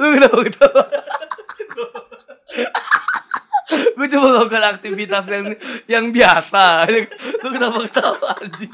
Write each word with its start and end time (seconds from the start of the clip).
Lu 0.00 0.06
kenapa 0.16 0.40
ketawa? 0.48 0.84
Gue 3.96 4.06
coba 4.08 4.26
melakukan 4.32 4.64
aktivitas 4.76 5.24
yang 5.28 5.46
yang 5.88 6.04
biasa. 6.08 6.88
Lu 7.44 7.48
kenapa 7.52 7.78
ketawa 7.84 8.28
anjing? 8.40 8.72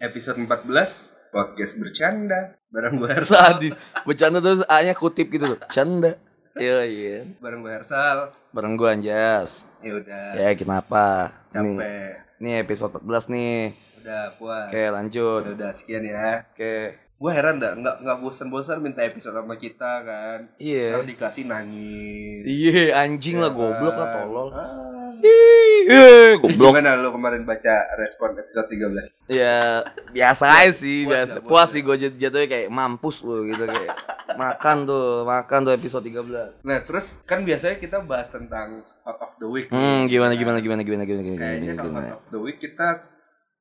Episode 0.00 0.40
14 0.40 1.18
Podcast 1.28 1.74
bercanda 1.76 2.56
Bareng 2.72 3.00
gue 3.00 3.12
Sadis. 3.24 3.76
Bercanda 4.08 4.40
terus 4.40 4.64
A-nya 4.64 4.96
kutip 4.96 5.28
gitu 5.28 5.52
loh. 5.52 5.60
Canda. 5.68 6.16
Iya, 6.56 6.80
iya. 6.88 7.16
Bareng 7.38 7.60
gue 7.60 7.70
Hersal 7.70 8.32
Bareng 8.50 8.74
gua 8.74 8.96
Anjas. 8.96 9.68
Ya 9.78 9.94
udah 9.94 10.32
Ya, 10.34 10.50
kenapa? 10.56 11.28
Nih, 11.52 11.76
Capek 11.76 12.12
nih 12.40 12.54
episode 12.64 12.96
14 12.98 13.28
nih. 13.28 13.76
Udah 14.00 14.24
puas 14.40 14.66
Oke, 14.72 14.84
lanjut. 14.88 15.40
Udah, 15.44 15.54
udah 15.54 15.70
sekian 15.76 16.02
ya 16.02 16.48
Oke. 16.48 16.96
Gue 17.18 17.30
heran 17.34 17.58
dah 17.58 17.76
Nggak, 17.76 17.96
nggak 18.00 18.18
bosan-bosan 18.18 18.78
minta 18.80 19.04
episode 19.04 19.36
sama 19.36 19.54
kita 19.54 20.02
kan 20.02 20.48
Iya. 20.56 20.96
Kalau 20.96 21.06
dikasih 21.06 21.44
nangis 21.44 22.42
Iya, 22.48 22.96
anjing 22.96 23.36
lah 23.36 23.52
Ya 23.52 23.58
goblok 23.58 23.94
lah 23.94 24.08
kan? 24.08 24.14
tolol. 24.24 24.48
Ah. 24.50 24.97
Ih, 25.18 26.36
goblok. 26.36 26.70
Gimana 26.70 26.94
lu 26.94 27.08
kemarin 27.10 27.42
baca 27.42 27.74
respon 27.96 28.34
episode 28.34 28.68
13? 28.68 29.08
Ya 29.28 29.80
biasa 30.08 30.44
aja 30.58 30.70
sih, 30.70 31.02
Puas 31.02 31.12
biasa. 31.14 31.30
nggak, 31.30 31.42
puas 31.42 31.48
Puas 31.48 31.68
sih 31.70 31.80
gue 31.80 31.96
jatuhnya 32.14 32.46
kayak 32.46 32.68
mampus 32.68 33.16
lu 33.22 33.44
gitu 33.44 33.64
kayak 33.64 33.96
makan 34.34 34.76
tuh, 34.84 35.06
makan 35.22 35.58
tuh 35.62 35.72
episode 35.72 36.04
13. 36.04 36.60
Nah 36.62 36.78
terus 36.82 37.22
kan 37.22 37.40
biasanya 37.40 37.76
kita 37.76 38.00
bahas 38.00 38.28
tentang 38.28 38.84
Hot 39.02 39.18
of 39.18 39.32
the 39.36 39.46
Week 39.46 39.66
Hmm, 39.66 40.04
nih. 40.04 40.10
gimana 40.10 40.32
Nah, 40.32 40.36
gimana 40.36 40.58
gimana 40.58 40.80
gimana 40.82 41.02
gimana 41.02 41.22
gimana 41.24 41.38
Kayaknya 41.38 41.60
gimana. 41.64 41.74
kalau 41.74 41.88
gimana. 41.90 42.08
Hot 42.10 42.18
of 42.18 42.28
the 42.28 42.40
Week 42.40 42.58
kita 42.58 42.88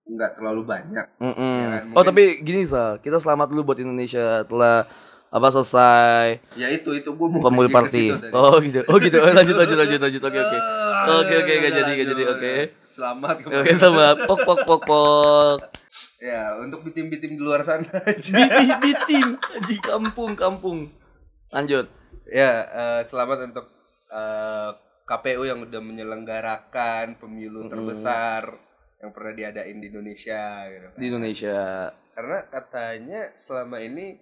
nggak 0.05 0.31
terlalu 0.33 0.61
banyak 0.63 1.05
Mm-mm. 1.17 1.55
Ya 1.57 1.67
kan, 1.69 1.81
Oh, 1.85 1.87
mungkin- 1.93 2.05
tapi 2.05 2.23
gini 2.41 2.61
Sal, 2.63 2.97
kita 2.97 3.17
selamat 3.17 3.47
dulu 3.49 3.61
buat 3.65 3.77
Indonesia 3.77 4.43
telah 4.43 4.87
apa 5.27 5.47
selesai 5.49 6.39
Ya 6.55 6.67
itu, 6.69 6.87
itu 6.93 7.09
gue 7.09 7.27
mau 7.29 7.43
ke 7.43 7.67
party. 7.69 8.05
Oh 8.31 8.55
gitu. 8.57 8.79
Oh 8.85 8.95
gitu. 8.97 9.19
Oh, 9.19 9.27
lanjut 9.29 9.51
lanjut 9.53 9.75
lanjut 9.77 9.99
lanjut. 10.01 10.21
Oke 10.21 10.39
oke. 10.39 10.57
Ah, 10.57 10.86
Oke 11.05 11.33
oke 11.37 11.53
gak 11.61 11.73
jadi 11.77 11.91
gak 11.93 12.07
jadi 12.15 12.23
oke. 12.25 12.55
Selamat 12.89 13.35
Oke 13.45 13.71
sama 13.77 14.17
pok 14.25 14.39
pok 14.41 14.59
pok 14.65 14.81
pok. 14.89 15.57
Ya, 16.17 16.57
untuk 16.57 16.81
bitim-bitim 16.81 17.37
di 17.37 17.41
luar 17.41 17.61
sana 17.61 17.85
aja. 17.85 18.33
Biti 18.33 18.65
bitim 18.89 19.37
di 19.69 19.77
kampung 19.77 20.33
kampung. 20.33 20.89
Lanjut. 21.53 21.85
ya, 22.27 22.67
eh, 22.67 23.01
selamat 23.07 23.53
untuk 23.53 23.69
eh, 24.11 24.69
KPU 25.07 25.47
yang 25.47 25.63
udah 25.63 25.79
menyelenggarakan 25.79 27.15
pemilu 27.21 27.69
terbesar 27.71 28.51
yang 28.97 29.13
pernah 29.13 29.33
diadain 29.37 29.77
di 29.77 29.87
Indonesia 29.93 30.67
gitu 30.67 30.87
kan. 30.91 30.99
Di 30.99 31.05
Indonesia. 31.07 31.59
Karena 32.17 32.37
katanya 32.49 33.21
selama 33.37 33.77
ini 33.79 34.17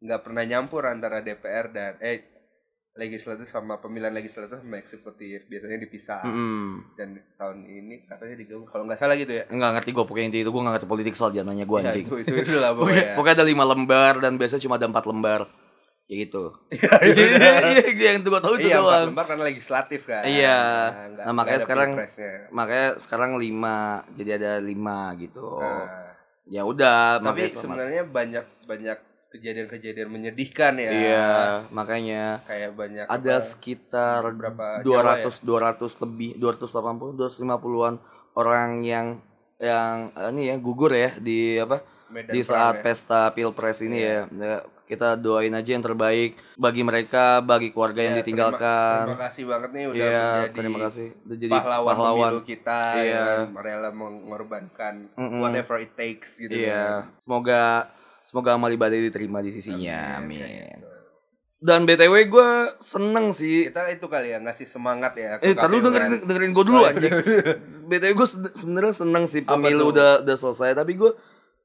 nggak 0.00 0.20
pernah 0.22 0.44
nyampur 0.44 0.84
antara 0.86 1.24
DPR 1.24 1.72
dan 1.72 1.92
eh 2.04 2.39
legislatif 3.00 3.48
sama 3.48 3.80
pemilihan 3.80 4.12
legislatif 4.12 4.60
sama 4.60 4.76
eksekutif 4.76 5.48
biasanya 5.48 5.80
dipisah 5.80 6.20
Mm-mm. 6.22 6.92
dan 6.94 7.16
tahun 7.34 7.64
ini 7.64 8.04
katanya 8.04 8.36
digabung 8.36 8.68
kalau 8.68 8.84
nggak 8.84 9.00
salah 9.00 9.16
gitu 9.16 9.32
ya 9.32 9.48
Enggak 9.48 9.80
ngerti 9.80 9.90
gue 9.90 10.04
pokoknya 10.04 10.28
itu 10.36 10.46
gue 10.46 10.60
gak 10.60 10.74
ngerti 10.76 10.86
politik 10.86 11.14
soal 11.16 11.32
nanya 11.32 11.64
gue 11.64 11.78
ya, 11.80 11.88
anjing. 11.88 12.04
itu 12.04 12.14
itu 12.20 12.34
itu 12.36 12.56
lah 12.60 12.70
Pokoknya, 12.78 13.16
pokoknya 13.16 13.34
ada 13.34 13.46
lima 13.48 13.64
lembar 13.64 14.14
dan 14.20 14.36
biasanya 14.36 14.60
cuma 14.60 14.76
ada 14.76 14.84
empat 14.84 15.04
lembar. 15.08 15.40
Kayak 16.04 16.18
gitu. 16.26 16.44
Iya, 17.06 17.86
iya, 17.86 18.10
yang 18.10 18.20
tuh 18.20 18.34
gue 18.34 18.42
tahu 18.42 18.54
itu 18.58 18.66
iya 18.66 18.82
doang. 18.82 19.14
lembar 19.14 19.24
karena 19.24 19.44
legislatif 19.46 20.00
kan 20.04 20.26
Iya. 20.26 20.58
nggak- 21.08 21.24
Nah, 21.24 21.32
makanya 21.32 21.50
nggak 21.54 21.64
sekarang-. 21.64 21.94
Makanya 22.50 22.88
sekarang 22.98 23.30
lima, 23.38 23.78
jadi 24.12 24.30
ada 24.36 24.52
lima 24.58 25.14
gitu. 25.16 25.62
Nah, 25.62 26.10
Ya 26.50 26.66
udah, 26.66 27.22
tapi 27.22 27.46
sebenarnya 27.46 28.02
banyak 28.02 28.42
banyak 28.66 28.98
kejadian-kejadian 29.30 30.08
menyedihkan 30.08 30.74
ya 30.74 30.90
Iya, 30.90 31.30
makanya 31.70 32.42
kayak 32.44 32.70
banyak 32.74 33.04
ada 33.06 33.34
apa, 33.36 33.46
sekitar 33.46 34.20
berapa 34.34 34.82
200 34.82 35.40
200 35.40 36.02
lebih 36.02 36.30
280 36.36 37.14
250-an 37.14 37.94
orang 38.34 38.82
yang 38.82 39.06
yang 39.56 40.08
ini 40.32 40.50
ya 40.50 40.56
gugur 40.56 40.90
ya 40.90 41.14
di 41.16 41.56
apa 41.56 41.84
medan 42.08 42.32
di 42.32 42.40
saat 42.42 42.80
ya. 42.80 42.82
pesta 42.82 43.30
pilpres 43.30 43.78
ini 43.80 43.98
ya. 44.00 44.24
Ya, 44.26 44.56
kita 44.82 45.14
doain 45.14 45.54
aja 45.54 45.70
yang 45.70 45.84
terbaik 45.84 46.34
bagi 46.58 46.82
mereka 46.82 47.38
bagi 47.38 47.70
keluarga 47.70 48.02
yang 48.02 48.18
Ya, 48.18 48.26
ditinggalkan 48.26 49.06
terima, 49.06 49.06
terima 49.06 49.22
kasih 49.22 49.44
banget 49.46 49.70
nih 49.70 49.84
udah 49.86 49.94
iya 50.00 50.26
menjadi 50.26 50.56
terima 50.58 50.78
kasih 50.82 51.06
udah 51.20 51.36
jadi 51.38 51.52
pahlawan, 51.54 51.94
pahlawan, 51.94 52.32
kita 52.42 52.80
Iya. 52.98 53.06
yang 53.06 53.54
rela 53.54 53.90
mengorbankan 53.94 54.94
Mm-mm. 55.14 55.38
whatever 55.38 55.78
it 55.78 55.94
takes 55.94 56.30
gitu 56.36 56.50
iya 56.50 57.06
kan. 57.06 57.14
semoga 57.22 57.64
semoga 58.30 58.54
amal 58.54 58.70
ibadah 58.70 58.94
diterima 58.94 59.42
di 59.42 59.50
sisinya 59.50 60.16
Amin, 60.16 60.38
amin, 60.38 60.70
gitu. 60.70 60.86
dan 61.58 61.82
btw 61.82 62.14
gue 62.24 62.48
seneng 62.78 63.30
sih 63.30 63.66
kita 63.66 63.90
itu 63.90 64.06
kali 64.06 64.30
ya 64.30 64.38
ngasih 64.38 64.64
semangat 64.64 65.12
ya 65.14 65.36
Eh, 65.38 65.50
lu 65.50 65.58
KPU 65.58 65.82
dengerin 65.82 66.12
dengerin 66.22 66.52
gue 66.52 66.64
dulu 66.64 66.78
Oh, 66.78 66.84
iya, 66.84 66.90
anjing. 66.90 67.12
BTW 67.84 68.12
gue 68.14 68.28
sebenarnya 68.54 68.94
seneng 68.94 69.24
sih 69.26 69.42
pemilu 69.42 69.90
udah 69.90 70.22
udah 70.22 70.36
selesai, 70.36 70.72
tapi 70.72 70.94
gue 70.94 71.10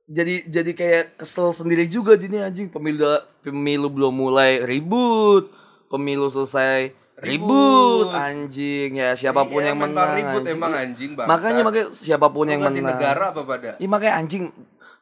jadi 0.06 0.36
jadi 0.44 0.72
kayak 0.72 1.04
kesel 1.16 1.50
sendiri 1.52 1.86
juga 1.86 2.14
di 2.14 2.26
ini 2.26 2.38
anjing 2.40 2.68
pemilu 2.68 3.06
pemilu 3.40 3.88
belum 3.88 4.14
mulai 4.16 4.62
ribut, 4.62 5.50
pemilu 5.88 6.28
selesai 6.28 6.94
ribut, 7.16 8.06
Ribut. 8.06 8.12
anjing 8.12 8.92
ya 8.94 9.14
siapa 9.14 9.46
pun 9.46 9.58
Iya, 9.58 9.72
yang 9.72 9.80
menang. 9.80 10.10
ribut 10.14 10.44
anjing. 10.44 10.54
emang 10.54 10.74
anjing 10.76 11.12
bangsa. 11.16 11.30
Makanya 11.32 11.62
makanya 11.64 11.88
siapa 11.90 12.28
pun 12.28 12.44
Lu 12.44 12.52
yang 12.52 12.62
menang. 12.62 12.86
negara 12.92 13.26
apa 13.32 13.42
pada 13.42 13.70
Iya 13.76 13.88
makanya 13.88 14.14
anjing 14.20 14.44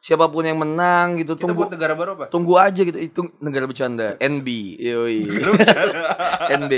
siapa 0.04 0.28
pun 0.28 0.44
yang 0.44 0.60
menang 0.60 1.16
gitu 1.16 1.32
kita 1.32 1.48
tunggu 1.48 1.64
buat 1.64 1.72
negara 1.72 1.96
baru 1.96 2.10
apa? 2.12 2.24
tunggu 2.28 2.60
aja 2.60 2.84
gitu. 2.84 2.98
Itu 3.00 3.20
negara 3.40 3.64
bercanda. 3.64 4.20
NB 4.20 4.48
yoi. 4.76 5.24
NB 6.60 6.72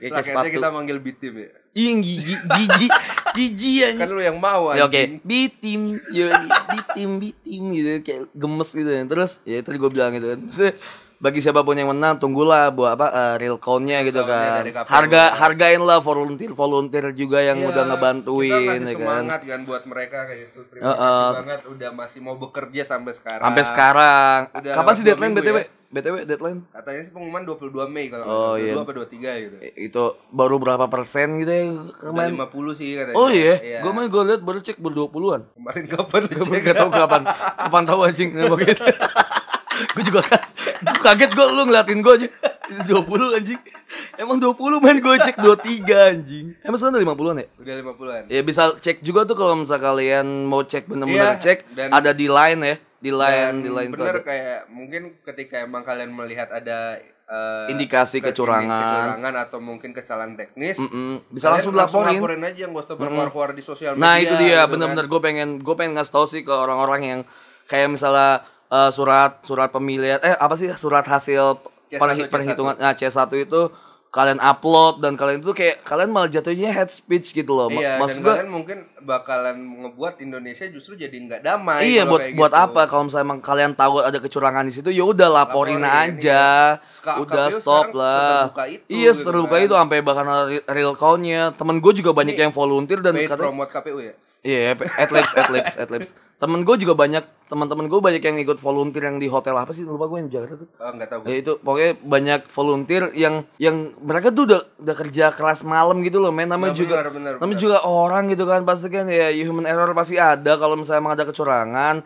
kayak 0.00 0.24
sepatu 0.24 0.48
kita 0.48 0.72
manggil 0.72 0.96
bitim 0.96 1.44
ya? 1.44 1.52
Ih, 1.76 2.00
gigi, 2.00 2.34
gigi, 2.34 2.88
gigi 3.36 3.72
kan 3.84 4.08
anjing. 4.08 4.16
lu 4.16 4.22
yang 4.24 4.40
mau 4.40 4.72
Ya 4.72 4.88
oke, 4.88 4.96
anjing. 4.96 5.20
Bitim, 5.22 5.80
yo, 6.10 6.32
bitim, 6.72 7.10
bitim 7.20 7.62
gitu, 7.76 7.90
kayak 8.02 8.22
gemes 8.32 8.70
gitu. 8.74 8.90
Ya. 8.90 9.02
Terus 9.06 9.32
ya 9.46 9.60
tadi 9.60 9.76
gue 9.76 9.90
bilang 9.92 10.10
gitu 10.16 10.26
kan. 10.34 10.38
Maksudnya, 10.50 10.74
bagi 11.20 11.38
siapa 11.38 11.60
pun 11.60 11.72
yang 11.72 11.88
menang, 11.88 12.16
tunggulah 12.16 12.68
buat 12.70 12.92
apa 12.92 13.06
eh, 13.08 13.34
real 13.36 13.56
count-nya 13.56 14.00
gitu 14.02 14.24
kan. 14.24 14.64
Harga 14.88 15.36
hargain 15.36 15.78
lah 15.78 16.00
volunteer 16.00 16.48
volunteer 16.50 17.12
juga 17.12 17.38
yang 17.38 17.60
Iya, 17.60 17.68
udah 17.68 17.76
kita 17.78 17.90
ngebantuin 17.90 18.48
kasih 18.50 18.64
ya 18.64 18.72
kan. 18.72 18.88
semangat 18.88 19.40
kan 19.44 19.60
buat 19.62 19.82
mereka 19.84 20.18
kayak 20.24 20.48
itu 20.48 20.60
terima 20.66 20.84
Heeh. 20.86 20.96
kasih 20.96 21.36
banget 21.38 21.60
udah 21.68 21.90
masih 21.92 22.20
mau 22.20 22.34
bekerja 22.34 22.82
sampai 22.86 23.12
sekarang 23.12 23.44
Sampai 23.44 23.64
sekarang. 23.64 24.38
Udah 24.50 24.72
Kapan 24.74 24.92
sih 24.92 25.04
deadline 25.04 25.34
BTW? 25.34 25.56
ya. 25.58 25.66
BTW 25.90 26.16
deadline? 26.22 26.58
katanya 26.70 27.00
sih 27.02 27.10
pengumuman 27.10 27.42
22 27.42 27.68
Mei 27.86 28.06
kalau 28.08 28.24
Oh, 28.24 28.52
nggak 28.54 28.62
iya. 28.62 28.72
salah. 28.72 28.86
22 28.86 28.86
apa 28.86 28.92
23 28.94 29.42
gitu 29.42 29.56
Itu 29.76 30.02
baru 30.30 30.56
berapa 30.56 30.86
persen 30.86 31.28
gitu 31.36 31.50
ya 31.50 31.64
udah 31.68 32.00
kemarin? 32.06 32.32
50 32.38 32.72
sih 32.72 32.88
katanya 32.94 33.16
Oh 33.18 33.28
iya, 33.28 33.54
Iya. 33.58 33.78
gue 33.80 33.92
main 33.92 34.06
gue 34.06 34.22
liat 34.24 34.40
baru 34.40 34.58
cek 34.58 34.78
baru 34.78 35.04
20-an. 35.04 35.42
kemarin 35.52 35.84
kapan 35.86 36.20
Gue 36.30 36.58
gak 36.60 36.76
tau 36.76 36.88
kapan 36.88 37.22
Kapan 37.58 37.82
tau 37.84 38.00
anjing 38.00 38.30
Kenapa 38.30 38.56
gitu 38.56 38.84
Gue 39.88 40.02
juga 40.02 40.20
Gue 40.80 41.00
kaget 41.00 41.30
gue 41.30 41.46
lu 41.48 41.62
ngeliatin 41.64 41.98
gue 41.98 42.12
aja 42.14 42.28
Itu 42.66 42.82
20 43.02 43.36
anjing 43.36 43.60
Emang 44.14 44.36
20 44.36 44.56
main 44.78 44.96
gue 44.96 45.14
cek 45.18 45.36
23 45.36 45.80
anjing 46.12 46.46
Emang 46.60 46.76
sekarang 46.76 46.94
udah 46.94 47.02
50an 47.06 47.36
ya? 47.36 47.46
udah 47.54 47.74
50-an 47.86 48.22
Ya 48.28 48.40
bisa 48.42 48.62
cek 48.74 49.00
juga 49.00 49.20
tuh 49.22 49.34
kalau 49.34 49.54
misal 49.56 49.78
kalian 49.78 50.26
mau 50.44 50.62
cek 50.62 50.84
bener-bener 50.86 51.34
Iya, 51.34 51.40
cek 51.40 51.58
dan- 51.70 51.90
Ada 51.90 52.10
di 52.12 52.26
line 52.26 52.60
ya 52.60 52.76
Di 52.98 53.10
line, 53.10 53.44
Dan 53.48 53.54
di 53.60 53.70
line 53.70 53.90
bener 53.90 54.20
kayak 54.20 54.68
mungkin 54.68 55.02
ketika 55.20 55.56
emang 55.58 55.82
kalian 55.82 56.10
melihat 56.10 56.50
ada 56.50 57.00
eh, 57.26 57.66
Indikasi 57.68 58.18
ke- 58.18 58.28
kecurangan. 58.28 58.68
kecurangan 59.16 59.34
atau 59.40 59.58
mungkin 59.58 59.90
kesalahan 59.90 60.34
teknis 60.34 60.76
Mm-mm. 60.76 61.22
Bisa 61.30 61.48
kalian 61.48 61.72
langsung 61.72 61.72
dilaporin 62.04 62.18
laporin 62.18 62.42
aja 62.44 62.64
nggak 62.66 62.84
usah 62.84 62.96
berkuar-kuar 62.96 63.50
di 63.50 63.62
sosial 63.62 63.94
media 63.94 64.02
Nah 64.02 64.14
itu 64.16 64.34
dia 64.36 64.60
gitu 64.60 64.70
bener-bener 64.70 65.04
kan. 65.04 65.12
gue 65.12 65.20
pengen 65.22 65.48
gue 65.58 65.74
pengen 65.74 65.92
ngasih 65.94 66.12
tau 66.12 66.26
sih 66.26 66.42
ke 66.42 66.50
orang-orang 66.50 67.00
yang 67.02 67.20
kayak 67.64 67.88
misalnya 67.88 68.42
eh, 68.70 68.90
surat 68.90 69.42
surat 69.42 69.68
pemilihan 69.68 70.18
eh 70.20 70.34
apa 70.34 70.54
sih 70.54 70.70
surat 70.74 71.02
hasil 71.04 71.58
C1, 71.86 71.98
perhi- 71.98 72.22
C1. 72.22 72.30
perhitungan 72.30 72.74
nah 72.76 72.92
C1 72.92 73.10
itu 73.36 73.62
kalian 74.08 74.38
upload 74.40 74.98
dan 74.98 75.14
kalian 75.14 75.38
itu 75.38 75.50
kayak 75.52 75.82
kalian 75.82 76.10
malah 76.10 76.26
jatuhnya 76.26 76.66
head 76.68 76.86
speech 76.88 77.30
gitu 77.30 77.50
loh. 77.52 77.70
Iya, 77.70 77.94
dan 77.94 77.98
Maksud 78.00 78.18
gue 78.20 78.32
kalian 78.32 78.50
mungkin 78.50 78.78
bakalan 79.00 79.54
ngebuat 79.80 80.18
Indonesia 80.18 80.66
justru 80.66 80.94
jadi 80.94 81.14
nggak 81.14 81.40
damai. 81.40 81.86
iya 81.88 82.02
buat 82.02 82.18
kayak 82.20 82.34
buat 82.34 82.50
gitu. 82.50 82.58
apa 82.60 82.82
kalau 82.84 83.06
misalnya 83.06 83.22
emang 83.24 83.38
kalian 83.40 83.72
tahu 83.72 84.02
ada 84.02 84.18
kecurangan 84.18 84.66
di 84.66 84.74
situ 84.74 84.90
ya 84.90 85.02
udah 85.04 85.30
laporin, 85.32 85.78
Laporin, 85.78 86.18
aja. 86.18 86.42
Ska- 86.90 87.22
Udah 87.22 87.46
KPU 87.48 87.54
stop 87.56 87.86
lah. 87.92 88.10
seterbuka 88.50 88.64
itu 88.68 88.82
iya, 88.88 88.98
gitu 89.08 89.18
seterbuka 89.20 89.54
kan. 89.54 89.62
itu 89.62 89.74
sampai 89.76 89.98
bahkan 90.00 90.26
re- 90.44 90.66
real 90.68 90.94
count-nya. 90.94 91.54
Temen 91.54 91.76
gue 91.78 91.92
juga 91.94 92.10
banyak 92.10 92.34
yang 92.36 92.50
volunteer 92.50 92.98
dan 92.98 93.14
Paid 93.14 93.30
katanya 93.30 93.46
promote 93.46 93.70
KPU 93.70 93.98
ya. 94.02 94.14
Iya, 94.40 94.72
adlibs, 94.96 95.32
adlibs, 95.36 95.74
adlibs. 95.76 96.08
Temen 96.40 96.64
gue 96.64 96.76
juga 96.80 96.96
banyak, 96.96 97.20
teman-teman 97.44 97.84
gue 97.84 98.00
banyak 98.00 98.24
yang 98.24 98.40
ikut 98.40 98.56
volunteer 98.56 99.12
yang 99.12 99.20
di 99.20 99.28
hotel 99.28 99.52
apa 99.52 99.76
sih? 99.76 99.84
Lupa 99.84 100.08
gue 100.08 100.24
yang 100.24 100.28
di 100.32 100.34
Jakarta 100.34 100.54
tuh. 100.64 100.68
Oh, 100.80 100.92
nggak 100.96 101.08
tahu. 101.12 101.20
Ya 101.28 101.36
itu 101.36 101.52
pokoknya 101.60 101.92
banyak 102.00 102.40
volunteer 102.48 103.02
yang 103.12 103.44
yang 103.60 103.92
mereka 104.00 104.32
tuh 104.32 104.48
udah 104.48 104.60
udah 104.80 104.96
kerja 104.96 105.28
keras 105.28 105.60
malam 105.60 106.00
gitu 106.00 106.16
loh, 106.16 106.32
men. 106.32 106.48
Namanya 106.48 106.72
Nah, 106.72 106.80
juga 106.80 106.94
benar, 106.96 107.12
benar, 107.12 107.32
namanya 107.36 107.52
benar. 107.52 107.60
juga 107.60 107.78
orang 107.84 108.22
gitu 108.32 108.44
kan 108.48 108.60
pasti 108.64 108.88
kan 108.88 109.04
ya 109.06 109.28
human 109.44 109.68
error 109.68 109.92
pasti 109.92 110.16
ada 110.16 110.56
kalau 110.56 110.72
misalnya 110.72 111.00
emang 111.04 111.14
ada 111.20 111.24
kecurangan. 111.28 111.96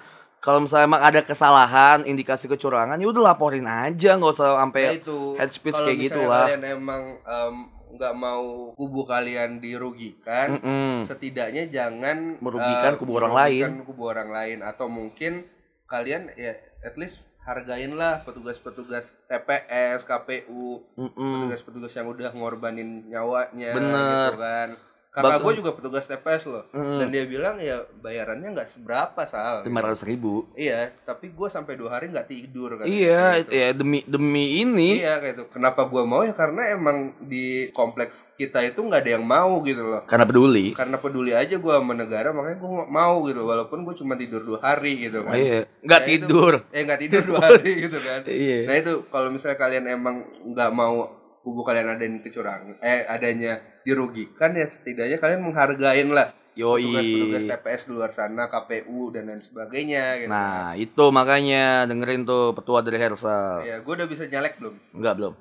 Kalau 0.43 0.61
misalnya 0.61 0.85
emang 0.85 1.01
ada 1.01 1.21
kesalahan, 1.25 2.05
indikasi 2.05 2.53
kecurangan, 2.53 3.01
ya 3.01 3.09
udah 3.09 3.33
laporin 3.33 3.65
aja, 3.65 4.13
nggak 4.13 4.29
usah 4.29 4.61
sampai 4.61 5.01
itu 5.01 5.41
head 5.41 5.49
speech 5.49 5.81
kayak 5.81 5.99
gitu 6.05 6.21
lah. 6.21 6.53
kalian 6.53 6.65
emang 6.69 7.03
em, 7.17 7.55
nggak 7.95 8.15
mau 8.15 8.75
kubu 8.75 9.03
kalian 9.03 9.59
dirugikan 9.59 10.59
Mm-mm. 10.59 11.03
setidaknya 11.03 11.67
jangan 11.67 12.37
Merugikan 12.39 12.93
eh, 12.93 12.99
kubu 12.99 13.13
orang 13.17 13.33
merugikan 13.33 13.73
lain. 13.73 13.87
kubu 13.87 14.03
orang 14.05 14.31
lain 14.31 14.59
atau 14.61 14.87
mungkin 14.87 15.47
kalian 15.85 16.33
ya 16.35 16.53
at 16.81 16.95
least 16.95 17.23
hargainlah 17.45 18.25
petugas-petugas 18.25 19.13
TPS 19.27 20.03
KPU 20.03 20.81
petugas-petugas 20.97 21.93
yang 21.93 22.09
udah 22.09 22.33
ngorbanin 22.33 23.05
nyawanya 23.07 23.71
Bener. 23.73 24.31
gitu 24.33 24.41
kan 24.41 24.69
kakak 25.15 25.31
Bak- 25.33 25.43
gue 25.45 25.55
juga 25.57 25.71
petugas 25.73 26.05
TPS 26.05 26.43
loh 26.45 26.65
Mm. 26.69 26.99
dan 26.99 27.09
dia 27.09 27.25
bilang 27.25 27.55
ya 27.57 27.81
bayarannya 27.97 28.51
nggak 28.51 28.67
seberapa 28.67 29.23
sal 29.23 29.63
lima 29.63 29.79
ratus 29.81 30.03
ribu. 30.03 30.51
iya 30.53 30.91
tapi 31.01 31.31
gue 31.31 31.47
sampai 31.47 31.75
dua 31.75 31.95
hari 31.95 32.11
nggak 32.11 32.27
tidur 32.27 32.75
kan 32.75 32.85
Iya, 32.85 33.39
Gitu. 33.41 33.51
ya 33.53 33.69
demi 33.73 34.03
demi 34.05 34.59
ini. 34.59 34.99
Iya 34.99 35.17
kayak 35.17 35.35
itu. 35.35 35.45
Kenapa 35.51 35.85
gua 35.85 36.03
mau 36.03 36.21
ya 36.21 36.33
karena 36.33 36.67
emang 36.69 36.97
di 37.21 37.45
kompleks 37.71 38.27
kita 38.35 38.59
itu 38.61 38.77
nggak 38.77 39.01
ada 39.01 39.13
yang 39.13 39.25
mau 39.25 39.63
gitu 39.63 39.83
loh. 39.85 40.03
Karena 40.05 40.25
peduli. 40.25 40.75
Karena 40.75 40.97
peduli 40.97 41.31
aja 41.31 41.55
gua 41.57 41.79
sama 41.79 41.95
negara 41.95 42.31
makanya 42.31 42.59
gua 42.59 42.83
mau 42.85 43.23
gitu 43.23 43.43
walaupun 43.43 43.83
gua 43.83 43.95
cuma 43.95 44.15
tidur 44.15 44.43
dua 44.43 44.59
hari 44.61 44.99
gitu 45.01 45.23
kan. 45.23 45.33
Iya, 45.33 45.71
nggak 45.81 46.01
Nah, 46.01 46.09
itu- 46.09 46.27
tidur. 46.27 46.53
Eh 46.69 46.83
nggak 46.83 47.01
tidur 47.01 47.23
dua 47.25 47.39
hari 47.41 47.71
gitu 47.81 47.99
kan. 48.01 48.21
Iya. 48.43 48.59
Nah 48.65 48.75
itu 48.77 48.93
kalau 49.09 49.29
misalnya 49.29 49.57
kalian 49.57 49.85
emang 49.87 50.17
nggak 50.45 50.71
mau 50.71 51.07
kubu 51.45 51.61
kalian 51.61 51.93
ada 51.93 52.03
yang 52.03 52.25
kecurangan, 52.25 52.81
eh 52.81 53.05
adanya 53.05 53.61
dirugikan 53.85 54.57
ya 54.57 54.65
setidaknya 54.65 55.21
kalian 55.21 55.45
menghargain 55.45 56.09
lah 56.09 56.33
Yoi. 56.57 56.89
petugas-petugas 56.89 57.45
TPS 57.51 57.83
di 57.85 57.93
luar 57.93 58.11
sana, 58.17 58.49
KPU 58.49 59.13
dan 59.13 59.29
lain 59.29 59.43
sebagainya 59.45 60.25
gitu. 60.25 60.31
Nah, 60.33 60.73
itu 60.79 61.05
makanya 61.13 61.85
dengerin 61.85 62.25
tuh 62.25 62.55
petua 62.57 62.81
dari 62.81 62.97
Hersal. 62.97 63.67
Ya, 63.67 63.83
gua 63.85 64.01
udah 64.01 64.09
bisa 64.09 64.25
nyalek 64.25 64.57
belum? 64.63 64.75
Enggak 64.97 65.15
belum. 65.21 65.35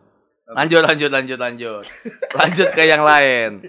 Lanjut 0.43 0.81
lanjut 0.83 1.09
lanjut 1.13 1.39
lanjut. 1.39 1.83
lanjut 2.35 2.67
ke 2.75 2.83
yang 2.83 2.99
lain. 3.05 3.63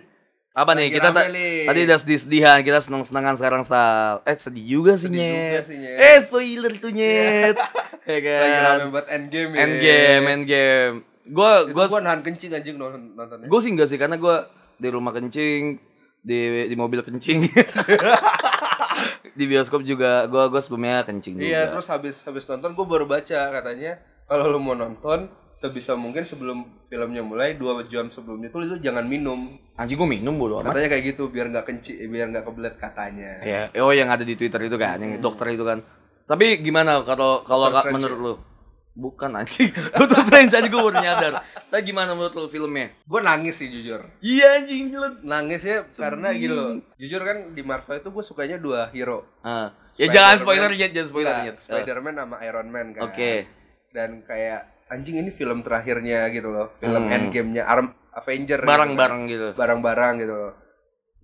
Apa 0.55 0.71
nih? 0.79 0.87
Kita 0.91 1.11
ta- 1.11 1.27
nih. 1.35 1.67
tadi 1.67 1.81
udah 1.83 1.99
sedih-sedihan, 1.99 2.59
kita 2.63 2.79
seneng-senengan 2.79 3.35
sekarang 3.35 3.63
Sal. 3.67 4.23
Eh, 4.23 4.39
sedih 4.39 4.79
juga 4.79 4.95
sih, 4.95 5.11
Sedih 5.11 5.19
Nyet. 5.19 5.67
Nyet. 5.67 5.99
Eh, 5.99 6.19
spoiler 6.23 6.73
tuh, 6.79 6.95
Nyet. 6.95 7.59
ya 8.11 8.19
kan. 8.23 8.41
Lagi 8.41 8.59
rame 8.63 8.85
buat 8.95 9.07
endgame 9.11 9.51
ya. 9.51 9.59
Endgame, 9.67 10.25
endgame. 10.31 10.97
Gua 11.25 11.65
Itu 11.65 11.73
gua 11.73 11.85
gua 11.89 12.01
nahan 12.05 12.21
kencing 12.21 12.53
anjing 12.53 12.77
nonton 12.77 13.17
nontonnya. 13.17 13.49
Gue 13.49 13.61
sih 13.65 13.73
enggak 13.73 13.89
sih 13.89 13.97
karena 13.97 14.21
gue 14.21 14.37
di 14.77 14.89
rumah 14.93 15.13
kencing, 15.17 15.81
di 16.21 16.69
di 16.69 16.77
mobil 16.77 17.01
kencing. 17.01 17.49
di 19.39 19.45
bioskop 19.51 19.83
juga 19.83 20.31
gue 20.31 20.43
gue 20.53 20.61
sebelumnya 20.61 21.03
kencing 21.03 21.41
juga. 21.41 21.49
Iya, 21.49 21.63
terus 21.73 21.89
habis 21.91 22.23
habis 22.23 22.45
nonton 22.47 22.77
gue 22.77 22.87
baru 22.87 23.09
baca 23.09 23.51
katanya 23.51 23.99
kalau 24.31 24.53
lu 24.53 24.61
mau 24.63 24.79
nonton 24.79 25.27
sebisa 25.59 25.97
mungkin 25.97 26.29
sebelum 26.29 26.77
filmnya 26.93 27.25
mulai 27.25 27.57
dua 27.57 27.83
jam 27.89 28.13
sebelumnya 28.13 28.53
tuh 28.53 28.63
lu 28.63 28.77
jangan 28.79 29.09
minum. 29.09 29.49
Anjing 29.81 29.97
gue 29.97 30.09
minum 30.09 30.37
bodo 30.37 30.61
amat. 30.61 30.77
Katanya 30.77 30.89
kayak 30.93 31.05
gitu 31.15 31.33
biar 31.33 31.51
nggak 31.51 31.67
kencing, 31.67 31.97
biar 32.13 32.27
nggak 32.31 32.45
kebelet 32.47 32.75
katanya. 32.79 33.31
Ya, 33.43 33.61
oh 33.83 33.91
yang 33.91 34.13
ada 34.13 34.23
di 34.23 34.37
Twitter 34.39 34.61
itu 34.61 34.77
kan, 34.77 35.01
yang 35.01 35.19
dokter 35.19 35.51
itu 35.51 35.65
kan. 35.65 35.81
Tapi 36.25 36.61
gimana 36.61 37.01
kalau 37.05 37.43
kalau 37.43 37.73
menurut 37.91 38.19
lu? 38.21 38.35
Bukan 38.95 39.35
anjing. 39.35 39.75
Doctor 39.91 40.23
Strange 40.23 40.55
aja 40.55 40.63
gue 40.63 40.79
baru 40.79 40.95
nyadar. 40.95 41.43
Tapi 41.67 41.83
gimana 41.83 42.15
menurut 42.15 42.31
lu 42.31 42.47
filmnya? 42.47 42.95
Gue 43.03 43.19
nangis 43.19 43.59
sih 43.59 43.67
jujur. 43.67 44.07
Iya 44.23 44.63
anjing 44.63 44.95
lu. 44.95 45.19
Nangis 45.27 45.67
ya 45.67 45.83
karena 45.91 46.31
gitu 46.31 46.55
loh. 46.55 46.79
Jujur 46.95 47.27
kan 47.27 47.51
di 47.51 47.67
Marvel 47.67 47.99
itu 47.99 48.09
gue 48.15 48.23
sukanya 48.23 48.55
dua 48.55 48.95
hero. 48.95 49.27
Ah. 49.43 49.75
Ya 49.99 50.07
jangan 50.07 50.47
spoiler 50.47 50.71
ya, 50.71 50.87
jangan 50.87 51.09
spoiler 51.11 51.35
Nyet. 51.43 51.57
Spider-Man 51.59 52.15
sama 52.23 52.37
Iron 52.47 52.69
Man 52.71 52.87
kan. 52.95 53.11
Oke. 53.11 53.51
Dan 53.91 54.23
kayak 54.23 54.87
anjing 54.87 55.19
ini 55.19 55.35
film 55.35 55.67
terakhirnya 55.67 56.31
gitu 56.31 56.55
loh. 56.55 56.71
Film 56.79 57.11
Hmm. 57.11 57.15
Endgame-nya 57.19 57.67
Arm 57.67 57.91
Avenger. 58.15 58.63
gitu 58.63 58.67
kan. 58.67 58.71
Barang-barang 58.79 59.23
gitu. 59.27 59.49
barang-barang 59.59 60.15
gitu 60.23 60.35
loh. 60.39 60.53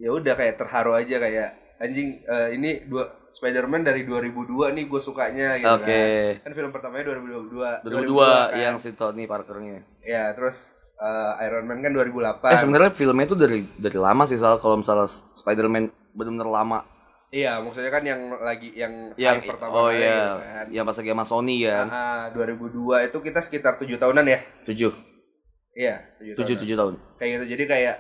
Ya 0.01 0.11
udah 0.11 0.35
kayak 0.35 0.59
terharu 0.59 0.99
aja 0.99 1.17
kayak 1.23 1.49
anjing 1.81 2.21
eh, 2.23 2.49
ini 2.55 2.85
dua 2.85 3.25
Spider-Man 3.33 3.81
dari 3.81 4.05
2002 4.05 4.77
nih 4.77 4.85
gue 4.85 5.01
sukanya 5.01 5.57
gitu 5.57 5.71
Oke. 5.81 6.03
kan. 6.45 6.45
Kan 6.45 6.53
film 6.53 6.71
pertamanya 6.71 7.05
2022. 7.17 7.89
2002 7.89 8.21
kan. 8.21 8.49
yang 8.53 8.77
si 8.77 8.93
Tony 8.93 9.25
Parkernya. 9.25 9.81
Ya, 10.05 10.29
terus 10.37 10.93
eh, 11.01 11.45
Iron 11.49 11.65
Man 11.65 11.81
kan 11.81 11.97
2008. 11.97 12.53
Eh 12.53 12.61
sebenarnya 12.61 12.91
filmnya 12.93 13.25
itu 13.25 13.37
dari 13.39 13.65
dari 13.81 13.99
lama 13.99 14.29
sih 14.29 14.37
soal 14.37 14.61
kalau 14.61 14.77
misalnya 14.77 15.09
Spider-Man 15.09 15.89
benar-benar 16.13 16.51
lama. 16.53 16.81
Iya, 17.31 17.63
maksudnya 17.63 17.95
kan 17.95 18.03
yang 18.03 18.21
lagi 18.43 18.75
yang 18.75 19.15
Yang 19.15 19.55
pertama 19.55 19.71
oh 19.71 19.89
iya, 19.95 20.03
gitu 20.03 20.39
kan. 20.43 20.65
yang 20.75 20.85
pas 20.85 20.97
lagi 20.99 21.11
sama 21.15 21.25
Sony 21.25 21.57
kan. 21.63 21.87
Ah, 21.87 22.25
2002 22.35 23.07
itu 23.07 23.19
kita 23.23 23.39
sekitar 23.39 23.79
7 23.79 24.03
tahunan 24.03 24.27
ya. 24.27 24.43
7 24.67 24.91
Iya, 25.71 25.97
7 26.19 26.35
7 26.35 26.59
tahunan. 26.59 26.67
7 26.67 26.81
tahun. 26.83 26.95
Kayak 27.23 27.31
gitu. 27.39 27.45
Jadi 27.55 27.65
kayak 27.71 27.97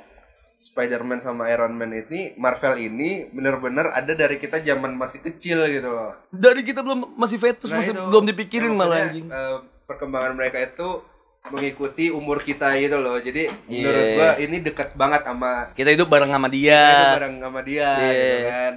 Spider-Man 0.60 1.18
sama 1.18 1.48
Iron 1.48 1.72
Man 1.72 1.88
ini 1.90 2.36
Marvel 2.36 2.76
ini 2.78 3.24
bener-bener 3.26 3.88
ada 3.88 4.12
dari 4.12 4.36
kita 4.36 4.60
zaman 4.60 4.92
masih 4.92 5.18
kecil 5.22 5.64
gitu 5.66 5.88
loh. 5.88 6.12
Dari 6.28 6.60
kita 6.60 6.80
belum 6.80 7.16
masih 7.16 7.40
fetus 7.40 7.68
Nah, 7.68 7.80
masih 7.80 7.92
itu. 7.92 8.02
belum 8.04 8.24
dipikirin 8.26 8.68
Ya, 8.68 8.76
malah 8.76 8.98
anjing. 9.02 9.24
eh, 9.26 9.56
perkembangan 9.86 10.32
mereka 10.34 10.60
itu 10.60 11.00
mengikuti 11.42 12.04
umur 12.10 12.38
kita 12.38 12.76
gitu 12.76 12.96
loh. 12.96 13.16
Jadi 13.16 13.48
Iya. 13.66 13.80
menurut 13.80 14.04
gua 14.12 14.30
ini 14.38 14.56
dekat 14.60 14.92
banget 14.94 15.24
sama 15.24 15.72
Kita 15.72 15.88
hidup 15.88 16.06
bareng 16.06 16.28
sama 16.28 16.46
kita 16.46 16.52
itu 16.52 16.62
dia. 16.62 16.84
bareng 17.10 17.34
sama 17.40 17.60
dia 17.62 17.88
Iya. 17.96 18.12
gitu 18.12 18.38
kan. 18.46 18.72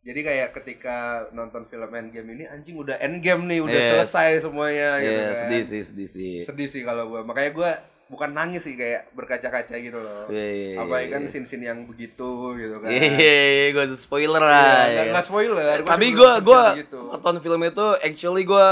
Jadi 0.00 0.20
kayak 0.24 0.48
ketika 0.52 0.96
nonton 1.30 1.62
film 1.64 1.90
Endgame 1.92 2.28
ini 2.32 2.44
anjing 2.44 2.74
udah 2.74 2.98
Endgame 2.98 3.46
nih, 3.46 3.60
udah 3.60 3.78
Iya. 3.78 3.90
selesai 3.94 4.42
semuanya 4.42 4.98
gitu 4.98 5.14
Iya, 5.14 5.28
kan. 5.28 5.38
sedih 5.38 5.62
sih, 5.62 5.82
sedih 5.84 6.08
sih. 6.08 6.34
Sedih 6.42 6.66
sih 6.66 6.82
kalau 6.82 7.06
gua. 7.06 7.22
Makanya 7.22 7.50
gua 7.52 7.70
bukan 8.10 8.30
nangis 8.30 8.60
sih 8.60 8.74
kayak 8.74 9.14
berkaca-kaca 9.14 9.70
gitu 9.72 9.94
loh. 9.96 10.26
Iya. 10.26 10.76
Apalagi 10.76 11.08
kan 11.08 11.22
scene-scene 11.24 11.62
yang 11.64 11.86
begitu 11.86 12.26
gitu 12.52 12.76
kan. 12.76 12.90
Iya, 12.90 13.70
gue 13.70 13.84
spoiler 13.94 14.36
Iya, 14.36 14.50
lah. 14.50 14.58
nggak- 14.58 14.90
ya. 14.90 15.02
nggak 15.08 15.24
spoiler. 15.24 15.76
gua 15.78 15.88
Tapi 15.88 16.06
gue 16.10 16.30
gue 16.42 16.62
begitu. 16.74 16.98
nonton 17.06 17.34
film 17.38 17.60
itu 17.62 17.86
actually 18.00 18.42
gue 18.42 18.68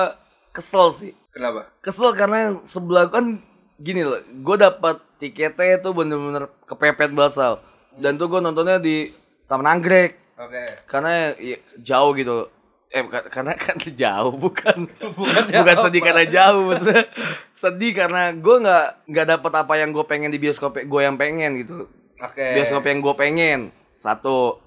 kesel 0.50 0.90
sih. 0.90 1.12
Kenapa? 1.30 1.70
Kesel 1.78 2.10
karena 2.12 2.38
sebelah 2.60 3.06
kan 3.06 3.38
gini 3.76 4.02
loh, 4.02 4.18
gue 4.20 4.56
dapat 4.58 4.98
tiketnya 5.16 5.78
itu 5.78 5.88
bener-bener 5.88 6.50
kepepet 6.64 7.10
banget 7.10 7.32
sal. 7.32 7.54
Dan 7.94 8.14
tuh 8.14 8.26
gue 8.26 8.38
nontonnya 8.38 8.76
di 8.76 9.14
Taman 9.44 9.70
Anggrek 9.72 10.18
Oke. 10.36 10.66
karena 10.84 11.30
ya, 11.32 11.56
jauh 11.78 12.10
gitu. 12.12 12.50
Eh 12.88 13.00
bukan- 13.00 13.28
karena 13.28 13.52
kan 13.52 13.76
jauh 14.02 14.34
bukan 14.34 14.88
bukan, 15.12 15.42
ya 15.46 15.62
sedih 15.78 16.00
karena 16.00 16.24
jauh 16.24 16.62
maksudnya 16.66 17.04
sedih 17.58 17.90
karena 17.90 18.30
gue 18.30 18.56
nggak 18.62 19.10
nggak 19.10 19.26
dapat 19.34 19.52
apa 19.66 19.74
yang 19.82 19.90
gue 19.90 20.04
pengen 20.06 20.30
di 20.30 20.38
bioskop 20.38 20.78
gue 20.78 21.00
yang 21.02 21.18
pengen 21.18 21.66
gitu. 21.66 21.90
Oke. 22.22 22.54
bioskop 22.54 22.86
yang 22.86 23.02
gue 23.02 23.14
pengen. 23.18 23.60
Satu. 23.98 24.62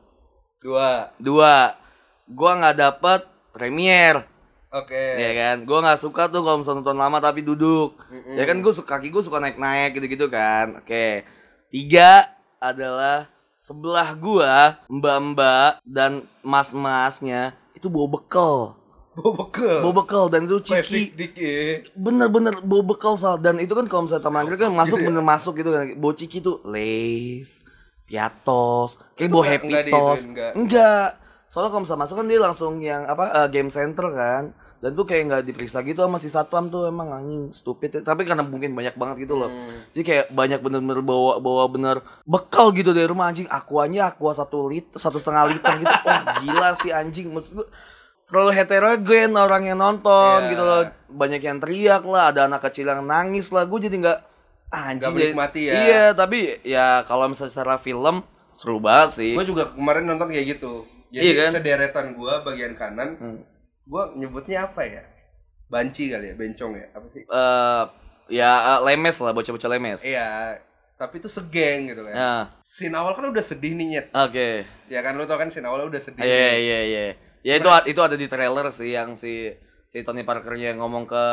Dua. 0.59 1.15
dua. 1.15 1.79
Gue 2.27 2.51
nggak 2.51 2.75
dapet 2.75 3.23
premier. 3.55 4.27
Oke. 4.71 4.95
ya 5.19 5.31
kan? 5.35 5.63
Gue 5.63 5.79
nggak 5.79 5.99
suka 5.99 6.27
tuh 6.27 6.43
kalau 6.43 6.59
misalnya 6.59 6.83
nonton 6.83 6.99
lama 6.99 7.17
tapi 7.23 7.43
duduk. 7.43 7.95
Ya 8.35 8.43
kan 8.43 8.59
gue 8.59 8.71
kaki 8.71 9.07
gue 9.07 9.23
suka 9.23 9.39
naik 9.39 9.55
naik 9.55 9.95
gitu 9.95 10.07
gitu 10.11 10.25
kan? 10.27 10.83
Oke. 10.83 11.23
Tiga 11.71 12.27
adalah 12.59 13.31
sebelah 13.61 14.17
gua 14.17 14.81
mbak-mbak 14.89 15.85
dan 15.85 16.25
mas-masnya 16.41 17.53
itu 17.77 17.85
bawa 17.93 18.17
bekal 18.17 18.73
Bawa 19.11 19.31
bekal. 19.37 19.77
bawa 19.83 19.93
bekal 19.97 20.23
dan 20.27 20.47
itu 20.47 20.57
ciki. 20.63 21.11
ya. 21.35 21.83
bener-bener 21.93 22.55
bawa 22.61 22.83
bekal 22.85 23.13
sal. 23.13 23.35
Dan 23.35 23.59
itu 23.59 23.71
kan 23.71 23.83
kalau 23.85 24.07
misalnya 24.07 24.23
taman 24.23 24.39
anggrek 24.41 24.59
kan 24.61 24.71
masuk 24.71 24.97
bener 24.97 25.19
masuk 25.19 25.53
gitu 25.55 25.69
kan. 25.69 25.83
Bawa 25.95 26.13
ciki 26.15 26.39
tuh 26.39 26.63
lace 26.63 27.67
piatos 28.05 28.99
kayak 29.15 29.31
nggak- 29.31 29.47
happy 29.47 29.67
nggak 29.67 29.83
toast. 29.87 30.23
diituin, 30.23 30.31
nggak? 30.31 30.51
enggak 30.55 31.07
soalnya 31.45 31.69
kalau 31.69 31.83
misalnya 31.83 32.01
masuk 32.01 32.15
kan 32.15 32.27
dia 32.27 32.39
langsung 32.39 32.73
yang 32.79 33.01
apa 33.03 33.23
eh, 33.33 33.47
game 33.49 33.67
center 33.67 34.07
kan. 34.11 34.43
Dan 34.81 34.97
tuh 34.97 35.05
kayak 35.05 35.23
nggak 35.29 35.43
diperiksa 35.45 35.85
gitu 35.85 36.01
sama 36.01 36.17
si 36.17 36.25
satpam 36.25 36.65
tuh 36.65 36.89
emang 36.89 37.13
anjing 37.13 37.53
stupid. 37.53 37.91
Ya. 37.91 38.01
tapi 38.01 38.25
karena 38.25 38.41
mungkin 38.41 38.73
banyak 38.73 38.95
banget 38.95 39.29
gitu 39.29 39.37
loh. 39.37 39.45
Hmm. 39.45 39.77
jadi 39.93 40.03
kayak 40.03 40.25
banyak 40.31 40.57
bener-bener 40.57 41.05
bawa 41.05 41.37
bawa 41.37 41.69
bener 41.69 42.01
bekal 42.25 42.71
gitu 42.71 42.89
dari 42.89 43.05
rumah 43.05 43.27
anjing. 43.27 43.45
Akuanya 43.45 44.09
aqua 44.09 44.33
satu 44.33 44.65
liter 44.65 44.97
satu 44.97 45.19
setengah 45.19 45.51
liter 45.51 45.73
gitu. 45.77 45.95
Wah 46.01 46.21
gila 46.41 46.69
sih 46.73 46.89
anjing. 46.89 47.29
Maksud 47.29 47.61
gue 47.61 47.67
terlalu 48.31 48.51
heterogen 48.53 49.35
orang 49.35 49.63
yang 49.65 49.75
nonton 49.75 50.39
Iya. 50.41 50.49
gitu 50.49 50.63
loh 50.63 50.81
banyak 51.11 51.41
yang 51.41 51.59
teriak 51.59 52.03
lah 52.03 52.31
ada 52.31 52.47
anak 52.47 52.63
kecil 52.63 52.87
yang 52.87 53.03
nangis 53.03 53.51
lah 53.51 53.63
gue 53.63 53.79
jadi 53.81 53.95
nggak 53.99 54.19
ah, 54.69 54.83
anjing 54.87 55.03
Nggak 55.03 55.11
jadi- 55.11 55.27
menikmati 55.27 55.61
ya. 55.61 55.73
iya 55.77 56.03
tapi 56.11 56.39
ya 56.63 57.03
kalau 57.03 57.27
misalnya 57.27 57.51
secara 57.51 57.75
film 57.75 58.23
seru 58.49 58.79
banget 58.79 59.09
sih 59.13 59.31
Gue 59.31 59.43
juga 59.45 59.67
kemarin 59.69 60.03
nonton 60.05 60.27
kayak 60.27 60.47
gitu. 60.49 60.83
Jadi 61.07 61.23
Iya 61.25 61.33
kan? 61.37 61.49
sederetan 61.53 62.07
gua 62.13 62.39
bagian 62.39 62.71
kanan, 62.71 63.15
Hmm. 63.15 63.43
gua 63.83 64.11
nyebutnya 64.13 64.63
apa 64.65 64.79
ya? 64.81 65.03
Banci 65.67 66.07
kali 66.07 66.31
ya, 66.31 66.35
bencong 66.35 66.71
ya, 66.73 66.87
apa 66.89 67.07
sih? 67.09 67.23
Eh, 67.23 67.83
ya 68.33 68.51
eh, 68.69 68.79
lemes 68.81 69.19
lah 69.19 69.31
bocah-bocah 69.31 69.69
lemes. 69.69 69.99
Iya, 70.01 70.55
tapi 70.93 71.19
itu 71.19 71.27
segeng 71.27 71.87
gitu 71.87 72.03
kan. 72.05 72.13
Ya. 72.13 72.33
Scene 72.61 72.91
awal 72.93 73.11
kan 73.11 73.23
udah 73.25 73.39
sedih 73.41 73.71
nih 73.73 73.87
nyet. 73.89 74.07
Oke. 74.09 74.63
Ya 74.87 74.99
kan 74.99 75.15
lu 75.15 75.23
tau 75.23 75.35
kan 75.35 75.47
scene 75.47 75.63
awal 75.63 75.83
udah 75.85 75.99
sedih. 75.99 76.19
Iya 76.19 76.51
iya 76.57 76.79
iya. 76.81 77.03
Ya 77.41 77.57
itu 77.57 77.67
itu 77.87 77.99
ada 77.99 78.13
di 78.13 78.25
trailer 78.25 78.69
sih 78.69 78.91
yang 78.91 79.13
si 79.15 79.49
si 79.85 79.97
Tony 80.01 80.21
Parkernya 80.21 80.77
ngomong 80.77 81.03
ke 81.03 81.25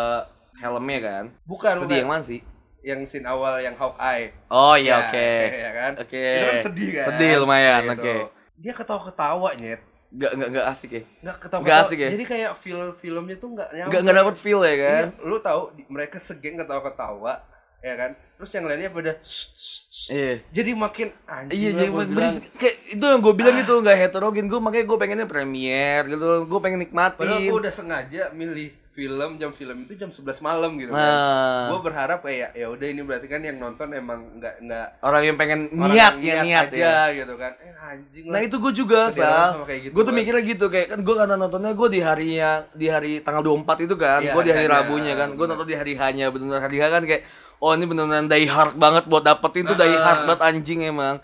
helmnya 0.58 0.98
kan. 1.00 1.24
Bukan, 1.44 1.72
Sedih 1.76 1.84
bukan. 1.86 2.00
yang 2.00 2.10
mana 2.10 2.24
sih? 2.24 2.40
Yang 2.80 3.00
scene 3.06 3.26
awal 3.26 3.58
yang 3.58 3.74
Hawkeye. 3.74 4.32
Oh 4.48 4.74
iya 4.74 4.88
Ya, 4.88 4.98
oke. 5.04 5.30
Ya 5.66 5.70
kan? 5.72 5.92
Oke. 5.98 6.24
Itu 6.24 6.46
kan 6.46 6.58
sedih 6.62 6.88
kan. 6.94 7.04
Sedih 7.12 7.32
lumayan, 7.38 7.82
Gitu. 7.84 7.92
oke. 7.94 8.14
Dia 8.58 8.72
ketawa-ketawa 8.72 9.50
nyet. 9.54 9.80
Gak 10.08 10.32
gak 10.34 10.48
gak 10.50 10.66
asik 10.72 10.90
ya. 10.90 11.02
Nggak 11.20 11.36
ketawa 11.38 11.60
Nggak 11.60 11.78
asik 11.84 11.98
ya? 12.00 12.08
Jadi 12.08 12.24
kayak 12.24 12.52
feel 12.58 12.80
filmnya 12.96 13.36
tuh 13.36 13.48
nggak 13.52 13.68
nyampe. 13.70 13.92
Gak 13.92 14.00
gak 14.02 14.16
dapet 14.16 14.36
feel 14.40 14.60
ya 14.64 14.76
kan. 14.80 15.04
Iya, 15.12 15.22
lu 15.22 15.36
tahu 15.38 15.60
mereka 15.86 16.16
segeng 16.16 16.56
ketawa-ketawa, 16.56 17.34
ya 17.78 17.94
kan? 17.94 18.10
Terus 18.40 18.50
yang 18.50 18.64
lainnya 18.64 18.88
pada 18.88 19.12
"Shh, 19.20 19.46
shh, 19.52 19.82
shh." 19.84 19.87
Iya. 20.10 20.34
Jadi 20.50 20.70
makin 20.72 21.08
anjing 21.24 21.54
Iya, 21.54 21.70
jadi 21.74 21.90
bilang. 21.90 22.10
berisik. 22.10 22.42
kayak 22.54 22.76
itu 22.90 23.04
yang 23.04 23.20
gue 23.20 23.34
bilang 23.34 23.54
gitu 23.56 23.72
nggak 23.76 23.98
heterogen. 23.98 24.46
Gue 24.46 24.58
makanya 24.58 24.84
gue 24.84 24.98
pengennya 24.98 25.26
premier 25.26 26.00
gitu. 26.06 26.26
Gue 26.44 26.58
pengen 26.58 26.80
nikmatin. 26.80 27.18
Padahal 27.18 27.40
gue 27.42 27.58
udah 27.60 27.72
sengaja 27.72 28.22
milih 28.32 28.68
film 28.90 29.38
jam 29.38 29.54
film 29.54 29.86
itu 29.86 29.94
jam 29.94 30.10
11 30.10 30.26
malam 30.42 30.74
gitu 30.74 30.90
kan. 30.90 30.98
Nah, 30.98 31.70
Gue 31.70 31.80
berharap 31.80 32.18
kayak 32.18 32.50
ya 32.50 32.66
udah 32.66 32.82
ini 32.84 32.98
berarti 33.00 33.26
kan 33.26 33.38
yang 33.38 33.54
nonton 33.54 33.94
emang 33.94 34.26
nggak 34.34 34.58
nggak 34.58 34.86
orang 35.00 35.22
yang 35.22 35.36
pengen 35.38 35.60
orang 35.70 35.86
niat 35.88 36.12
yang 36.18 36.18
ya 36.18 36.42
niat 36.42 36.66
aja 36.68 36.74
ya. 36.74 36.98
gitu 37.14 37.34
kan. 37.38 37.52
Eh 37.58 37.72
anjing 37.78 38.24
Nah 38.26 38.34
lah. 38.34 38.42
itu 38.42 38.56
gue 38.58 38.72
juga 38.74 38.98
sal. 39.08 39.62
gitu, 39.62 39.94
gue 39.94 40.02
tuh 40.02 40.04
Bang. 40.04 40.18
mikirnya 40.18 40.42
gitu 40.42 40.66
kayak 40.66 40.86
kan 40.90 41.00
gue 41.00 41.14
karena 41.14 41.34
nontonnya 41.36 41.72
gue 41.72 41.88
di 41.88 42.00
hari 42.02 42.28
yang 42.34 42.66
di 42.74 42.86
hari 42.88 43.12
tanggal 43.20 43.46
24 43.46 43.86
itu 43.86 43.94
kan. 43.94 44.18
Iya, 44.18 44.34
gue 44.34 44.42
di 44.42 44.50
hari 44.50 44.66
hanya. 44.66 44.74
Rabunya 44.74 45.14
kan. 45.14 45.28
Gue 45.32 45.46
nonton 45.46 45.66
di 45.66 45.76
hari 45.76 45.92
hanya 45.94 46.24
benar 46.28 46.58
hari 46.58 46.76
H 46.76 46.84
kan 46.88 47.02
kayak 47.04 47.22
oh 47.58 47.74
ini 47.74 47.84
benar-benar 47.84 48.26
die 48.26 48.46
hard 48.46 48.74
banget 48.74 49.04
buat 49.06 49.22
dapetin 49.22 49.66
tuh 49.66 49.74
die 49.74 49.94
hard 49.94 50.24
banget 50.24 50.42
anjing 50.42 50.86
emang. 50.86 51.18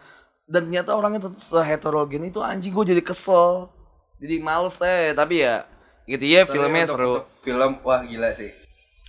Dan 0.44 0.68
ternyata 0.68 0.92
orangnya 0.92 1.24
tuh 1.24 1.32
seheterogen 1.34 2.28
itu 2.28 2.44
anjing 2.44 2.70
gue 2.70 2.84
jadi 2.84 3.00
kesel. 3.00 3.72
Jadi 4.20 4.38
males 4.38 4.76
eh 4.84 5.10
tapi 5.12 5.40
ya 5.40 5.64
gitu 6.04 6.20
ya 6.20 6.44
Tapi 6.44 6.52
filmnya 6.52 6.84
untuk- 6.84 6.96
seru. 7.00 7.12
untuk 7.16 7.26
film 7.40 7.70
wah 7.80 8.00
gila 8.04 8.30
sih. 8.36 8.50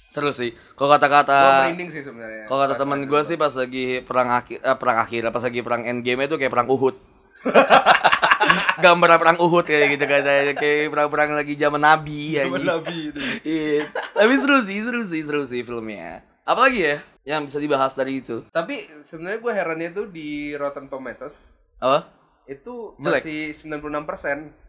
Seru 0.10 0.32
sih. 0.32 0.56
Kalau 0.80 0.96
kata-kata 0.96 1.68
sih 1.76 2.02
sebenarnya. 2.02 2.48
Kalau 2.48 2.60
kata 2.64 2.76
teman 2.80 3.04
gue 3.04 3.22
sih 3.28 3.36
pas 3.36 3.52
lagi 3.52 4.00
perang 4.00 4.32
akhir, 4.32 4.64
eh, 4.64 4.78
perang 4.80 4.98
akhir, 5.04 5.22
pas 5.28 5.44
lagi 5.44 5.60
perang 5.60 5.84
endgame 5.84 6.24
itu 6.24 6.40
kayak 6.40 6.54
perang 6.56 6.72
Uhud. 6.72 6.96
Gambar 8.84 9.20
perang 9.20 9.38
Uhud 9.44 9.66
kayak 9.68 9.98
gitu 9.98 10.06
katanya, 10.08 10.54
kayak 10.56 10.88
perang-perang 10.88 11.36
lagi 11.36 11.60
zaman 11.60 11.82
Nabi 11.84 12.40
ya. 12.40 12.48
Zaman 12.48 12.64
Nabi 12.64 12.96
itu. 13.12 13.20
Iya. 13.44 13.92
Tapi 13.92 14.34
seru 14.40 14.58
sih, 14.64 14.78
seru 14.84 15.02
sih, 15.04 15.22
seru 15.24 15.44
sih 15.44 15.62
filmnya. 15.68 16.24
Apalagi 16.46 16.80
ya 16.80 16.98
yang 17.26 17.44
bisa 17.44 17.58
dibahas 17.58 17.92
dari 17.92 18.22
itu? 18.22 18.46
Tapi 18.48 18.78
sebenarnya 19.02 19.40
gue 19.40 19.52
herannya 19.52 19.90
tuh 19.92 20.06
di 20.08 20.54
Rotten 20.54 20.86
Tomatoes 20.86 21.50
Apa? 21.78 22.06
itu 22.46 22.94
Jelek. 23.00 23.20
masih 23.20 23.42
96% 23.52 24.64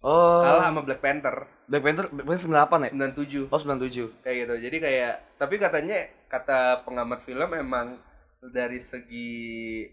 Oh, 0.00 0.40
kalah 0.40 0.64
sama 0.66 0.80
Black 0.80 0.98
Panther 0.98 1.44
Black 1.64 1.84
Panther, 1.84 2.08
Black 2.08 2.26
Panther 2.26 2.48
98 2.48 2.82
ya? 2.82 2.90
97 3.14 3.46
Oh, 3.46 3.60
97. 3.60 4.24
kayak 4.24 4.36
gitu 4.40 4.54
jadi 4.58 4.76
kayak 4.80 5.12
tapi 5.36 5.54
katanya 5.56 5.98
kata 6.26 6.82
pengamat 6.82 7.20
film 7.20 7.46
emang 7.52 7.94
dari 8.42 8.80
segi 8.80 9.28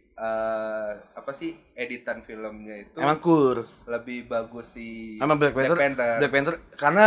eh, 0.10 0.92
apa 0.96 1.32
sih 1.32 1.52
editan 1.74 2.24
filmnya 2.24 2.82
itu 2.82 2.98
Emang 2.98 3.20
kurs. 3.20 3.84
lebih 3.86 4.26
bagus 4.26 4.74
si 4.74 5.20
Emang 5.20 5.36
Black 5.36 5.52
Panther, 5.52 5.76
Panther. 5.76 6.16
Black 6.18 6.32
Panther 6.32 6.56
karena 6.74 7.06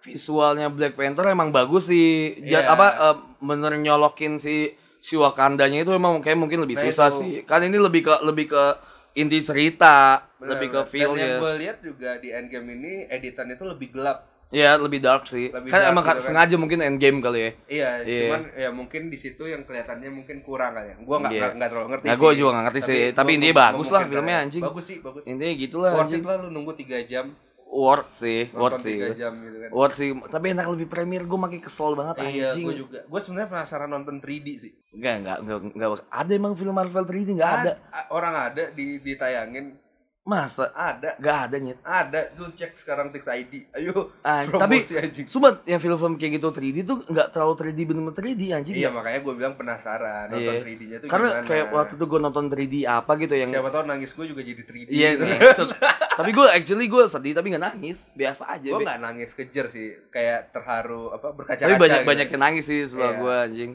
visualnya 0.00 0.68
Black 0.68 0.94
Panther 0.94 1.26
emang 1.26 1.50
bagus 1.50 1.86
sih. 1.86 2.34
Ja- 2.42 2.60
Iya. 2.62 2.70
apa 2.70 2.86
eh, 2.90 3.16
bener 3.40 3.72
nyolokin 3.74 4.36
si 4.36 4.68
si 4.98 5.14
Wakandanya 5.14 5.80
itu 5.80 5.90
emang 5.90 6.18
kayak 6.18 6.36
mungkin 6.36 6.60
lebih 6.60 6.74
Nah, 6.74 6.84
susah 6.86 7.08
itu. 7.08 7.18
sih. 7.18 7.30
Kan 7.42 7.62
ini 7.62 7.76
lebih 7.76 8.02
ke 8.02 8.14
lebih 8.22 8.48
ke 8.48 8.64
inti 9.12 9.40
cerita, 9.40 10.24
Benar, 10.34 10.48
lebih 10.54 10.68
ke 10.68 10.78
benar. 10.78 10.88
feel 10.88 11.10
Dan 11.10 11.18
yang 11.18 11.30
ya. 11.30 11.38
gue 11.38 11.52
lihat 11.58 11.76
juga 11.80 12.10
di 12.16 12.28
Endgame 12.30 12.68
ini 12.74 12.92
editan 13.06 13.48
itu 13.48 13.64
lebih 13.64 13.90
gelap 13.90 14.28
Ya, 14.50 14.74
lebih 14.74 14.98
dark 14.98 15.24
sih. 15.24 15.46
Lebih 15.48 15.68
kan 15.68 15.78
dark 15.78 15.90
emang 15.90 16.02
gitu 16.04 16.10
kan. 16.12 16.24
sengaja 16.24 16.56
mungkin 16.56 16.78
endgame 16.80 17.18
kali 17.20 17.38
ya. 17.38 17.50
iya 17.70 17.90
Iya. 18.02 18.20
cuman 18.24 18.42
ya 18.52 18.68
mungkin 18.70 19.06
di 19.06 19.14
situ 19.14 19.46
yang 19.46 19.62
kelihatannya 19.62 20.10
mungkin 20.10 20.40
kurang 20.40 20.74
kali 20.74 20.90
ya 20.90 20.96
gue 20.96 21.06
nggak 21.16 21.30
Iya. 21.30 21.38
nggak- 21.40 21.54
nggak 21.54 21.68
terlalu 21.70 21.88
ngerti 21.88 22.04
Nah, 22.04 22.10
sih 22.10 22.20
gua 22.20 22.32
juga 22.34 22.50
nggak 22.50 22.64
ngerti 22.64 22.80
sih. 22.82 23.00
Tapi 23.10 23.28
gua 23.28 23.36
intinya 23.36 23.56
bagus 23.62 23.88
lah 23.88 24.02
filmnya, 24.04 24.34
ya. 24.34 24.42
anjing. 24.42 24.62
bagus 24.62 24.84
sih 24.84 24.96
bagus 24.98 25.22
Intinya 25.24 25.54
gitulah 25.56 25.90
worth 25.92 26.12
it 26.12 26.24
lah 26.24 26.36
lu 26.36 26.48
nunggu 26.50 26.72
3 26.74 26.98
jam 27.04 27.24
Worth 27.70 28.18
sih, 28.18 28.50
worth 28.50 28.82
sih. 28.82 28.98
3 28.98 29.14
jam 29.14 29.30
gitu 29.38 29.56
kan 29.56 29.70
Worth 29.70 29.94
sih. 29.94 30.10
Tapi 30.10 30.46
enak 30.50 30.66
lebih 30.68 30.86
premier 30.86 31.22
gue 31.22 31.38
makin 31.38 31.60
kesel 31.60 31.94
banget 31.94 32.18
Iya, 32.20 32.50
anjing. 32.50 32.66
gue 32.66 32.76
juga. 32.76 32.98
Gue 33.02 33.20
sebenarnya 33.20 33.46
penasaran 33.48 33.86
nonton 33.86 34.18
3D 34.18 34.46
sih. 34.58 34.72
Enggak, 34.92 35.14
enggak, 35.16 35.36
enggak, 35.40 35.58
enggak, 35.70 35.88
ada 36.04 36.32
emang 36.32 36.52
film 36.52 36.72
Marvel 36.72 37.04
3D 37.04 37.30
enggak 37.32 37.52
ada. 37.56 37.72
A- 37.88 38.10
Orang 38.10 38.34
ada 38.34 38.68
di 38.68 38.98
ditayangin. 38.98 39.78
Masa? 40.20 40.68
Ada. 40.70 41.16
Enggak 41.16 41.38
ada 41.40 41.56
nyet. 41.56 41.78
Ada. 41.80 42.20
Lu 42.36 42.50
cek 42.50 42.76
sekarang 42.76 43.08
Tix 43.08 43.24
ID. 43.24 43.70
Ayo. 43.72 44.12
Ah, 44.20 44.44
tapi 44.44 44.82
anjing. 44.82 45.24
sumpah 45.24 45.64
yang 45.64 45.78
film-film 45.78 46.14
kayak 46.14 46.32
gitu 46.36 46.50
3D 46.50 46.76
tuh 46.84 47.02
nggak 47.04 47.30
terlalu 47.30 47.54
3D 47.56 47.78
bener-bener 47.84 48.14
3D 48.14 48.42
anjing 48.52 48.74
Iya, 48.76 48.84
ya. 48.84 48.90
makanya 48.90 49.20
gue 49.20 49.34
bilang 49.34 49.54
penasaran 49.54 50.26
nonton 50.28 50.42
Iya. 50.52 50.60
3D-nya 50.60 50.96
tuh 50.98 51.08
Karena 51.08 51.28
gimana. 51.32 51.46
kayak 51.46 51.66
waktu 51.72 51.92
itu 51.94 52.04
gue 52.04 52.20
nonton 52.20 52.44
3D 52.46 52.74
apa 52.84 53.12
gitu 53.16 53.34
yang 53.34 53.48
Siapa 53.48 53.70
tahu 53.70 53.84
nangis 53.86 54.10
gue 54.12 54.26
juga 54.26 54.42
jadi 54.42 54.62
3D 54.62 54.88
Iya, 54.88 55.08
gitu. 55.12 55.22
ngetut. 55.24 55.68
tapi 56.20 56.30
gue 56.30 56.46
actually 56.46 56.86
gue 56.86 57.02
sedih 57.04 57.32
tapi 57.32 57.46
nggak 57.48 57.64
nangis, 57.66 57.98
biasa 58.12 58.42
aja. 58.48 58.66
gue 58.66 58.76
Be. 58.76 58.84
gak 58.84 59.00
nangis 59.00 59.30
kejer 59.32 59.66
sih. 59.66 59.88
Kayak 60.08 60.50
terharu 60.50 61.10
apa 61.10 61.28
berkaca-kaca 61.30 61.66
Tapi 61.66 61.76
banyak 61.76 62.00
gitu. 62.00 62.08
banyak 62.08 62.26
yang 62.28 62.42
nangis 62.42 62.64
sih 62.64 62.84
sebelah 62.84 63.10
Iya. 63.10 63.18
gue 63.18 63.36
anjing. 63.42 63.72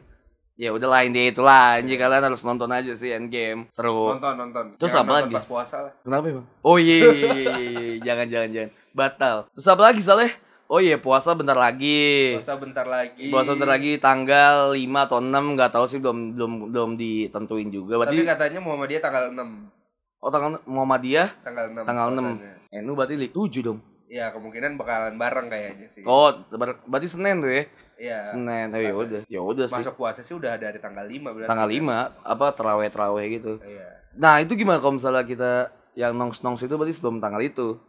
Ya 0.55 0.71
udah 0.71 0.87
lah 0.87 1.01
ini 1.03 1.29
itulah 1.29 1.75
anjing 1.75 1.95
kalian 1.95 2.23
harus 2.23 2.39
nonton 2.41 2.69
aja 2.69 2.93
sih 2.93 3.11
Endgame 3.11 3.67
seru. 3.67 4.15
Nonton, 4.15 4.33
nonton. 4.35 4.65
Terus 4.75 4.87
Jangan 4.89 5.03
apa 5.03 5.11
nonton 5.11 5.27
lagi? 5.27 5.35
pas 5.35 5.45
puasa 5.45 5.77
lah. 5.81 5.93
Kenapa 5.99 6.25
emang? 6.29 6.47
Oh 6.61 6.77
iya, 6.77 6.95
iya, 6.95 7.11
iya, 7.11 7.29
iya, 7.35 7.51
iya. 7.67 7.93
jangan 8.01 8.25
jangan 8.29 8.49
jangan 8.49 8.69
batal. 8.89 9.35
Terus 9.51 9.67
apa 9.67 9.81
lagi 9.83 9.99
Saleh? 9.99 10.31
Oh 10.65 10.79
iya 10.79 10.95
puasa 10.95 11.35
bentar 11.35 11.53
lagi. 11.53 12.33
Puasa 12.33 12.55
bentar 12.55 12.87
lagi. 12.87 13.27
Puasa 13.29 13.51
bentar 13.51 13.69
lagi 13.69 13.99
tanggal 13.99 14.71
5 14.71 14.79
atau 15.05 15.17
6 15.19 15.29
nggak 15.29 15.69
tahu 15.69 15.85
sih 15.85 15.99
belum 15.99 16.33
belum 16.33 16.51
belum 16.71 16.89
ditentuin 16.95 17.67
juga. 17.67 17.99
Tapi 17.99 18.15
Berarti 18.15 18.25
katanya 18.25 18.59
Muhammadiyah 18.61 19.01
tanggal 19.03 19.23
6. 19.29 19.84
Oh 20.19 20.29
tanggal 20.29 20.60
Muhammadiyah 20.65 21.29
Tanggal 21.43 21.65
6. 21.72 21.88
tanggal 21.88 22.07
6. 22.10 22.15
puasanya. 22.15 22.55
NU 22.84 22.91
berarti 22.93 23.15
li 23.15 23.27
7 23.31 23.62
dong. 23.63 23.79
Ya, 24.05 24.29
kemungkinan 24.29 24.77
bakalan 24.77 25.17
bareng 25.17 25.50
kayaknya 25.50 25.88
sih. 25.89 26.05
Oh, 26.05 26.29
ber- 26.53 26.77
berarti 26.86 27.10
Senin 27.10 27.41
tuh 27.41 27.50
ya. 27.50 27.63
Iya. 27.98 28.19
Senin. 28.31 28.69
Oh, 28.69 28.79
ya 28.79 28.93
udah. 28.93 29.22
Ya 29.25 29.41
udah 29.41 29.65
sih. 29.65 29.81
Masuk 29.81 29.95
puasa 29.98 30.22
sih 30.22 30.36
udah 30.38 30.55
dari 30.62 30.77
tanggal 30.77 31.03
5 31.03 31.34
berarti. 31.34 31.50
Tanggal 31.50 31.67
5 31.67 32.22
apa 32.22 32.45
terawih-terawih 32.53 33.25
gitu. 33.34 33.53
Iya. 33.65 33.88
Nah, 34.15 34.39
itu 34.39 34.53
gimana 34.53 34.77
kalau 34.77 34.95
misalnya 34.95 35.25
kita 35.25 35.51
yang 35.98 36.13
nongs-nongs 36.13 36.62
itu 36.62 36.75
berarti 36.77 36.93
sebelum 36.93 37.17
tanggal 37.17 37.41
itu? 37.41 37.79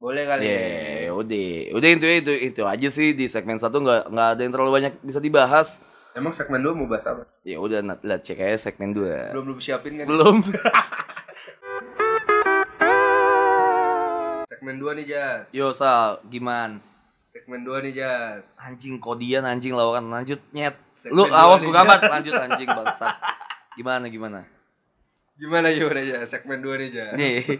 Boleh 0.00 0.24
kali. 0.24 0.48
Ya, 0.48 1.12
udah. 1.12 1.76
Udah 1.76 1.88
itu 1.92 2.06
itu 2.08 2.32
itu 2.32 2.62
aja 2.64 2.88
sih 2.88 3.12
di 3.12 3.28
segmen 3.28 3.60
satu 3.60 3.84
nggak 3.84 4.08
nggak 4.08 4.28
ada 4.32 4.40
yang 4.40 4.52
terlalu 4.56 4.70
banyak 4.80 4.92
bisa 5.04 5.20
dibahas. 5.20 5.84
Emang 6.16 6.32
segmen 6.32 6.64
2 6.64 6.72
mau 6.74 6.88
bahas 6.88 7.04
apa? 7.06 7.22
Ya 7.44 7.60
udah, 7.60 7.84
lihat 7.84 8.22
cek 8.24 8.40
aja 8.40 8.58
segmen 8.72 8.96
2. 8.96 9.36
Belum 9.36 9.44
lu 9.44 9.60
siapin 9.60 10.00
kan? 10.00 10.08
Belum. 10.08 10.40
Segmen 14.70 14.86
2 14.86 14.98
nih, 15.02 15.06
Jas. 15.10 15.46
Yo, 15.50 15.74
Sal, 15.74 16.22
gimana? 16.30 16.78
Segmen 16.78 17.66
2 17.66 17.90
nih, 17.90 18.06
Jas. 18.06 18.54
Anjing 18.62 19.02
kodian 19.02 19.42
anjing 19.42 19.74
lawakan 19.74 20.14
lanjut 20.14 20.38
nyet. 20.54 20.78
Segmen 20.94 21.18
Lu 21.18 21.26
awas 21.26 21.58
gua 21.58 21.82
gambar 21.82 21.98
lanjut 22.06 22.38
anjing 22.38 22.70
bangsat. 22.70 23.18
Gimana 23.74 24.06
gimana? 24.06 24.46
Gimana 25.34 25.74
gimana 25.74 25.98
ya? 25.98 26.22
Segmen 26.22 26.62
2 26.62 26.86
nih, 26.86 26.88
Jas. 26.94 27.18
Nih. 27.18 27.58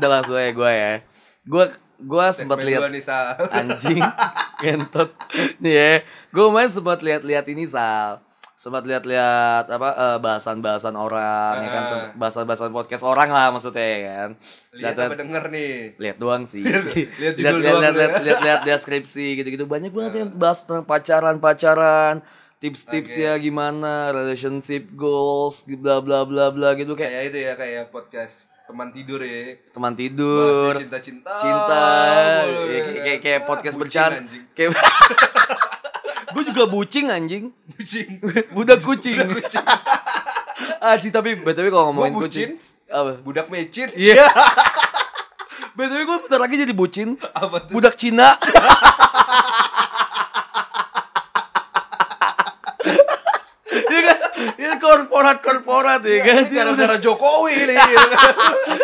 Udah 0.00 0.08
langsung 0.08 0.40
aja 0.40 0.48
gua 0.56 0.72
ya. 0.72 1.04
Gua 1.44 1.68
gua 2.00 2.32
sempat 2.32 2.64
lihat 2.64 2.80
2 2.88 2.96
nih, 2.96 3.04
Sal. 3.04 3.36
anjing 3.52 4.00
gentot 4.64 5.12
nih 5.60 5.74
ya 5.76 5.92
gue 6.32 6.46
main 6.48 6.72
sempat 6.72 7.04
lihat-lihat 7.04 7.44
ini 7.52 7.68
sal 7.68 8.24
sempat 8.58 8.82
lihat-lihat 8.82 9.70
apa 9.70 9.88
eh, 9.94 10.18
bahasan-bahasan 10.18 10.92
orang 10.92 11.54
ya 11.56 11.70
kan 11.70 11.84
Ah. 11.86 12.10
bahasan-bahasan 12.12 12.74
podcast 12.74 13.06
orang 13.06 13.30
lah 13.30 13.48
maksudnya 13.48 13.86
ya 13.86 13.98
kan 14.02 14.30
Lihat 14.74 14.94
apa 14.96 15.14
denger 15.16 15.44
nih? 15.48 15.72
lihat 15.94 16.16
doang 16.18 16.42
sih 16.42 16.66
lihat 16.66 16.90
lihat 17.38 17.54
lihat 17.62 17.94
lihat 17.94 18.12
ya. 18.18 18.34
lihat 18.40 18.60
deskripsi 18.64 19.38
gitu-gitu 19.38 19.62
banyak 19.64 19.88
banget 19.88 20.12
yang 20.18 20.30
bahas 20.34 20.62
tentang 20.62 20.82
pacaran 20.84 21.38
pacaran 21.38 22.18
tips-tips 22.58 23.14
Oke. 23.14 23.22
ya 23.22 23.38
gimana 23.38 24.10
relationship 24.10 24.90
goals 24.92 25.62
bla 25.64 26.02
bla 26.02 26.26
bla 26.26 26.50
bla 26.50 26.74
gitu 26.74 26.92
kayak 26.92 27.14
Kayak 27.14 27.24
itu 27.24 27.38
ya, 27.40 27.52
kayak 27.54 27.84
podcast 27.88 28.50
teman 28.66 28.90
tidur 28.90 29.22
ya. 29.22 29.54
teman 29.70 29.94
tidur 29.94 30.74
cinta-cinta. 30.74 31.32
cinta 31.38 31.86
mulu, 32.42 32.62
ya, 32.66 32.74
ya 32.74 32.82
kayak, 32.98 33.20
kayak, 33.22 33.40
podcast 33.46 33.76
bercanda 33.78 34.18
kayak 34.52 34.74
gue 36.28 36.42
juga 36.44 36.64
bucing 36.66 37.08
anjing 37.08 37.44
Bucin. 37.70 38.20
budak 38.52 38.80
kucing 38.80 39.16
anjing 40.80 41.12
tapi 41.16 41.36
btw 41.36 41.66
kalau 41.68 41.90
ngomongin 41.90 42.12
Gua 42.12 42.22
kucing 42.24 42.50
bucin. 42.56 42.90
apa 42.90 43.10
Budak 43.20 43.46
mecin. 43.48 43.88
iya 43.94 44.24
BTW 45.78 46.02
gue 46.02 46.18
bentar 46.26 46.42
lagi 46.42 46.58
jadi 46.58 46.74
bucin. 46.74 47.14
Apa 47.30 47.62
tuh? 47.62 47.78
Budak 47.78 47.94
Cina. 47.94 48.34
Iya 53.68 54.00
kan? 54.02 54.18
Ini 54.58 54.74
korporat-korporat 54.78 56.00
ya 56.02 56.18
kan? 56.24 56.36
Ini 56.46 56.52
gara-gara 56.52 56.96
Jokowi 56.98 57.56
nih. 57.68 57.76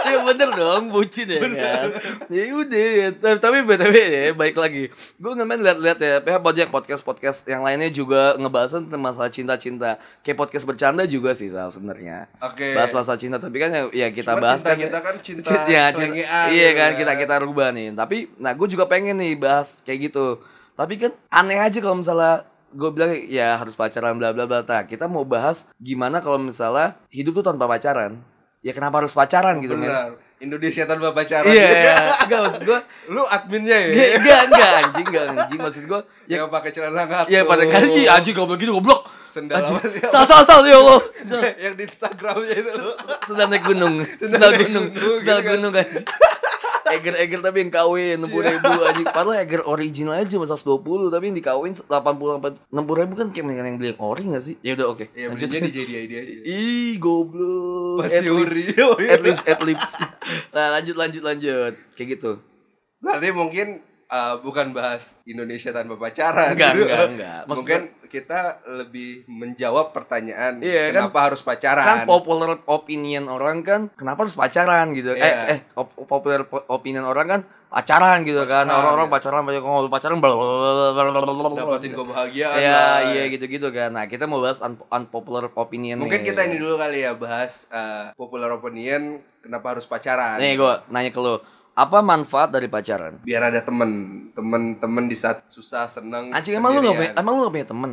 Ya 0.05 0.19
bener 0.29 0.51
dong, 0.53 0.93
bucin 0.93 1.27
ya 1.27 1.41
kan. 1.41 1.89
Ya 2.29 2.43
udah, 2.53 2.87
ya. 2.97 3.09
tapi, 3.13 3.37
tapi 3.41 3.57
btw 3.65 3.95
ya, 3.97 4.23
baik 4.33 4.57
lagi. 4.57 4.93
Gue 5.17 5.33
ngemen 5.33 5.61
liat-liat 5.61 5.99
ya, 5.99 6.15
ya 6.21 6.39
banyak 6.39 6.69
podcast-podcast 6.69 7.49
yang 7.49 7.65
lainnya 7.65 7.89
juga 7.89 8.37
ngebahas 8.37 8.79
tentang 8.81 9.01
masalah 9.01 9.31
cinta-cinta. 9.33 9.97
Kayak 10.21 10.39
podcast 10.39 10.65
bercanda 10.65 11.03
juga 11.05 11.33
sih 11.33 11.49
Sal 11.49 11.73
sebenarnya. 11.73 12.29
Oke. 12.41 12.73
Bahas 12.77 12.93
masalah 12.93 13.19
cinta, 13.19 13.37
tapi 13.41 13.57
kan 13.59 13.71
ya, 13.73 13.83
ya 13.91 14.09
kita 14.13 14.37
Cuma 14.37 14.43
bahas 14.45 14.61
cinta 14.61 14.77
kita 14.77 14.99
kan 15.01 15.15
cinta 15.21 15.49
Cint- 15.49 15.69
ya, 15.69 15.85
cinta- 15.91 16.49
Iya 16.51 16.69
kan, 16.77 16.91
kan. 16.93 17.01
kita 17.01 17.13
kita 17.19 17.35
rubah 17.43 17.73
nih. 17.73 17.93
Tapi, 17.97 18.29
nah 18.37 18.53
gue 18.53 18.69
juga 18.69 18.85
pengen 18.85 19.17
nih 19.19 19.35
bahas 19.37 19.81
kayak 19.83 20.13
gitu. 20.13 20.41
Tapi 20.75 20.99
kan 20.99 21.13
aneh 21.31 21.59
aja 21.63 21.79
kalau 21.79 22.03
misalnya 22.03 22.43
gue 22.75 22.91
bilang 22.91 23.15
ya 23.31 23.55
harus 23.55 23.79
pacaran 23.79 24.19
bla 24.19 24.35
bla 24.35 24.51
bla. 24.51 24.67
Nah, 24.67 24.83
kita 24.83 25.07
mau 25.07 25.23
bahas 25.23 25.71
gimana 25.79 26.19
kalau 26.19 26.43
misalnya 26.43 26.99
hidup 27.15 27.39
tuh 27.39 27.47
tanpa 27.55 27.71
pacaran. 27.71 28.19
Ya 28.65 28.73
kenapa 28.73 28.99
harus 28.99 29.13
pacaran 29.13 29.61
gitu 29.61 29.77
men? 29.77 29.93
Benar. 29.93 30.17
Indonesia 30.41 30.83
tanpa 30.85 31.13
pacaran. 31.13 31.47
Iya, 31.47 31.69
iya. 31.85 31.97
enggak 32.25 32.41
maksud 32.43 32.63
gue 32.65 32.79
Lu 33.09 33.23
adminnya 33.25 33.77
ya? 33.77 33.89
Enggak, 33.89 34.09
enggak, 34.19 34.41
enggak 34.49 34.71
anjing, 34.83 35.07
enggak 35.07 35.25
anjing 35.31 35.61
maksud 35.61 35.83
gue 35.85 36.01
ya 36.25 36.37
Yang 36.41 36.49
pakai 36.49 36.71
celana 36.73 37.03
ngatur. 37.05 37.29
ya 37.31 37.41
pada 37.45 37.65
kali 37.65 38.03
anjing 38.09 38.35
goblok 38.35 38.59
gitu 38.59 38.73
goblok. 38.73 39.01
Sendal 39.29 39.61
Anjing. 39.61 39.75
apa 39.75 39.87
sih? 39.91 40.01
Sal 40.09 40.25
sal 40.25 40.43
sal 40.47 40.61
ya 40.63 40.79
Allah. 40.79 41.01
yang 41.59 41.75
di 41.75 41.85
Instagramnya 41.85 42.55
itu. 42.55 42.71
Sedang 43.27 43.49
naik 43.51 43.65
gunung, 43.65 43.95
sedang 44.17 44.53
gunung, 44.55 44.87
sedang 44.95 45.43
gunung 45.43 45.73
anjing. 45.75 46.07
Eger 46.93 47.15
Eger 47.17 47.41
tapi 47.41 47.65
yang 47.65 47.73
kawin 47.73 48.21
enam 48.21 48.29
puluh 48.29 48.45
ribu 48.53 48.69
anjing. 48.69 49.09
Padahal 49.09 49.41
Eger 49.41 49.63
original 49.65 50.21
aja 50.21 50.29
cuma 50.37 50.45
120 50.45 51.09
tapi 51.09 51.25
yang 51.33 51.37
dikawin 51.41 51.73
80 51.73 51.89
sampai 51.89 52.51
enam 52.61 52.85
puluh 52.85 52.99
ribu 53.05 53.15
kan 53.17 53.27
kayak 53.33 53.45
mendingan 53.49 53.67
yang 53.73 53.77
beli 53.81 53.89
yang 53.97 54.01
ori 54.05 54.23
nggak 54.29 54.45
sih? 54.45 54.57
Ya 54.61 54.77
udah 54.77 54.87
oke. 54.93 55.05
Ya 55.17 55.27
Lanjut. 55.33 55.49
belinya 55.49 55.65
di 55.65 55.73
JDID 55.73 56.13
aja. 56.13 56.33
Ih 56.45 56.93
goblok. 57.01 58.05
Pasti 58.05 58.17
Adlibs. 58.21 58.53
ori. 58.53 58.63
Oh, 58.85 58.99
iya. 59.01 59.11
Adlibs, 59.17 59.43
adlibs. 59.49 59.89
Nah 60.53 60.67
lanjut 60.77 60.97
lanjut 60.99 61.23
lanjut 61.25 61.73
kayak 61.97 62.09
gitu. 62.21 62.31
Berarti 63.01 63.29
mungkin 63.33 63.67
uh, 64.15 64.39
bukan 64.39 64.71
bahas 64.71 65.19
Indonesia 65.25 65.71
tanpa 65.71 65.99
pacaran. 65.99 66.55
Enggak, 66.55 66.73
enggak, 66.73 67.05
enggak. 67.11 67.41
Maksud 67.43 67.57
mungkin 67.59 67.81
kita 68.07 68.41
lebih 68.71 69.27
menjawab 69.27 69.91
pertanyaan 69.91 70.63
Iya, 70.63 70.95
kan- 70.95 71.11
kenapa 71.11 71.19
harus 71.25 71.43
pacaran. 71.43 71.83
kan 71.83 71.99
popular 72.07 72.63
opinion 72.65 73.27
orang 73.27 73.61
kan 73.61 73.91
kenapa 73.93 74.23
harus 74.23 74.39
pacaran 74.39 74.95
gitu 74.95 75.11
Iya. 75.13 75.27
eh 75.27 75.35
eh 75.51 75.59
op- 75.75 75.99
popular 76.07 76.47
po- 76.47 76.63
opinion 76.71 77.03
orang 77.03 77.27
kan 77.29 77.41
pacaran 77.67 78.23
gitu 78.23 78.47
kan 78.47 78.65
Pacaran, 78.65 78.79
orang-orang 78.79 79.09
ya. 79.09 79.13
pacaran 79.13 79.43
banyak 79.43 79.63
ngomong 79.63 79.91
pacaran 79.91 80.19
dapatin 80.23 81.93
kebahagiaan. 81.93 82.55
Iya, 82.57 82.71
lah. 82.73 82.99
iya 83.11 83.23
gitu-gitu 83.29 83.69
kan. 83.71 83.91
Nah, 83.91 84.07
kita 84.07 84.25
mau 84.25 84.39
bahas 84.39 84.59
un- 84.61 84.79
unpopular 84.89 85.51
opinion 85.53 85.99
Mungkin 85.99 86.23
nih. 86.23 86.29
kita 86.31 86.47
ini 86.47 86.57
dulu 86.57 86.75
kali 86.77 87.03
ya 87.03 87.13
bahas 87.15 87.67
uh, 87.69 88.15
popular 88.15 88.51
opinion 88.53 89.03
kenapa 89.41 89.75
harus 89.75 89.85
pacaran. 89.85 90.39
Nih 90.39 90.55
gua 90.55 90.87
nanya 90.87 91.11
ke 91.11 91.19
lu, 91.19 91.43
apa 91.75 91.99
manfaat 92.01 92.55
dari 92.55 92.71
pacaran? 92.71 93.19
Biar 93.27 93.51
ada 93.51 93.59
temen, 93.59 93.91
temen-temen 94.33 95.05
di 95.11 95.19
saat 95.19 95.43
susah, 95.51 95.91
seneng. 95.91 96.31
Anjing 96.31 96.55
emang 96.55 96.79
lu 96.79 96.87
gak 96.87 96.95
punya, 96.95 97.13
emang 97.19 97.33
lu 97.35 97.41
gak 97.51 97.55
punya 97.59 97.69
temen? 97.69 97.93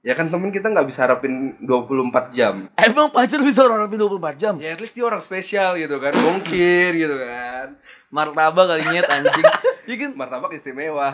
Ya 0.00 0.16
kan 0.16 0.32
temen 0.32 0.48
kita 0.48 0.72
nggak 0.72 0.88
bisa 0.88 1.04
harapin 1.04 1.60
24 1.60 2.32
jam. 2.32 2.72
Emang 2.72 3.12
pacar 3.12 3.36
bisa 3.44 3.60
orang 3.68 3.84
lebih 3.84 4.00
24 4.00 4.40
jam? 4.40 4.54
Ya 4.56 4.72
at 4.72 4.80
least 4.80 4.96
dia 4.96 5.04
orang 5.04 5.20
spesial 5.20 5.76
gitu 5.76 6.00
kan, 6.00 6.16
mungkin 6.16 6.90
gitu 6.96 7.20
kan. 7.20 7.76
Martabak 8.08 8.64
kali 8.64 8.82
nyet 8.90 9.04
anjing. 9.06 9.44
Iya 9.84 9.96
kan? 10.08 10.10
Martabak 10.16 10.56
istimewa. 10.56 11.04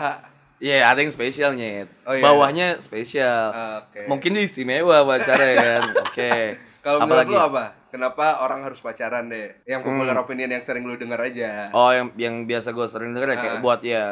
Iya, 0.57 0.89
ada 0.89 1.03
yang 1.03 1.13
spesial 1.13 1.53
nyet. 1.53 1.91
Oh, 2.01 2.15
iya. 2.17 2.23
Bawahnya 2.23 2.67
spesial. 2.81 3.53
Oke. 3.85 4.09
Mungkin 4.09 4.33
dia 4.33 4.43
istimewa 4.47 5.05
pacarnya 5.05 5.53
kan. 5.53 5.83
Oke. 6.07 6.33
Kalau 6.87 7.03
menurut 7.03 7.27
lu 7.27 7.35
apa? 7.35 7.65
Kenapa 7.91 8.39
orang 8.39 8.63
harus 8.63 8.79
pacaran 8.79 9.27
deh? 9.27 9.59
Yang 9.63 9.83
popular 9.83 10.15
opinion 10.15 10.47
yang 10.49 10.63
sering 10.63 10.87
lu 10.87 10.95
dengar 10.95 11.19
aja. 11.19 11.67
Oh, 11.71 11.91
yang 11.91 12.15
yang 12.15 12.47
biasa 12.47 12.71
gue 12.71 12.87
sering 12.87 13.11
denger 13.11 13.35
ya 13.35 13.37
kayak 13.37 13.55
Ah. 13.55 13.61
buat 13.61 13.79
ya 13.83 14.05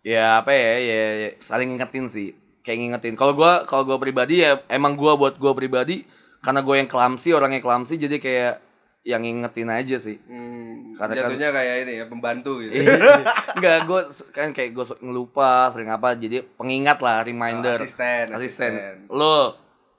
ya 0.00 0.40
apa 0.40 0.50
ya, 0.50 0.72
ya, 0.80 1.00
ya 1.18 1.30
saling 1.36 1.68
ngingetin 1.68 2.08
sih. 2.08 2.32
Kayak 2.64 2.78
ngingetin. 2.80 3.12
Kalau 3.12 3.32
gua 3.32 3.64
kalau 3.64 3.84
gua 3.84 3.96
pribadi 3.96 4.40
ya 4.40 4.56
emang 4.66 4.96
gua 4.96 5.16
buat 5.16 5.36
gua 5.36 5.52
pribadi 5.52 6.08
karena 6.38 6.62
gue 6.62 6.74
yang 6.76 6.86
clumsy, 6.86 7.34
orang 7.34 7.50
yang 7.50 7.60
clumsy 7.60 7.98
jadi 7.98 8.16
kayak 8.16 8.54
yang 9.02 9.24
ngingetin 9.24 9.68
aja 9.68 9.96
sih. 9.98 10.20
Hmm, 10.22 10.94
Karena 10.94 11.12
kan- 11.16 11.22
jatuhnya 11.32 11.48
kayak 11.50 11.74
ini 11.82 11.92
ya 11.98 12.04
pembantu 12.06 12.62
gitu. 12.62 12.72
Enggak, 13.58 13.78
gue 13.84 14.00
kan 14.30 14.48
kayak 14.52 14.70
gue 14.70 14.84
ngelupa, 15.00 15.72
sering 15.72 15.90
apa, 15.90 16.14
jadi 16.14 16.46
pengingat 16.54 17.00
lah, 17.00 17.24
reminder. 17.24 17.74
Oh, 17.74 17.82
asisten, 17.82 18.30
asisten. 18.30 18.70
asisten. 18.70 18.94
Lo, 19.10 19.56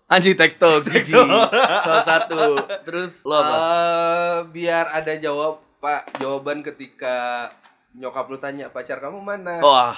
anjing 0.09 0.35
TikTok, 0.35 0.81
jiji. 0.83 1.13
Salah 1.13 2.03
satu. 2.03 2.57
Terus 2.83 3.21
lo 3.23 3.37
apa? 3.37 3.53
Eh, 3.53 4.37
biar 4.49 4.89
ada 4.91 5.13
jawab 5.15 5.61
Pak 5.79 6.19
jawaban 6.19 6.59
ketika 6.59 7.47
nyokap 7.95 8.27
lu 8.27 8.35
tanya 8.35 8.67
pacar 8.67 8.99
kamu 8.99 9.23
mana? 9.23 9.63
Wah, 9.63 9.95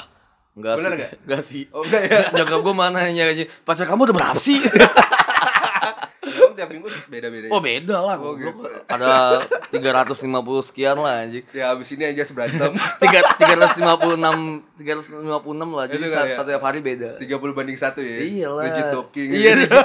enggak 0.54 0.78
Bener 0.78 0.91
sih. 0.91 0.97
nggak? 1.00 1.12
Enggak 1.26 1.41
sih. 1.41 1.63
Oh, 1.74 1.82
enggak 1.82 2.04
ya? 2.06 2.19
Nyokap 2.38 2.60
gue 2.62 2.76
mana 2.76 2.97
nanya 3.02 3.26
pacar 3.65 3.89
kamu 3.89 4.12
udah 4.12 4.15
berapa 4.15 4.39
sih? 4.39 4.62
Tiap 6.62 6.69
minggu 6.69 6.93
beda-beda. 7.10 7.50
oh 7.50 7.58
beda 7.58 7.97
lah, 7.97 8.15
Oh, 8.21 8.38
gitu. 8.38 8.54
Ada 8.86 9.41
350 9.74 10.30
sekian 10.62 10.93
lah 10.93 11.26
anjing. 11.26 11.41
Ya 11.58 11.74
abis 11.74 11.89
ini 11.97 12.06
aja 12.06 12.21
berantem. 12.30 12.69
Tiga, 13.02 13.26
356 13.41 14.78
356 14.78 15.26
lah 15.74 15.86
jadi 15.89 16.06
satu, 16.06 16.13
kali 16.13 16.30
ya? 16.30 16.36
satu 16.38 16.50
tiap 16.54 16.62
hari 16.62 16.80
beda 16.86 17.17
30 17.17 17.58
banding 17.58 17.78
satu 17.82 18.00
ya. 18.06 18.17
Iyalah. 18.21 18.63
Rigid 18.69 18.86
talking. 18.93 19.30
Iya, 19.34 19.52
rigid. 19.65 19.82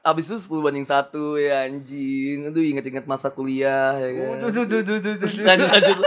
Abis 0.00 0.24
itu 0.34 0.50
10 0.50 0.66
banding 0.66 0.82
1 0.82 1.14
ya 1.38 1.54
anjing. 1.62 2.38
Aduh 2.50 2.64
inget-inget 2.66 3.06
masa 3.06 3.30
kuliah 3.30 3.94
ya 3.94 4.10
kan. 4.10 4.50
Tuh. 4.50 4.50
lanjut 5.46 5.68
lanjut 5.70 5.98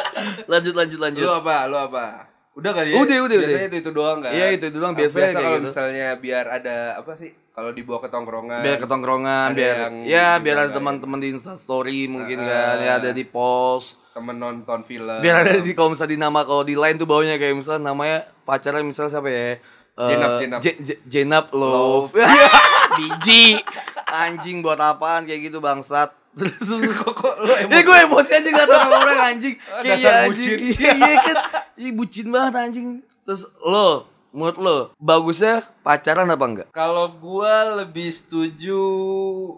lanjut 0.52 0.74
lanjut 0.76 1.00
lanjut. 1.00 1.24
Lu 1.24 1.32
apa? 1.32 1.56
Lu 1.72 1.80
apa? 1.80 2.33
Udah 2.54 2.72
kali 2.72 2.90
ya? 2.90 2.96
Udah, 2.96 3.18
udah, 3.20 3.36
Biasanya 3.36 3.58
udah. 3.60 3.68
itu 3.68 3.78
itu 3.80 3.92
doang 3.92 4.20
kan? 4.20 4.32
Iya, 4.32 4.46
itu- 4.52 4.68
itu 4.68 4.78
doang. 4.78 4.94
Ah, 4.94 5.00
Biasanya 5.00 5.26
Biasa 5.26 5.40
kalau 5.40 5.52
gitu. 5.52 5.66
misalnya 5.66 6.08
biar 6.16 6.46
ada 6.48 6.76
apa 6.96 7.12
sih? 7.16 7.32
Kalau 7.50 7.70
dibawa 7.70 8.00
ke 8.00 8.10
tongkrongan. 8.10 8.62
Biar 8.62 8.78
ketongkrongan, 8.78 9.48
Ada 9.48 9.56
biar 9.56 9.76
yang 9.80 9.96
ya 10.04 10.28
biar 10.38 10.58
ada 10.60 10.72
teman-teman 10.72 11.18
di 11.18 11.28
Insta 11.30 11.54
story 11.54 12.06
mungkin 12.08 12.38
Ah. 12.40 12.46
kan, 12.46 12.76
ya 12.80 12.92
ada 12.96 13.10
di 13.10 13.24
post. 13.24 14.02
temen 14.12 14.38
nonton 14.38 14.82
film. 14.84 15.18
Biar 15.20 15.42
ada 15.42 15.58
di 15.58 15.74
kalau 15.74 15.90
misalnya 15.90 16.14
di 16.14 16.20
nama 16.20 16.40
kalau 16.42 16.62
di 16.62 16.74
line 16.74 16.94
tuh 16.96 17.06
baunya 17.06 17.34
kayak 17.34 17.58
misalnya 17.58 17.90
namanya 17.90 18.18
pacarnya 18.44 18.82
misalnya 18.82 19.10
siapa 19.12 19.26
ya? 19.26 19.42
Eh, 19.42 19.58
Jenap, 20.08 20.32
Jenap. 20.38 20.60
Je- 20.60 20.80
Je- 20.80 21.02
Jenap 21.04 21.46
Love. 21.50 22.14
Biji. 22.94 23.58
Anjing 24.06 24.62
buat 24.62 24.78
apaan 24.78 25.26
kayak 25.26 25.50
gitu 25.50 25.58
bangsat. 25.58 26.14
Terus 26.34 26.68
kok 26.96 27.14
kok 27.14 27.36
lu 27.40 27.54
Ya 27.70 27.80
gue 27.80 27.98
emosi 28.04 28.32
aja 28.34 28.50
gak 28.50 28.66
tau 28.66 28.90
orang 28.90 29.22
anjing 29.30 29.54
Kayak 29.86 29.98
Dasar 29.98 30.14
iya, 30.14 30.26
anjing. 30.26 30.58
Iya 30.74 30.92
iya 30.92 31.16
kan 31.20 31.36
Iya 31.74 31.90
bucin 31.94 32.28
banget 32.28 32.54
anjing 32.60 32.88
Terus 33.22 33.46
lo 33.62 34.10
Menurut 34.30 34.58
lo 34.58 34.78
Bagusnya 34.98 35.62
pacaran 35.80 36.26
apa 36.26 36.42
enggak? 36.44 36.68
Kalau 36.70 37.14
gua 37.16 37.54
lebih 37.78 38.10
setuju 38.10 38.82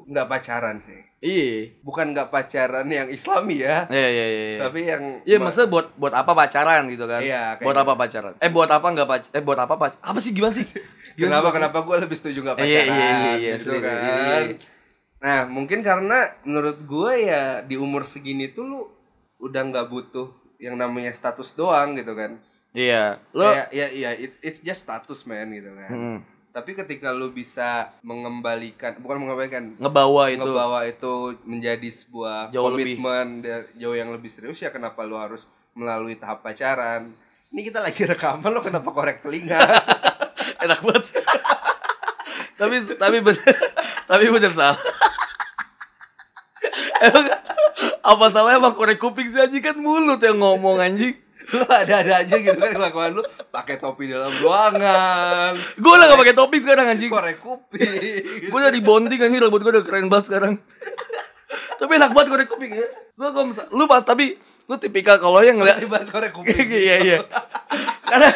nggak 0.04 0.28
pacaran 0.28 0.82
sih. 0.82 1.00
Iya 1.18 1.80
Bukan 1.80 2.12
nggak 2.12 2.28
pacaran 2.28 2.84
yang 2.86 3.08
Islami 3.08 3.64
ya, 3.64 3.88
Iya 3.88 4.08
iya 4.12 4.26
iya 4.26 4.46
iya. 4.52 4.60
tapi 4.60 4.80
yang 4.84 5.04
Iya 5.24 5.38
maksudnya 5.40 5.72
buat 5.72 5.96
buat 5.96 6.12
apa 6.12 6.36
pacaran 6.36 6.86
gitu 6.86 7.08
kan? 7.08 7.24
Iya, 7.24 7.56
Buat 7.58 7.78
apa 7.80 7.96
pacaran? 7.96 8.34
Eh 8.38 8.52
buat 8.52 8.68
apa 8.68 8.84
enggak 8.86 9.08
pacaran? 9.08 9.32
Eh 9.32 9.42
buat 9.42 9.58
apa 9.58 9.74
pacaran? 9.76 10.02
Apa 10.04 10.20
sih 10.20 10.32
gimana 10.34 10.52
sih? 10.52 10.68
Gimana 11.16 11.40
kenapa 11.40 11.48
sih 11.48 11.56
kenapa 11.56 11.78
gua 11.80 11.96
lebih 11.98 12.18
setuju 12.20 12.40
nggak 12.44 12.56
Iya, 12.60 12.66
pacaran 12.84 12.92
iya, 12.92 13.08
iya, 13.08 13.32
iya, 13.32 13.54
gitu 13.56 13.64
setuju. 13.64 13.80
kan. 13.80 13.96
Iya, 13.96 14.14
iya. 14.44 14.75
Nah 15.18 15.46
mungkin 15.46 15.80
karena 15.80 16.18
menurut 16.42 16.84
gua 16.84 17.14
ya 17.14 17.44
di 17.60 17.76
umur 17.76 18.04
segini 18.04 18.48
tuh 18.48 18.64
lu 18.64 18.80
udah 19.40 19.62
nggak 19.64 19.88
butuh 19.88 20.28
yang 20.58 20.76
namanya 20.76 21.12
status 21.12 21.54
doang 21.54 21.94
gitu 21.94 22.14
kan. 22.14 22.40
Iya. 22.72 23.20
Lo 23.32 23.46
Kayak, 23.46 23.68
ya 23.72 23.88
iya 23.90 24.10
it- 24.14 24.40
it's 24.40 24.60
just 24.60 24.84
status 24.84 25.24
man 25.24 25.50
gitu 25.50 25.72
kan. 25.72 25.92
Mm. 25.92 26.20
Tapi 26.52 26.72
ketika 26.74 27.12
lu 27.12 27.30
bisa 27.30 27.92
mengembalikan 28.02 28.96
bukan 28.98 29.18
mengembalikan 29.18 29.64
ngebawa 29.76 30.32
itu 30.32 30.40
ngebawa 30.42 30.80
itu 30.86 31.14
menjadi 31.44 31.90
sebuah 31.90 32.40
Jauh 32.50 32.72
lebih. 32.72 32.96
komitmen 32.96 33.28
da- 33.42 33.68
jauh 33.76 33.92
yang 33.94 34.08
lebih 34.10 34.28
serius 34.28 34.58
ya 34.58 34.70
kenapa 34.70 35.04
lu 35.04 35.16
harus 35.16 35.48
melalui 35.72 36.16
tahap 36.16 36.40
pacaran 36.42 37.12
ini 37.50 37.62
kita 37.62 37.80
lagi 37.80 38.04
rekaman 38.04 38.48
lo 38.48 38.60
kenapa 38.60 38.88
korek 38.88 39.20
telinga 39.20 39.60
enak 40.64 40.80
banget. 40.80 41.12
tapi 42.56 42.76
tapi 42.94 43.18
bener 43.20 43.44
tapi 44.06 44.30
bener 44.30 44.54
salah. 44.54 44.80
Emang 47.02 47.26
apa 48.06 48.26
salahnya 48.30 48.62
emang 48.62 48.76
korek 48.78 49.02
kuping 49.02 49.28
sih 49.28 49.42
anjing 49.42 49.62
kan 49.62 49.76
mulut 49.76 50.22
yang 50.22 50.38
ngomong 50.38 50.80
anjing. 50.80 51.18
lu 51.46 51.62
ada-ada 51.62 52.26
aja 52.26 52.42
gitu 52.42 52.58
kan 52.58 52.74
kelakuan 52.74 53.14
lu 53.14 53.22
pakai 53.54 53.78
topi 53.78 54.10
dalam 54.10 54.34
ruangan 54.42 55.54
Gue 55.78 55.94
udah 55.94 56.10
gak 56.10 56.18
pakai 56.26 56.34
topi 56.34 56.58
sekarang 56.58 56.90
anjing. 56.90 57.14
korek 57.14 57.38
kuping 57.38 58.50
Gue 58.50 58.58
udah 58.58 58.74
di 58.74 58.82
bonding 58.82 59.22
anjing 59.22 59.46
rambut 59.46 59.62
gue 59.62 59.70
udah 59.78 59.86
keren 59.86 60.10
banget 60.10 60.34
sekarang. 60.34 60.58
tapi 61.78 61.92
enak 62.02 62.18
banget 62.18 62.28
korek 62.34 62.48
kuping 62.50 62.74
ya. 62.74 62.88
Misal, 63.14 63.70
lu 63.78 63.86
pas 63.86 64.02
tapi 64.02 64.42
lu 64.66 64.76
tipikal 64.82 65.22
kalau 65.22 65.38
yang 65.46 65.62
ngeliat 65.62 65.78
Dibahas 65.78 66.10
korek 66.10 66.34
kuping. 66.34 66.66
iya 66.90 66.98
iya 67.06 67.20
karena 68.06 68.30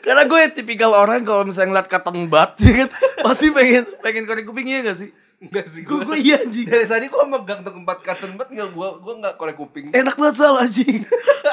karena 0.00 0.22
gue 0.24 0.40
tipikal 0.56 0.92
orang 0.96 1.20
kalau 1.22 1.44
misalnya 1.44 1.76
ngeliat 1.76 1.88
cotton 1.92 2.26
bud 2.26 2.50
ya 2.58 2.72
kan 2.84 2.88
pasti 3.20 3.46
pengen 3.52 3.84
pengen 4.00 4.24
korek 4.24 4.44
kupingnya 4.48 4.80
gak 4.82 4.96
sih? 4.96 5.10
Enggak 5.40 5.66
sih 5.72 5.88
gue 5.88 6.04
gue. 6.04 6.04
gue 6.04 6.18
iya 6.20 6.36
anjing. 6.44 6.68
Dari 6.68 6.84
tadi 6.84 7.08
gua 7.08 7.24
megang 7.24 7.64
tuh 7.64 7.72
empat 7.72 8.04
cotton 8.04 8.36
bud 8.36 8.48
enggak 8.52 8.68
gua 8.76 8.88
gua 9.00 9.14
enggak 9.16 9.34
korek 9.40 9.56
kuping. 9.56 9.88
enak 9.92 10.16
banget 10.16 10.36
sal 10.36 10.56
anjing. 10.60 11.04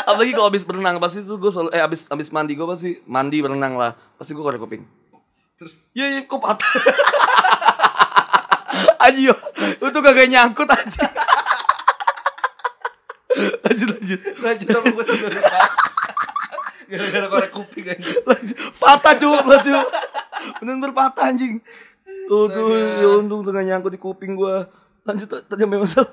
Apalagi 0.03 0.31
kalau 0.35 0.47
abis 0.51 0.63
berenang 0.67 0.99
pasti 0.99 1.23
tuh 1.23 1.39
gue 1.39 1.51
selalu 1.51 1.71
eh 1.71 1.83
abis 1.83 2.11
abis 2.11 2.27
mandi 2.35 2.55
gue 2.55 2.67
pasti 2.67 2.99
mandi 3.07 3.37
berenang 3.39 3.79
lah 3.79 3.95
pasti 4.19 4.35
gue 4.35 4.43
korek 4.43 4.59
kuping. 4.59 4.83
Terus? 5.55 5.87
Iya 5.95 6.19
iya 6.19 6.21
kok 6.27 6.39
patah 6.39 6.71
anjing 9.07 9.31
yo. 9.31 9.35
Itu 9.79 9.99
kagak 10.03 10.27
nyangkut 10.31 10.67
anjing. 10.67 11.11
Lanjut 13.63 13.87
lanjut. 13.93 14.19
Lanjut 14.41 14.67
gua 14.67 15.03
sampai 15.05 15.29
lupa. 15.31 15.59
Gara-gara 16.87 17.27
korek 17.27 17.51
kuping 17.51 17.85
aja. 17.85 17.99
lanjut 18.23 18.55
patah 18.75 19.13
cuy 19.15 19.37
lanjut 19.37 19.87
bener-bener 20.57 20.91
patah 20.91 21.25
anjing 21.27 21.59
tuh 22.25 22.47
tuh 22.47 22.65
ya 22.75 23.07
untung 23.13 23.41
tengah 23.41 23.63
nyangkut 23.63 23.91
di 23.91 23.99
kuping 23.99 24.33
gua 24.33 24.67
lanjut 25.03 25.27
tadi 25.43 25.61
sampai 25.61 25.77
masalah 25.77 26.11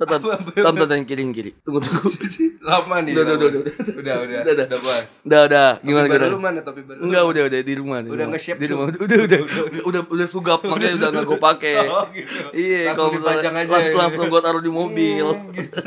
Tetap, 0.00 0.24
tam 0.24 0.72
tam 0.80 0.88
yang 0.88 1.04
kiri 1.04 1.20
yang 1.20 1.36
kiri. 1.36 1.52
Tunggu 1.60 1.76
tunggu. 1.76 2.08
Lama 2.64 3.04
nih. 3.04 3.12
Udah, 3.12 3.20
udah, 3.20 3.36
lama 3.36 3.44
udah, 3.44 3.50
nih. 3.52 3.60
udah. 3.60 3.74
udah, 4.00 4.16
udah, 4.16 4.16
Udah, 4.16 4.40
udah, 4.40 4.64
udah. 4.64 4.80
bahas. 4.80 5.10
Udah 5.20 5.40
udah. 5.44 5.68
Gimana 5.84 6.00
Topi 6.00 6.08
baru 6.08 6.16
gimana? 6.16 6.32
lu 6.32 6.40
mana 6.40 6.60
topi 6.64 6.80
baru? 6.80 6.96
lu? 6.96 7.02
Enggak 7.04 7.24
udah 7.28 7.42
udah 7.44 7.60
di 7.60 7.74
rumah. 7.76 7.98
Di 8.00 8.08
Udah 8.08 8.16
rumah. 8.16 8.32
nge-shape 8.32 8.56
di 8.56 8.64
tuh. 8.64 8.72
rumah. 8.72 8.84
Udah 8.88 8.98
udah 9.04 9.18
udah 9.20 9.40
udah 9.92 10.00
udah 10.08 10.26
sugap 10.26 10.60
makanya 10.64 10.96
udah 10.96 11.08
nggak 11.12 11.26
gue 11.28 11.40
pakai. 11.44 11.74
Oh, 11.92 12.04
gitu. 12.16 12.32
Iya, 12.56 12.80
Langsung 12.80 12.96
kalau 12.96 13.10
misalnya 13.12 13.28
dipajang 13.36 13.54
aja 13.60 13.68
langsung, 13.68 13.92
ya. 13.92 14.00
langsung 14.00 14.24
gue 14.24 14.40
taruh 14.40 14.62
di 14.64 14.72
mobil. 14.72 15.26
Hmm, 15.28 15.52
gitu. 15.52 15.80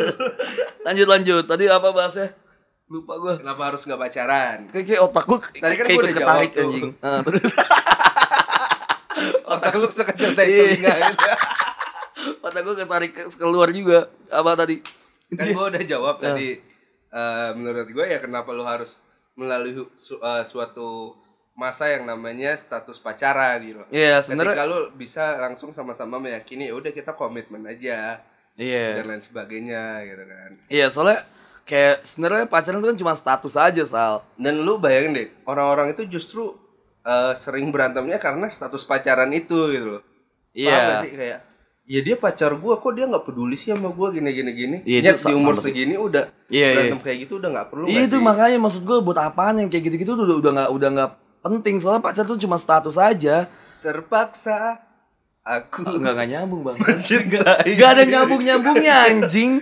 lanjut 0.86 1.08
lanjut. 1.10 1.44
Tadi 1.50 1.64
apa 1.66 1.88
bahasnya? 1.90 2.28
Lupa 2.94 3.14
gue. 3.18 3.34
Kenapa 3.40 3.62
harus 3.66 3.82
nggak 3.82 3.98
pacaran? 4.00 4.58
Kayak, 4.70 4.86
kayak 4.86 5.02
otak 5.04 5.26
gue 5.26 5.40
Tadi 5.58 5.74
kan 5.74 5.86
ikut 5.88 5.98
udah 6.00 6.14
ketarik 6.14 6.52
jawab 6.52 6.54
tuh. 6.54 6.70
anjing. 6.70 6.90
Ah. 7.04 7.22
Otak 9.50 9.74
lu 9.76 9.88
sekecil 9.88 10.32
telinga. 10.38 10.94
otak 12.46 12.62
gue 12.62 12.76
ketarik 12.78 13.12
ke- 13.12 13.30
keluar 13.34 13.70
juga. 13.70 14.10
Apa 14.28 14.54
tadi? 14.56 14.78
kan 15.32 15.48
gue 15.48 15.66
udah 15.68 15.84
jawab 15.84 16.16
Ah. 16.18 16.30
tadi 16.32 16.62
Eh, 17.10 17.50
menurut 17.54 17.86
gue 17.88 18.06
ya 18.08 18.18
kenapa 18.18 18.50
lu 18.50 18.62
harus 18.64 18.98
melalui 19.34 19.74
su- 19.94 20.18
eh, 20.18 20.44
suatu 20.44 21.14
masa 21.54 21.86
yang 21.88 22.06
namanya 22.06 22.54
status 22.56 22.98
pacaran 22.98 23.62
gitu 23.62 23.86
Iya, 23.88 24.18
Ketika 24.18 24.26
sebenarnya 24.52 24.66
lu 24.66 24.80
bisa 24.92 25.38
langsung 25.38 25.70
sama-sama 25.70 26.18
meyakini 26.18 26.70
ya 26.70 26.74
udah 26.74 26.90
kita 26.90 27.14
komitmen 27.14 27.62
aja 27.64 28.18
Iya. 28.54 28.98
dan 28.98 29.06
lain 29.08 29.22
sebagainya 29.22 30.02
gitu 30.04 30.24
kan 30.24 30.52
Iya, 30.68 30.90
soalnya 30.90 31.22
kayak 31.64 32.04
sebenarnya 32.04 32.46
pacaran 32.46 32.78
itu 32.78 32.88
kan 32.88 33.00
cuma 33.00 33.14
status 33.14 33.56
aja, 33.56 33.84
Sal. 33.84 34.20
dan 34.36 34.60
lu 34.60 34.76
bayangin 34.76 35.12
deh 35.14 35.28
orang-orang 35.44 35.92
itu 35.92 36.04
justru 36.10 36.56
eh, 37.02 37.34
sering 37.34 37.68
berantemnya 37.68 38.16
karena 38.16 38.48
status 38.48 38.84
pacaran 38.84 39.32
itu 39.32 39.58
gitu 39.70 39.88
loh 39.98 40.04
Iya. 40.52 40.76
gak 40.76 40.98
sih 41.02 41.12
kayak 41.14 41.40
ya 41.84 42.00
dia 42.00 42.16
pacar 42.16 42.56
gua 42.56 42.78
kok 42.78 42.94
dia 42.94 43.04
nggak 43.04 43.26
peduli 43.26 43.56
sih 43.56 43.72
sama 43.72 43.90
gua 43.90 44.08
gini 44.08 44.32
gini 44.32 44.52
gini 44.54 44.78
Iya, 44.84 45.00
Nyet, 45.04 45.20
di 45.20 45.34
umur 45.34 45.56
segini 45.56 45.96
udah 45.98 46.32
Iya, 46.48 46.68
berantem 46.72 46.96
iya. 46.96 47.04
kayak 47.04 47.18
gitu 47.24 47.34
udah 47.38 47.50
nggak 47.52 47.68
perlu 47.68 47.86
Iya 47.88 48.02
itu 48.06 48.16
sih? 48.16 48.24
makanya 48.24 48.58
maksud 48.62 48.82
gue 48.84 48.98
buat 49.00 49.20
apaan 49.20 49.56
yang 49.58 49.68
kayak 49.68 49.84
gitu-gitu 49.90 50.14
tuh 50.14 50.24
udah 50.24 50.38
udah 50.40 50.52
nggak 50.54 50.70
udah 50.72 50.90
nggak 50.96 51.10
penting 51.42 51.76
soalnya 51.80 52.00
pacar 52.00 52.24
tuh 52.24 52.38
cuma 52.38 52.56
status 52.56 52.96
aja. 52.96 53.52
terpaksa 53.84 54.80
aku 55.44 55.84
Enggak 56.00 56.16
enggak 56.16 56.30
nyambung, 56.32 56.62
Bang. 56.64 56.78
mencintai 56.80 57.68
Gak 57.76 57.90
ada 58.00 58.04
nyambung-nyambungnya 58.08 58.94
anjing. 59.12 59.60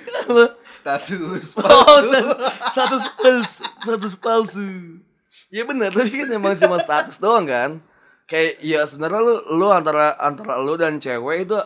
status 0.70 1.58
Oh, 1.66 2.00
status 2.70 3.04
palsu, 3.18 3.62
status 3.82 4.14
palsu. 4.16 4.70
Ya 5.52 5.66
benar, 5.68 5.92
tapi 5.92 6.14
kan 6.14 6.30
emang 6.32 6.56
cuma 6.56 6.78
status 6.80 7.18
doang 7.18 7.44
kan. 7.44 7.82
Kayak 8.30 8.62
ya 8.64 8.86
sebenarnya 8.88 9.20
lu 9.20 9.36
lu 9.58 9.68
antara 9.68 10.16
antara 10.16 10.62
lu 10.62 10.78
dan 10.80 11.02
cewek 11.02 11.50
itu 11.50 11.58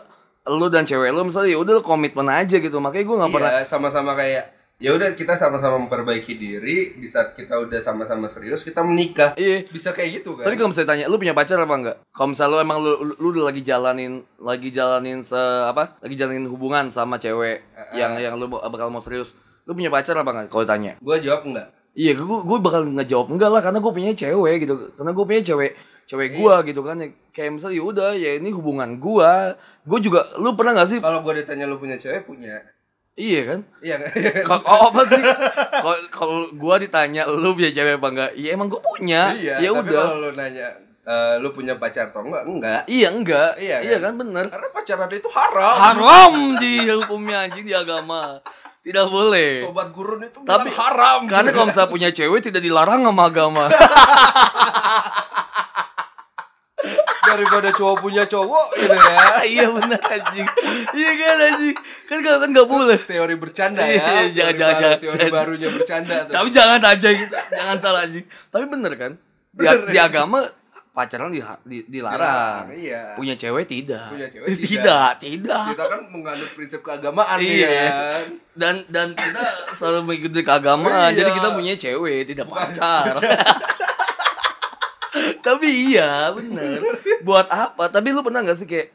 lu 0.48 0.66
dan 0.66 0.82
cewek 0.82 1.14
lu 1.14 1.22
misalnya 1.22 1.54
ya 1.54 1.58
udah 1.62 1.72
lu 1.78 1.82
komitmen 1.84 2.26
aja 2.26 2.56
gitu. 2.58 2.80
Makanya 2.82 3.04
gue 3.06 3.16
nggak 3.20 3.32
pernah 3.36 3.50
iya 3.52 3.62
sama-sama 3.62 4.16
kayak 4.18 4.55
ya 4.76 4.92
udah 4.92 5.16
kita 5.16 5.40
sama-sama 5.40 5.80
memperbaiki 5.80 6.36
diri 6.36 7.00
di 7.00 7.08
saat 7.08 7.32
kita 7.32 7.56
udah 7.64 7.80
sama-sama 7.80 8.28
serius 8.28 8.60
kita 8.60 8.84
menikah 8.84 9.32
Iya. 9.32 9.64
bisa 9.72 9.96
kayak 9.96 10.20
gitu 10.20 10.36
kan 10.36 10.44
Tapi 10.44 10.56
kalau 10.60 10.68
misalnya 10.68 10.90
tanya, 10.92 11.04
lu 11.08 11.16
punya 11.16 11.32
pacar 11.32 11.56
apa 11.56 11.74
enggak? 11.74 11.96
Kalau 12.12 12.28
misalnya 12.36 12.52
lu 12.52 12.58
emang 12.60 12.78
lu, 12.84 12.92
lu, 13.00 13.12
lu 13.16 13.26
udah 13.32 13.44
lagi 13.48 13.62
jalanin 13.64 14.12
lagi 14.36 14.68
jalanin 14.68 15.24
se 15.24 15.40
apa? 15.64 15.96
Lagi 16.04 16.12
jalanin 16.12 16.44
hubungan 16.44 16.92
sama 16.92 17.16
cewek 17.16 17.64
yang 17.96 18.20
yang 18.20 18.36
lu 18.36 18.52
bakal 18.52 18.92
mau 18.92 19.00
serius. 19.00 19.32
Lu 19.64 19.72
punya 19.72 19.88
pacar 19.88 20.12
apa 20.20 20.28
enggak? 20.28 20.52
Kalau 20.52 20.64
tanya. 20.68 20.92
gua 21.00 21.16
jawab 21.16 21.48
enggak 21.48 21.68
Iya, 21.96 22.12
gue 22.12 22.28
gue 22.28 22.58
bakal 22.60 22.84
ngejawab 22.92 23.32
enggak 23.32 23.48
lah 23.48 23.64
karena 23.64 23.80
gue 23.80 23.92
punya 23.96 24.12
cewek 24.12 24.68
gitu. 24.68 24.92
Karena 24.92 25.10
gue 25.16 25.24
punya 25.24 25.40
cewek 25.40 25.72
cewek 26.06 26.28
gua 26.36 26.60
gitu 26.62 26.84
kan 26.84 27.00
ya. 27.00 27.08
Kayak 27.32 27.50
misalnya 27.56 27.76
ya 27.80 27.84
udah 27.88 28.10
ya 28.12 28.30
ini 28.36 28.52
hubungan 28.52 29.00
gua. 29.00 29.56
Gue 29.88 30.04
juga 30.04 30.28
lu 30.36 30.52
pernah 30.52 30.76
gak 30.76 30.88
sih? 30.92 30.98
kalau 31.00 31.24
gua 31.24 31.32
ditanya 31.32 31.64
lu 31.64 31.80
punya 31.80 31.96
cewek 31.96 32.28
punya 32.28 32.60
Iya 33.16 33.40
kan? 33.46 33.60
iya 33.80 33.96
kan 33.96 34.12
Kalau 34.44 34.92
apa 34.92 35.00
sih? 35.06 35.22
Kalau 36.10 36.52
gua 36.52 36.76
ditanya 36.76 37.24
lu 37.26 37.52
punya 37.52 37.72
cewek 37.72 37.96
apa 37.96 38.08
enggak? 38.08 38.30
Iya 38.34 38.48
emang 38.52 38.68
gue 38.68 38.76
punya. 38.78 39.32
iya 39.32 39.56
ya 39.58 39.72
tapi 39.72 39.88
udah. 39.88 40.02
kalau 40.02 40.16
lu 40.20 40.30
nanya 40.32 40.68
eh, 41.00 41.34
lu 41.38 41.48
punya 41.50 41.74
pacar 41.76 42.10
atau 42.10 42.20
enggak 42.22 42.44
enggak 42.44 42.80
Iya 42.86 43.08
enggak. 43.10 43.50
Iya 43.56 43.76
Iya 43.82 43.96
kan? 43.98 44.12
kan 44.12 44.20
bener. 44.20 44.44
karena 44.46 44.68
pacaran 44.70 45.08
itu 45.10 45.28
haram 45.28 45.76
haram 45.78 46.32
di 46.56 46.72
hukumnya 46.86 47.36
anjing 47.42 47.64
di 47.64 47.72
agama 47.72 48.36
tidak 48.82 49.08
boleh 49.08 49.64
sobat 49.64 49.90
gurun 49.90 50.22
itu 50.22 50.38
Tapi- 50.42 50.70
haram 50.70 51.26
karena 51.26 51.50
kalau 51.50 51.66
misalnya 51.66 51.90
punya 51.90 52.08
cewek 52.08 52.38
tidak 52.40 52.60
dilarang 52.60 53.02
sama 53.02 53.22
agama 53.24 53.66
daripada 57.36 57.68
cowok 57.70 57.96
punya 58.00 58.24
cowok 58.24 58.66
gitu 58.74 58.92
ya. 58.92 59.16
Iya 59.52 59.64
benar 59.68 60.00
anjing. 60.02 60.46
Iya 60.90 61.10
kan 61.14 61.36
anjing? 61.46 61.76
Kan 62.04 62.18
kalau 62.20 62.38
kan 62.38 62.48
nggak 62.50 62.66
boleh. 62.66 62.98
Teori 62.98 63.34
bercanda 63.36 63.80
Iya, 63.80 63.92
ya. 63.92 64.00
Jangan, 64.00 64.26
teori, 64.26 64.32
jangan, 64.32 64.56
baru- 64.56 64.80
jangan, 64.80 64.98
teori 64.98 65.18
jangan. 65.18 65.34
barunya 65.36 65.68
bercanda 65.70 66.16
tuh. 66.22 66.34
Tapi 66.34 66.48
jangan 66.50 66.80
aja 66.82 67.08
jangan 67.52 67.76
salah 67.78 68.00
anjing. 68.02 68.24
Tapi 68.24 68.64
bener 68.66 68.92
kan? 68.94 69.12
Di, 69.50 69.62
Bener, 69.62 69.76
di 69.86 69.96
ya? 69.96 70.04
agama 70.04 70.38
pacaran 70.90 71.28
di, 71.28 71.40
di- 71.62 71.84
dilarang. 71.90 72.16
Dilarang, 72.16 72.66
iya. 72.72 73.12
punya 73.12 73.34
cewek 73.34 73.64
tidak. 73.64 74.08
Punya 74.08 74.28
cewek 74.28 74.48
tidak 74.56 74.64
tidak. 74.64 75.12
tidak, 75.20 75.64
kita 75.70 75.84
kan 75.86 76.00
menganut 76.08 76.50
prinsip 76.52 76.80
keagamaan 76.80 77.36
nih 77.36 77.52
Iya. 77.58 77.68
kan? 77.68 78.24
Dan 78.52 78.74
dan 78.88 79.08
kita 79.12 79.44
selalu 79.72 80.00
mengikuti 80.06 80.40
keagamaan. 80.40 81.12
Iya. 81.12 81.16
jadi 81.18 81.30
kita 81.32 81.48
punya 81.52 81.74
cewek 81.74 82.18
tidak 82.26 82.46
pacar 82.52 83.12
tapi 85.46 85.68
iya 85.94 86.34
bener. 86.34 86.82
Buat 87.22 87.46
apa? 87.46 87.86
Tapi 87.86 88.10
lu 88.10 88.26
pernah 88.26 88.42
nggak 88.42 88.58
sih 88.58 88.66
kayak 88.66 88.88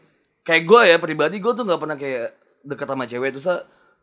kayak 0.44 0.64
gue 0.68 0.82
ya 0.92 0.98
pribadi 1.00 1.40
gue 1.40 1.54
tuh 1.56 1.64
nggak 1.64 1.80
pernah 1.80 1.96
kayak 1.96 2.36
deket 2.68 2.88
sama 2.92 3.08
cewek. 3.08 3.30
Terus 3.40 3.48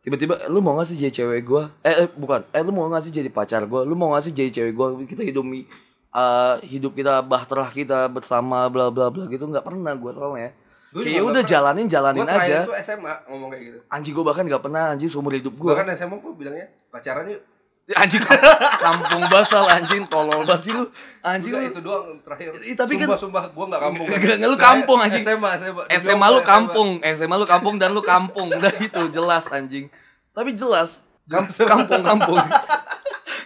tiba-tiba 0.01 0.49
lu 0.49 0.65
mau 0.65 0.73
nggak 0.73 0.87
sih 0.89 0.97
jadi 0.97 1.13
cewek 1.21 1.41
gue 1.45 1.63
eh, 1.85 1.95
eh 2.05 2.09
bukan. 2.09 2.41
Eh 2.49 2.61
lu 2.65 2.73
mau 2.73 2.89
nggak 2.89 3.05
sih 3.05 3.13
jadi 3.13 3.29
pacar 3.29 3.69
gue 3.69 3.81
lu 3.85 3.93
mau 3.93 4.09
nggak 4.17 4.23
sih 4.25 4.33
jadi 4.33 4.49
cewek 4.49 4.73
gue 4.73 4.87
kita 5.05 5.21
hidup 5.21 5.45
eh, 5.45 6.55
hidup 6.65 6.91
kita 6.97 7.21
bahtera 7.21 7.69
kita 7.69 8.09
bersama 8.09 8.65
bla 8.73 8.89
bla 8.89 9.13
bla 9.13 9.29
gitu. 9.29 9.45
Nggak 9.45 9.65
pernah 9.69 9.93
gue 9.93 10.11
soalnya. 10.17 10.51
Gua 10.89 11.05
kayak 11.05 11.21
juga 11.21 11.29
udah 11.37 11.43
jalanin 11.45 11.85
jalanin 11.85 12.25
gue 12.25 12.33
terakhir 12.33 12.49
aja. 12.49 12.65
itu 12.65 12.73
SMA 12.81 13.13
ngomong 13.29 13.49
kayak 13.53 13.63
gitu. 13.69 13.79
Anjing 13.93 14.13
gue 14.17 14.25
bahkan 14.25 14.43
nggak 14.49 14.63
pernah 14.65 14.83
anjing 14.97 15.05
seumur 15.05 15.37
hidup 15.37 15.53
gue 15.53 15.69
gue 15.69 15.77
kan 15.77 15.85
SMA 15.93 16.17
gue 16.17 16.33
bilangnya 16.33 16.67
pacaran 16.89 17.29
yuk 17.29 17.41
anjing 17.91 18.21
kampung 18.77 19.23
basal 19.27 19.65
anjing 19.65 20.05
tolol 20.05 20.43
banget 20.43 20.61
sih 20.61 20.71
lu. 20.71 20.85
Anjing 21.19 21.51
Udah 21.51 21.63
lu. 21.63 21.69
itu 21.69 21.79
doang 21.81 22.05
terakhir. 22.21 22.49
Ih, 22.61 22.73
tapi 22.73 22.93
kan- 22.95 23.09
sumpah, 23.09 23.17
sumpah 23.17 23.43
gue 23.49 23.65
gak 23.67 23.81
kampung. 23.81 24.05
Gak- 24.11 24.21
gak- 24.37 24.45
lu 24.45 24.57
kampung, 24.57 24.97
anjing. 24.99 25.21
SMA 25.21 25.49
SMA 25.57 25.83
SMA 25.95 26.27
lu 26.29 26.41
kampung 26.41 26.89
SMA 27.01 27.35
lu 27.35 27.47
kampung 27.47 27.75
dan 27.75 27.89
lu 27.91 28.01
kampung. 28.01 28.47
Udah 28.47 28.73
itu 28.75 29.01
jelas 29.09 29.49
anjing. 29.49 29.89
Tapi 30.29 30.53
jelas 30.53 31.01
kam- 31.25 31.49
kampung 31.73 32.01
kampung. 32.01 32.37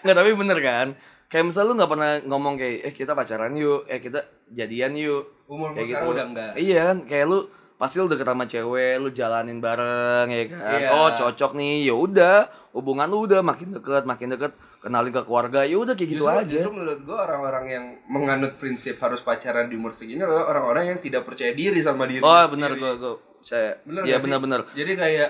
Nggak 0.01 0.15
tapi 0.15 0.31
bener 0.33 0.59
kan? 0.59 0.87
Kayak 1.27 1.45
misal 1.47 1.63
lu 1.65 1.73
nggak 1.73 1.89
pernah 1.89 2.11
ngomong 2.21 2.53
kayak 2.55 2.77
eh 2.83 2.93
kita 2.93 3.11
pacaran 3.11 3.53
yuk. 3.53 3.87
Eh 3.87 3.97
kita 3.97 4.21
jadian 4.47 4.93
yuk. 4.93 5.47
Umur 5.47 5.71
kayak 5.71 5.87
sekarang 5.89 6.09
udah 6.09 6.25
enggak. 6.27 6.51
iya 6.55 6.91
kan? 6.91 6.97
Kayak 7.03 7.25
lu 7.27 7.39
pasti 7.83 7.99
lu 7.99 8.07
deket 8.07 8.23
sama 8.23 8.47
cewek 8.47 8.95
lu 8.95 9.11
jalanin 9.11 9.59
bareng 9.59 10.31
ya 10.31 10.43
kan 10.47 10.79
Iya. 10.79 10.87
oh 10.95 11.09
cocok 11.11 11.51
nih 11.51 11.83
ya 11.83 11.95
udah 11.99 12.37
hubungan 12.71 13.11
lu 13.11 13.27
udah 13.27 13.43
makin 13.43 13.75
deket 13.75 14.07
makin 14.07 14.31
deket 14.31 14.55
kenalin 14.79 15.11
ke 15.11 15.19
keluarga 15.21 15.67
ya 15.67 15.75
udah 15.75 15.91
kayak 15.91 16.09
gitu 16.09 16.23
justru, 16.23 16.39
aja 16.39 16.47
justru 16.47 16.71
menurut 16.71 16.99
gue 17.03 17.17
orang-orang 17.17 17.65
yang 17.67 17.85
menganut 18.07 18.55
prinsip 18.55 18.95
harus 18.97 19.19
pacaran 19.19 19.67
di 19.67 19.75
umur 19.75 19.91
segini 19.91 20.23
adalah 20.23 20.47
orang-orang 20.47 20.95
yang 20.95 20.99
tidak 21.03 21.27
percaya 21.27 21.51
diri 21.51 21.83
sama 21.83 22.07
diri 22.07 22.23
oh 22.23 22.45
bener 22.47 22.71
gua 22.79 22.95
gua 22.95 23.13
saya 23.43 23.75
Bener 23.83 24.07
iya 24.07 24.15
gak 24.15 24.15
sih? 24.15 24.23
bener-bener 24.31 24.61
Jadi 24.71 24.91
kayak 24.95 25.29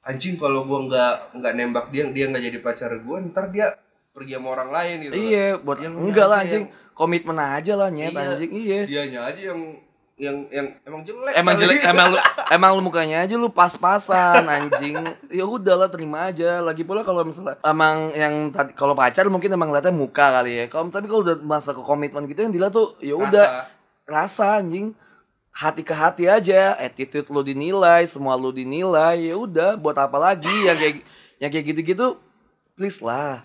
anjing 0.00 0.34
kalau 0.40 0.64
gua 0.64 0.80
nggak 0.88 1.12
nggak 1.36 1.52
nembak 1.52 1.86
dia, 1.92 2.08
dia 2.08 2.24
nggak 2.32 2.44
jadi 2.48 2.58
pacar 2.64 2.90
gua, 3.04 3.20
ntar 3.20 3.52
dia 3.52 3.76
pergi 4.10 4.32
sama 4.40 4.48
orang 4.56 4.70
lain 4.72 4.96
gitu. 5.04 5.12
Iya, 5.12 5.60
buat 5.60 5.78
Yang 5.78 5.94
enggak 6.00 6.26
lah 6.26 6.38
anjing. 6.40 6.64
Komitmen 6.96 7.38
aja 7.38 7.72
lah 7.76 7.88
nyet 7.88 8.12
Iya. 8.12 8.20
anjing. 8.26 8.50
Iya. 8.50 8.80
Dianya 8.88 9.20
aja 9.28 9.42
yang 9.52 9.60
yang 10.20 10.44
yang 10.52 10.68
emang 10.84 11.00
jelek 11.00 11.32
Emang 11.32 11.54
jelek, 11.56 11.80
emang 11.80 12.06
lu, 12.12 12.18
emang 12.56 12.70
lu 12.76 12.82
mukanya 12.84 13.24
aja 13.24 13.34
lu 13.40 13.48
pas-pasan 13.48 14.44
anjing. 14.44 15.00
Ya 15.32 15.48
udahlah 15.48 15.88
terima 15.88 16.28
aja. 16.28 16.60
Lagi 16.60 16.84
pula 16.84 17.00
kalau 17.00 17.24
misalnya 17.24 17.56
emang 17.64 18.12
yang 18.12 18.52
tadi 18.52 18.76
kalau 18.76 18.92
pacar 18.92 19.24
mungkin 19.32 19.48
emang 19.48 19.72
lihatnya 19.72 19.96
muka 19.96 20.28
kali 20.28 20.60
ya. 20.60 20.64
Kalau 20.68 20.92
tapi 20.92 21.08
kalau 21.08 21.24
udah 21.24 21.40
masa 21.40 21.72
ke 21.72 21.80
komitmen 21.80 22.28
gitu 22.28 22.44
yang 22.44 22.52
dilihat 22.52 22.76
tuh 22.76 23.00
ya 23.00 23.16
udah 23.16 23.64
rasa 24.04 24.60
anjing. 24.60 24.92
Hati 25.50 25.82
ke 25.82 25.90
hati 25.90 26.30
aja, 26.30 26.78
attitude 26.78 27.26
lu 27.26 27.42
dinilai, 27.42 28.06
semua 28.06 28.38
lu 28.38 28.54
dinilai, 28.54 29.18
ya 29.18 29.34
udah 29.34 29.74
buat 29.74 29.98
apa 29.98 30.14
lagi 30.14 30.52
yang 30.62 30.78
kayak 30.78 31.02
yang 31.42 31.50
kayak 31.50 31.66
gitu-gitu 31.74 32.06
please 32.78 33.02
lah. 33.02 33.42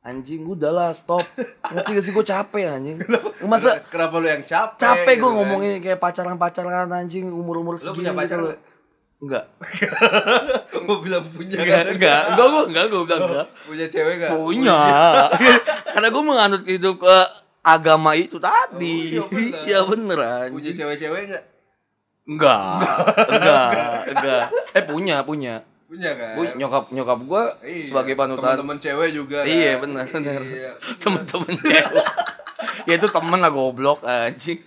Anjing 0.00 0.48
udahlah 0.48 0.96
stop. 0.96 1.20
Ngerti 1.68 1.90
gak 1.92 2.04
sih 2.08 2.12
gue 2.16 2.24
capek 2.24 2.62
anjing. 2.72 2.96
Masa 3.44 3.84
kenapa 3.84 4.16
lu 4.16 4.32
yang 4.32 4.40
capek 4.48 4.80
capek 4.80 5.12
gitu 5.12 5.20
gue 5.20 5.28
kan? 5.28 5.36
ngomongin 5.36 5.72
kayak 5.84 6.00
pacaran-pacaran 6.00 6.88
anjing 6.88 7.28
umur-umur 7.28 7.76
lu 7.76 7.80
segini 7.84 8.08
punya 8.08 8.12
pacar 8.16 8.40
gitu 8.40 8.48
nggak? 8.48 8.56
loh. 8.56 8.68
Enggak. 9.20 9.44
Gua 10.88 10.96
bilang 11.04 11.24
punya 11.28 11.60
Enggak, 11.60 11.84
kan? 11.84 11.86
enggak, 11.92 12.22
enggak, 12.32 12.46
gue 12.48 12.62
enggak, 12.72 12.84
gue 12.88 13.02
bilang 13.04 13.22
enggak. 13.28 13.46
punya 13.68 13.86
cewek 13.92 14.14
gak 14.16 14.30
Punya. 14.32 14.80
Karena 15.92 16.08
gue 16.08 16.22
menganut 16.24 16.62
hidup 16.64 16.96
ke 17.04 17.16
agama 17.60 18.10
itu 18.16 18.40
tadi. 18.40 19.20
Oh, 19.20 19.28
iya 19.28 19.28
bener. 19.28 19.60
Iya 19.68 19.80
bener 19.84 20.18
punya 20.48 20.70
cewek-cewek 20.72 21.22
gak 21.28 21.44
Enggak, 22.24 22.78
enggak, 23.28 23.70
enggak. 24.16 24.42
Eh 24.72 24.84
punya, 24.88 25.16
punya. 25.20 25.54
Punya 25.90 26.10
kan 26.14 26.32
Gue 26.32 26.46
nyokap 26.54 26.84
nyokap 26.88 27.18
gue 27.20 27.42
Iya, 27.66 27.82
sebagai 27.82 28.14
panutan. 28.14 28.54
teman-teman 28.54 28.78
cewek 28.78 29.08
juga 29.12 29.42
kan? 29.42 29.50
Iya 29.50 29.72
benar 29.76 30.06
benar. 30.06 30.40
Iya. 30.40 30.70
Temen-temen 31.02 31.54
cewek. 31.58 32.06
ya 32.82 32.94
itu 32.94 33.08
temen 33.08 33.38
lah 33.38 33.50
goblok 33.50 34.00
anjing. 34.02 34.62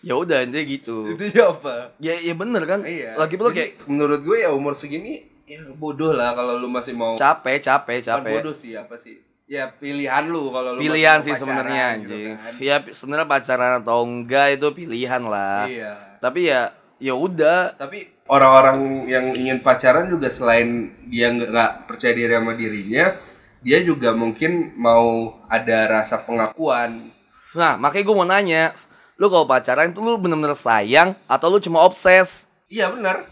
Ya 0.00 0.14
udah 0.14 0.40
intinya 0.40 0.64
gitu. 0.64 0.96
itu 1.10 1.24
ya 1.30 1.48
apa 1.48 1.92
Ya 1.98 2.14
ya 2.14 2.32
bener 2.32 2.64
kan. 2.64 2.80
iya 2.82 3.12
Lagi 3.14 3.34
pula 3.34 3.48
kayak 3.50 3.84
menurut 3.84 4.20
gue 4.20 4.36
ya 4.38 4.50
umur 4.50 4.72
segini 4.72 5.24
ya 5.44 5.64
bodoh 5.72 6.12
lah 6.12 6.32
kalau 6.32 6.54
lu 6.54 6.68
masih 6.68 6.92
mau 6.92 7.12
capek 7.14 7.56
capek 7.58 7.98
capek. 8.02 8.32
bodoh 8.38 8.52
sih 8.52 8.72
apa 8.72 8.92
sih 8.94 9.16
ya 9.44 9.64
pilihan 9.70 10.24
lu 10.24 10.48
kalau 10.48 10.76
lu 10.76 10.80
pilihan 10.82 11.20
sih 11.20 11.32
sebenarnya 11.32 11.84
gitu 11.98 12.12
anjing. 12.12 12.32
kan. 12.34 12.52
Ya 12.58 12.76
sebenarnya 12.86 13.24
pacaran 13.26 13.72
atau 13.80 13.98
enggak 14.02 14.46
itu 14.54 14.68
pilihan 14.74 15.22
lah. 15.22 15.64
iya 15.64 15.96
Tapi 16.18 16.48
ya 16.48 16.68
ya 16.98 17.14
udah. 17.14 17.72
tapi 17.74 18.17
orang-orang 18.28 19.04
yang 19.06 19.24
ingin 19.32 19.58
pacaran 19.58 20.06
juga 20.06 20.28
selain 20.28 20.92
dia 21.04 21.28
nggak 21.28 21.84
percaya 21.84 22.12
diri 22.12 22.30
sama 22.30 22.52
dirinya 22.52 23.12
dia 23.58 23.80
juga 23.80 24.12
mungkin 24.12 24.70
mau 24.76 25.34
ada 25.48 25.88
rasa 25.90 26.20
pengakuan 26.20 27.10
Nah, 27.48 27.74
makanya 27.74 28.04
gue 28.04 28.14
mau 28.14 28.24
nanya, 28.24 28.70
lu 29.16 29.26
kalau 29.26 29.42
pacaran 29.42 29.88
itu 29.88 29.98
lu 29.98 30.14
bener-bener 30.14 30.52
sayang 30.52 31.16
atau 31.24 31.48
lu 31.48 31.56
cuma 31.58 31.80
obses? 31.80 32.44
iya 32.68 32.86
benar 32.92 33.24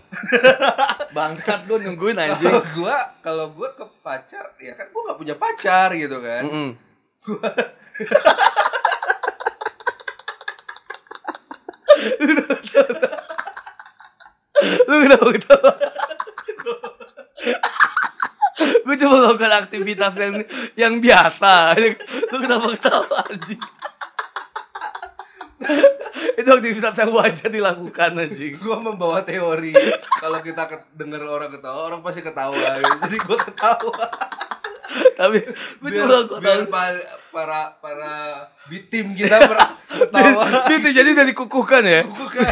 Bangsat 1.15 1.69
gue 1.69 1.77
nungguin 1.79 2.17
anjing. 2.17 2.49
kalau 2.49 2.65
gua 2.73 2.97
kalau 3.21 3.47
gua 3.53 3.69
ke 3.71 3.85
pacar 4.01 4.51
ya 4.57 4.73
kan 4.73 4.89
gua 4.89 5.01
nggak 5.05 5.19
punya 5.21 5.35
pacar 5.37 5.89
gitu 5.93 6.17
kan 6.19 6.43
Mm-mm. 6.49 6.71
lu 14.87 14.97
kenapa 15.01 15.27
ketawa? 15.31 15.71
gue 18.79 18.97
cuma 18.97 19.15
melakukan 19.19 19.53
aktivitas 19.59 20.15
yang 20.17 20.35
yang 20.75 20.95
biasa. 20.97 21.75
Lu 22.27 22.39
kenapa 22.39 22.67
ketawa 22.71 23.19
anjing? 23.27 23.61
Itu 26.35 26.49
aktivitas 26.51 26.95
yang 26.95 27.11
wajar 27.11 27.49
dilakukan 27.49 28.11
anjing. 28.15 28.55
gua 28.57 28.79
membawa 28.79 29.21
teori 29.21 29.73
kalau 30.17 30.39
kita 30.39 30.65
denger 30.93 31.23
orang 31.23 31.51
ketawa 31.51 31.81
orang 31.87 32.01
pasti 32.01 32.21
ketawa 32.21 32.55
gitu. 32.77 32.97
jadi 33.03 33.19
gua 33.23 33.39
ketawa 33.41 34.05
Tapi 35.15 35.39
gue 35.43 35.53
biar, 35.83 35.97
cuma 35.99 36.17
ketawa. 36.23 36.41
biar 36.41 36.61
pa- 36.69 37.05
para 37.31 37.61
para 37.77 38.13
bitim 38.67 39.13
kita 39.13 39.37
ketawa 39.43 40.45
Itu 40.71 40.89
jadi 40.91 41.09
udah 41.11 41.27
dikukuhkan 41.27 41.83
ya? 41.83 42.01
Bukan. 42.05 42.45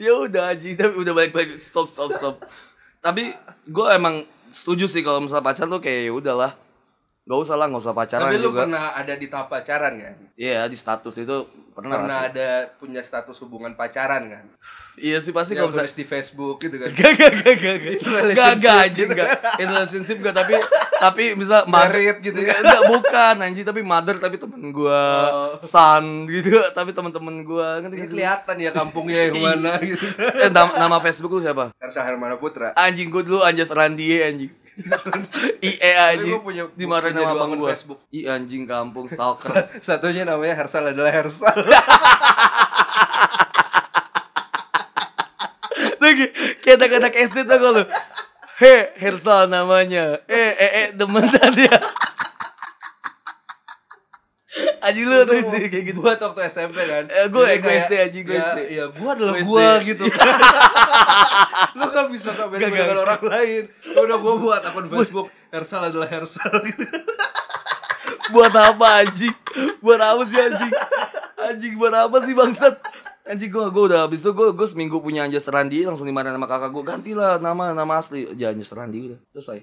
Ya 0.00 0.12
udah 0.24 0.52
Haji 0.52 0.76
tapi 0.78 0.94
udah 0.98 1.12
balik-balik 1.12 1.60
stop 1.60 1.86
stop 1.86 2.10
stop. 2.14 2.40
Tapi 3.04 3.32
gue 3.68 3.86
emang 3.92 4.24
setuju 4.48 4.88
sih 4.88 5.04
kalau 5.04 5.20
misalnya 5.20 5.44
pacaran 5.44 5.68
tuh 5.68 5.82
kayak 5.82 6.00
ya 6.08 6.12
udahlah 6.14 6.52
Gak 7.24 7.40
usah 7.40 7.56
lah, 7.56 7.66
gak 7.66 7.80
usah 7.80 7.96
pacaran 7.96 8.24
tapi 8.26 8.36
lu 8.36 8.52
juga 8.52 8.68
pernah 8.68 8.92
ada 8.92 9.14
di 9.16 9.26
tahap 9.26 9.48
pacaran 9.48 9.96
kan 9.96 10.16
Iya 10.34 10.68
di 10.68 10.76
status 10.76 11.16
itu 11.16 11.36
pernah, 11.72 11.96
pernah 11.96 12.18
pasti. 12.20 12.36
ada 12.36 12.48
punya 12.76 13.00
status 13.00 13.36
hubungan 13.40 13.72
pacaran 13.72 14.28
kan 14.28 14.44
Iya 14.94 15.18
sih 15.18 15.32
pasti 15.32 15.56
yang 15.56 15.64
kalau 15.64 15.72
misalnya 15.72 15.88
tulis 15.88 15.96
di 15.96 16.04
Facebook 16.04 16.56
gitu 16.60 16.76
kan 16.76 16.92
Gak, 16.92 17.12
gak, 17.16 17.32
gak, 17.34 17.56
gak, 17.56 17.76
gak, 17.80 17.96
gak, 18.28 18.54
gak, 18.60 18.76
anjing, 18.78 19.08
gitu. 19.08 19.16
gak, 19.16 19.28
in 19.56 19.66
relationship 19.66 20.16
gak, 20.20 20.36
tapi, 20.36 20.52
tapi 20.94 21.22
misal 21.32 21.64
Married 21.64 22.20
gitu 22.20 22.38
kan. 22.38 22.60
Gak, 22.60 22.82
bukan, 22.86 23.34
anjing, 23.40 23.64
tapi 23.64 23.80
mother, 23.80 24.16
tapi 24.16 24.36
temen 24.36 24.70
gua, 24.70 25.02
Oh. 25.26 25.56
son, 25.58 26.28
gitu, 26.28 26.60
tapi 26.70 26.92
temen-temen 26.92 27.40
ini 27.40 27.48
gak 27.90 28.06
sih? 28.06 28.12
kelihatan 28.12 28.56
ya 28.60 28.70
kampungnya 28.70 29.20
yang 29.26 29.40
mana 29.40 29.80
gitu 29.80 30.06
Eh, 30.38 30.52
nama, 30.52 30.70
nama 30.78 30.96
Facebook 31.00 31.32
lu 31.32 31.40
siapa? 31.40 31.72
Karsa 31.74 32.04
Hermana 32.04 32.36
Putra 32.36 32.70
Anjing 32.76 33.08
gue 33.08 33.24
dulu 33.24 33.40
Anjas 33.40 33.68
Randie 33.68 34.20
anjing. 34.22 34.52
IE 35.62 35.92
gua 36.24 36.40
punya- 36.40 36.66
Dimarahin 36.74 37.14
sama 37.14 37.22
dua 37.22 37.32
abang 37.32 37.50
akun 37.54 37.60
gua. 37.62 37.70
Facebook. 37.70 38.00
Ih 38.10 38.26
anjing 38.26 38.66
kampung 38.66 39.06
stalker. 39.06 39.54
satunya 39.86 40.26
namanya 40.26 40.58
Hersal 40.58 40.90
adalah 40.90 41.12
Hersal 41.12 41.54
Lagi 46.02 46.26
kayak 46.60 46.76
anak-anak 46.76 47.14
SD 47.16 47.36
gak 47.44 47.60
lu? 47.60 47.84
He, 48.54 48.74
Hersal 48.98 49.48
namanya. 49.48 50.20
Eh, 50.26 50.52
eh, 50.54 50.70
eh, 50.84 50.88
demenan 50.92 51.50
dia. 51.54 51.74
Anjing 54.78 55.04
lu 55.04 55.24
tuh 55.24 55.34
sih 55.48 55.66
kayak 55.66 55.84
gitu. 55.84 55.98
buat 55.98 56.14
waktu 56.16 56.40
SMP 56.46 56.78
kan 56.78 57.04
Eh, 57.06 57.26
gua 57.26 57.48
kayak, 57.48 57.88
SD 57.88 57.92
aja, 57.96 58.18
gua 58.20 58.34
ya, 58.34 58.44
SD. 58.44 58.58
ya 58.70 58.84
gua 58.88 59.10
adalah 59.12 59.34
Gua 59.40 59.66
gitu 59.80 60.04
lu 61.76 61.84
gak 61.88 62.06
bisa 62.08 62.30
sampai 62.30 62.56
dengan 62.60 62.96
orang 62.96 63.18
lain 63.20 63.62
Ya 63.84 63.98
udah 64.00 64.16
gua 64.16 64.34
buat 64.36 64.62
akun 64.62 64.86
Facebook 64.86 65.26
Hersal 65.48 65.88
adalah 65.88 66.06
Hersal 66.06 66.52
gitu 66.64 66.84
Buat 68.32 68.52
apa 68.52 69.02
anjing? 69.02 69.34
Buat 69.78 70.00
apa 70.00 70.22
sih 70.24 70.38
anjing? 70.38 70.72
Anjing 71.36 71.74
buat 71.74 71.92
apa 71.92 72.16
sih 72.20 72.32
bangsat? 72.32 72.74
Anjing 73.24 73.48
gua 73.48 73.68
gua 73.68 73.84
udah 73.86 74.00
habis 74.04 74.20
itu 74.20 74.30
gua 74.30 74.48
gua 74.50 74.64
seminggu 74.64 74.96
punya 74.98 75.24
Anjas 75.24 75.44
Randi 75.44 75.82
langsung 75.82 76.04
dimarahin 76.04 76.32
sama 76.32 76.44
kakak 76.44 76.70
gua 76.70 76.84
gantilah 76.86 77.36
nama 77.36 77.72
nama 77.72 77.94
asli 77.96 78.24
aja 78.26 78.48
Anjas 78.48 78.70
Randi 78.70 78.98
udah 79.08 79.18
selesai. 79.32 79.58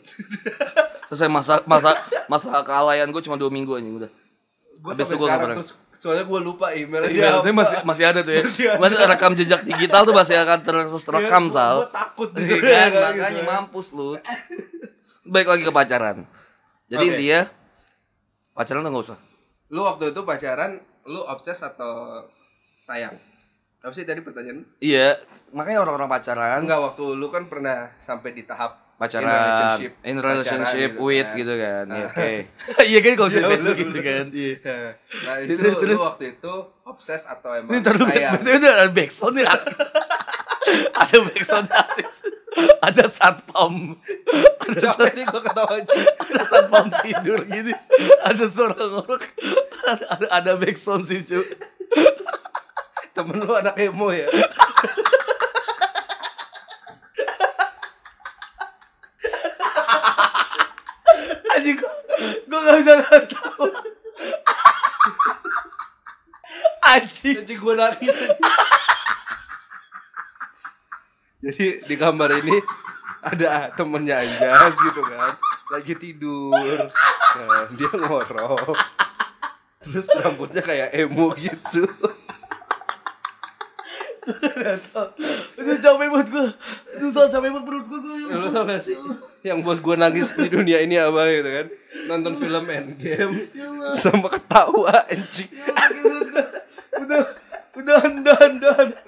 selesai 1.08 1.28
masa 1.28 1.62
masa 1.64 1.92
masa 2.26 2.50
kealayan 2.62 3.10
gua 3.10 3.20
cuma 3.20 3.36
dua 3.36 3.50
minggu 3.50 3.72
anjing 3.72 3.98
udah. 3.98 4.12
Habis 4.84 4.98
sampai 5.00 5.18
sekarang 5.20 5.48
nggak 5.48 5.58
terus 5.58 5.70
soalnya 5.96 6.26
gua 6.26 6.40
lupa 6.42 6.74
Iya, 6.74 6.90
tapi 7.38 7.54
apa. 7.54 7.60
masih 7.62 7.78
masih 7.86 8.06
ada 8.10 8.20
tuh 8.22 8.34
ya. 8.34 8.42
Masih 8.48 8.66
ada. 8.68 8.80
Masih 8.82 8.98
rekam 9.06 9.32
jejak 9.34 9.62
digital 9.64 10.02
tuh 10.02 10.16
masih 10.16 10.36
akan 10.36 10.60
terus 10.60 11.04
terekam 11.04 11.44
Iya, 11.46 11.54
sal. 11.54 11.76
gua 11.78 11.90
takut 11.92 12.30
Iya 12.32 12.46
sebenarnya 12.48 12.88
kan, 12.88 13.02
makanya 13.14 13.30
gitu. 13.32 13.46
mampus 13.46 13.88
lu. 13.92 14.10
Baik 15.24 15.48
lagi 15.48 15.64
ke 15.64 15.72
pacaran. 15.72 16.18
Jadi 16.88 17.04
Oke. 17.04 17.12
intinya 17.14 17.40
pacaran 18.52 18.82
tuh 18.82 18.90
nggak 18.90 19.06
usah. 19.06 19.20
lu 19.68 19.82
waktu 19.82 20.12
itu 20.12 20.22
pacaran 20.22 20.72
lu 21.06 21.24
obses 21.24 21.56
atau 21.58 22.28
sayang 22.78 23.16
apa 23.80 23.90
sih 23.92 24.04
tadi 24.04 24.20
pertanyaan 24.20 24.68
Iya, 24.78 25.16
makanya 25.50 25.80
orang-orang 25.80 26.12
pacaran 26.12 26.60
enggak 26.62 26.82
waktu 26.82 27.16
lu 27.16 27.32
kan 27.32 27.48
pernah 27.48 27.96
sampai 27.98 28.30
di 28.32 28.44
tahap 28.44 28.91
pacaran 29.02 29.26
in 29.26 29.34
relationship, 29.34 29.92
in 30.06 30.16
relationship 30.22 30.90
pacaran 30.94 31.06
with 31.10 31.26
kan. 31.26 31.38
gitu 31.42 31.54
kan. 31.58 31.84
Iya, 31.90 31.98
Nah. 31.98 32.06
Oke. 32.06 32.32
Iya 32.86 33.00
kan 33.02 33.12
kalau 33.18 33.30
Iya, 33.32 33.42
Facebook 33.50 33.78
gitu 33.82 34.00
kan. 34.00 34.26
Iya. 34.30 34.56
nah 35.26 35.36
itu 35.42 35.54
Terus- 35.58 35.98
lu 35.98 36.06
waktu 36.06 36.26
itu 36.38 36.54
obses 36.86 37.24
atau 37.26 37.50
emang 37.58 37.72
Ini 37.74 37.82
sayang 37.82 38.34
betul 38.46 38.70
ada 38.70 38.86
backsound 38.88 39.34
nih 39.34 39.46
asik. 39.50 39.74
ada 41.02 41.18
backsound 41.26 41.68
asik. 41.68 42.08
Ada 42.84 43.04
satpam. 43.08 43.96
Ada 44.62 44.76
capek 44.78 45.12
nih 45.18 45.26
gua 45.26 45.42
ketawa 45.42 45.72
aja 45.74 45.94
ada 46.22 46.44
satpam 46.46 46.86
tidur 47.02 47.40
gini. 47.48 47.74
Ada 48.22 48.46
suara 48.46 48.78
ngorok. 48.78 49.24
Ada, 49.88 50.04
ada, 50.14 50.26
ada 50.30 50.52
backsound 50.56 51.10
sih, 51.10 51.26
cu. 51.26 51.42
temen 53.12 53.44
lu 53.44 53.52
anak 53.52 53.76
emo 53.76 54.08
ya 54.08 54.24
Anjing 61.52 61.78
gua, 61.78 61.94
gua 62.48 62.60
gak 62.64 62.78
bisa 62.80 62.94
tahu. 63.28 63.66
Anjing. 66.82 67.36
jadi 67.44 67.54
gua 67.60 67.74
nangis. 67.76 68.18
Jadi 71.42 71.66
di 71.90 71.96
kamar 71.98 72.38
ini 72.38 72.62
ada 73.26 73.74
temennya 73.74 74.22
Anjas 74.22 74.78
gitu 74.78 75.02
kan. 75.02 75.34
Lagi 75.74 75.94
tidur. 75.98 76.78
Nah, 77.38 77.66
dia 77.74 77.90
ngorok. 77.90 78.78
Terus 79.82 80.08
rambutnya 80.14 80.62
kayak 80.62 80.94
emo 80.94 81.34
gitu 81.34 81.90
Aduh 84.22 85.78
capek 85.82 86.08
banget 86.14 86.28
gue 86.30 86.48
Aduh 86.98 87.10
Sal 87.10 87.28
capek 87.34 87.50
banget 87.50 87.66
perut 87.66 87.86
gue 87.90 88.00
Lu 88.30 88.48
tau 88.54 88.64
gak 88.70 88.82
sih 88.86 88.94
yang 89.42 89.66
buat 89.66 89.82
gue 89.82 89.96
nangis 89.98 90.38
di 90.38 90.54
dunia 90.54 90.86
ini 90.86 91.02
apa 91.02 91.26
gitu 91.34 91.50
kan? 91.50 91.68
Nonton 92.06 92.38
film 92.38 92.62
Endgame 92.70 93.50
sama 93.98 94.30
ketawa 94.30 95.10
anjing. 95.10 95.50
Udah 97.02 97.22
Udah 97.74 97.98
Udah 98.06 98.38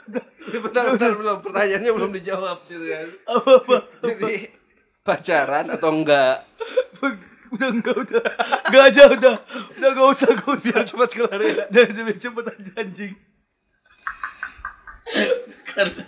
Udah 0.10 0.24
Ya, 0.44 0.60
bentar, 0.60 0.86
bentar, 0.92 1.12
belum. 1.16 1.38
Pertanyaannya 1.40 1.92
belum 1.94 2.12
dijawab 2.18 2.58
gitu 2.68 2.86
kan. 2.90 3.08
Apa-apa 3.30 3.78
Jadi 4.04 4.34
pacaran 5.06 5.66
atau 5.70 5.90
enggak? 5.94 6.42
Udah 7.54 7.70
enggak 7.70 7.96
udah 8.02 8.24
Enggak 8.66 8.84
aja 8.90 9.04
udah 9.14 9.36
Udah 9.78 9.90
gak 9.94 10.08
usah 10.18 10.30
gak 10.34 10.50
usah 10.50 10.82
Biar 10.82 10.86
cepat 10.90 11.10
kelar 11.14 11.40
ya. 11.46 11.70
Udah 11.70 11.84
lebih 11.94 12.18
cepet 12.18 12.46
aja 12.50 12.74
anjing 12.82 13.14
Karena 15.74 16.04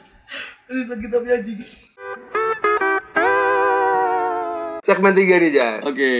Ini 0.65 0.81
sakit 0.89 1.09
tapi 1.09 1.27
anjing 1.29 1.59
Segmen 4.85 5.13
3 5.17 5.41
nih, 5.41 5.51
Jas. 5.53 5.81
Oke 5.85 6.13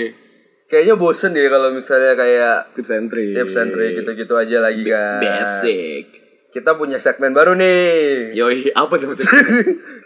Kayaknya 0.66 0.96
bosen 0.98 1.38
deh 1.38 1.46
kalau 1.46 1.70
misalnya 1.70 2.18
kayak 2.18 2.74
Tips 2.74 2.90
and 2.90 3.08
trick 3.14 3.38
tips 3.38 3.56
and 3.62 3.70
trick 3.70 4.02
gitu-gitu 4.02 4.34
aja 4.34 4.58
lagi 4.66 4.82
kan. 4.82 5.22
Basic 5.22 6.06
Kita 6.50 6.74
punya 6.74 6.98
segmen 6.98 7.36
baru 7.36 7.54
nih. 7.54 8.34
Yoi 8.34 8.74
apa 8.74 8.94
tuh 8.98 9.14
maksudnya 9.14 9.46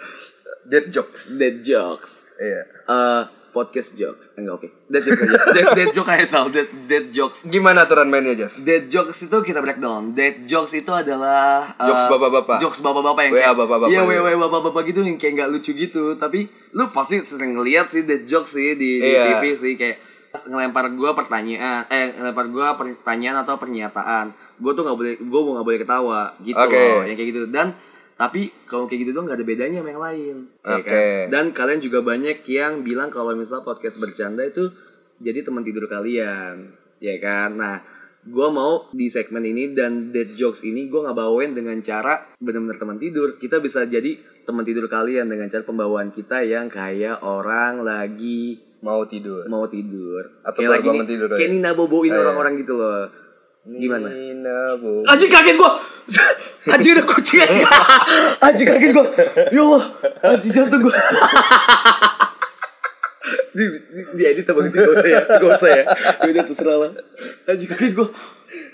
Dead 0.69 0.85
jokes. 0.91 1.39
Dead 1.39 1.63
jokes 1.63 2.27
Iya. 2.39 2.61
Eh 2.91 3.38
podcast 3.49 3.93
jokes 3.93 4.31
enggak 4.33 4.53
oke 4.55 4.67
dead 4.88 5.01
jokes 5.01 5.21
aja 5.21 5.38
dead, 5.55 5.67
dead 5.73 5.89
joke 5.89 6.09
aja 6.09 6.25
Sal 6.25 6.47
dead, 6.49 6.69
dead 6.85 7.05
jokes 7.09 7.43
Gimana 7.43 7.83
aturan 7.83 8.07
mainnya, 8.07 8.33
Jas? 8.35 8.62
Dead 8.62 8.85
jokes 8.85 9.25
itu 9.25 9.38
kita 9.41 9.59
breakdown. 9.59 10.13
Dead 10.13 10.45
jokes 10.45 10.73
itu 10.73 10.89
adalah 10.89 11.73
uh, 11.75 11.88
Jokes 11.88 12.05
bapak-bapak. 12.05 12.57
Jokes 12.59 12.79
bapak-bapak 12.79 13.21
yang 13.25 13.33
kayak 13.33 13.55
bapak-bapak 13.55 13.88
Iya, 13.89 14.01
gitu. 14.05 14.21
WA 14.21 14.33
bapak-bapak 14.38 14.81
gitu 14.88 14.99
yang 15.01 15.17
kayak 15.17 15.33
nggak 15.35 15.49
lucu 15.49 15.71
gitu. 15.73 16.03
Tapi 16.15 16.45
lu 16.71 16.83
pasti 16.89 17.17
sering 17.21 17.57
ngeliat 17.57 17.89
sih 17.89 18.05
dead 18.05 18.23
jokes 18.23 18.53
sih 18.53 18.77
di, 18.77 19.01
di 19.01 19.09
Iya. 19.09 19.41
TV 19.41 19.43
sih 19.53 19.73
kayak 19.73 19.97
ngelempar 20.29 20.93
gua 20.93 21.17
pertanyaan 21.17 21.89
eh 21.89 22.13
ngelempar 22.13 22.45
gua 22.53 22.77
pertanyaan 22.77 23.41
atau 23.41 23.57
pernyataan. 23.57 24.29
Gua 24.62 24.71
tuh 24.73 24.85
nggak 24.85 24.97
boleh 24.97 25.13
gua 25.25 25.39
mau 25.41 25.51
nggak 25.57 25.65
boleh 25.65 25.79
ketawa 25.81 26.21
gitu 26.39 26.59
Oke. 26.59 26.77
loh, 26.77 27.01
yang 27.03 27.17
kayak 27.17 27.29
gitu. 27.33 27.41
Dan 27.49 27.67
tapi 28.19 28.51
kalau 28.65 28.84
kayak 28.84 28.99
gitu 29.01 29.12
tuh 29.13 29.23
nggak 29.23 29.39
ada 29.39 29.47
bedanya 29.47 29.79
sama 29.79 29.89
yang 29.89 30.03
lain. 30.03 30.36
ya 30.60 30.75
Oke. 30.75 30.86
kan? 30.86 31.25
Dan 31.32 31.45
kalian 31.49 31.79
juga 31.79 31.99
banyak 32.01 32.43
yang 32.43 32.84
bilang 32.84 33.08
kalau 33.08 33.32
misal 33.32 33.63
podcast 33.63 33.95
bercanda 33.97 34.43
itu 34.43 34.67
jadi 35.17 35.39
teman 35.41 35.63
tidur 35.63 35.88
kalian, 35.88 36.67
ya 36.97 37.15
kan? 37.17 37.55
Nah, 37.55 37.79
gue 38.21 38.47
mau 38.49 38.88
di 38.89 39.08
segmen 39.08 39.41
ini 39.41 39.71
dan 39.71 40.12
dead 40.12 40.27
jokes 40.29 40.62
ini 40.62 40.86
gue 40.86 40.99
nggak 40.99 41.15
bawain 41.15 41.51
dengan 41.51 41.79
cara 41.79 42.27
benar-benar 42.38 42.75
teman 42.75 42.95
tidur. 42.95 43.36
Kita 43.36 43.58
bisa 43.58 43.84
jadi 43.84 44.19
teman 44.43 44.63
tidur 44.63 44.86
kalian 44.86 45.25
dengan 45.25 45.47
cara 45.47 45.63
pembawaan 45.63 46.10
kita 46.10 46.41
yang 46.41 46.67
kayak 46.67 47.21
orang 47.21 47.79
lagi 47.79 48.60
Mau 48.79 49.03
tidur. 49.03 49.43
mau 49.45 49.63
tidur. 49.65 50.39
Atau 50.41 50.63
kayak 50.63 50.71
lagi 50.75 50.88
nih- 50.89 51.08
tidur 51.08 51.27
kayak 51.29 51.51
Nina 51.51 51.71
boboin 51.71 52.12
Eh. 52.12 52.17
orang-orang 52.17 52.55
gitu 52.58 52.75
loh. 52.75 53.08
Gimana? 53.69 54.08
Nina, 54.10 54.73
Bu. 54.75 55.05
Anjing 55.05 55.29
kaget 55.29 55.55
gua. 55.55 55.77
Anjing 56.73 56.91
ada 56.91 57.03
kucing 57.03 57.39
anjing. 57.39 57.65
Anjing 58.45 58.67
kaget 58.67 58.91
gua. 58.91 59.05
Ya 59.49 59.62
Allah, 59.62 59.84
anjing 60.25 60.51
jantung 60.51 60.82
gua. 60.82 60.95
di, 63.49 63.63
di, 63.65 64.01
di 64.15 64.23
edit 64.23 64.45
apa 64.45 64.60
sih 64.63 64.77
gak 64.77 64.93
usah 64.95 65.10
ya 65.10 65.21
gak 65.27 65.49
usah 65.51 65.69
ya 65.69 65.84
udah 66.23 66.43
terserah 66.45 66.77
lah 66.79 66.91
anjing 67.45 67.69
kaget 67.69 67.93
gua 67.93 68.10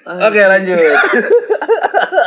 Oke, 0.05 0.39
lanjut. 0.39 0.77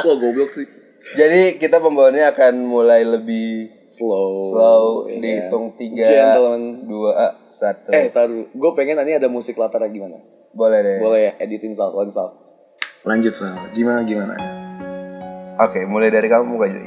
wah 0.02 0.16
goblok 0.18 0.50
sih 0.50 0.66
Jadi 1.08 1.56
kita 1.56 1.80
pembawaannya 1.80 2.28
akan 2.28 2.54
mulai 2.60 3.00
lebih 3.00 3.72
slow 3.88 4.44
slow, 4.44 4.82
ya 5.08 5.16
kan? 5.16 5.20
dihitung 5.22 5.66
tiga, 5.72 6.04
Gentleman. 6.04 6.84
dua, 6.84 7.12
satu. 7.48 7.88
eh 7.88 8.12
taruh 8.12 8.44
gue 8.44 8.70
pengen 8.76 9.00
nanti 9.00 9.16
ada 9.16 9.24
musik 9.24 9.56
latar 9.56 9.80
gimana 9.86 10.20
Boleh 10.52 10.80
deh. 10.82 10.98
boleh 11.00 11.20
ya 11.22 11.40
editin 11.40 11.72
sal 11.72 11.88
langsung 11.90 12.12
sal 12.12 12.28
lanjut 13.08 13.32
sal 13.32 13.56
gimana 13.72 14.04
gimana 14.04 14.36
Oke, 15.58 15.82
mulai 15.90 16.06
dari 16.06 16.30
kamu 16.30 16.54
aja. 16.62 16.78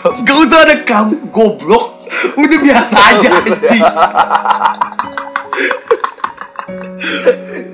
Gak 0.24 0.36
usah 0.48 0.64
ada 0.64 0.76
kamu 0.88 1.28
goblok 1.28 2.08
Udah 2.40 2.58
biasa 2.64 2.96
aja 3.12 3.28
anjing 3.44 3.84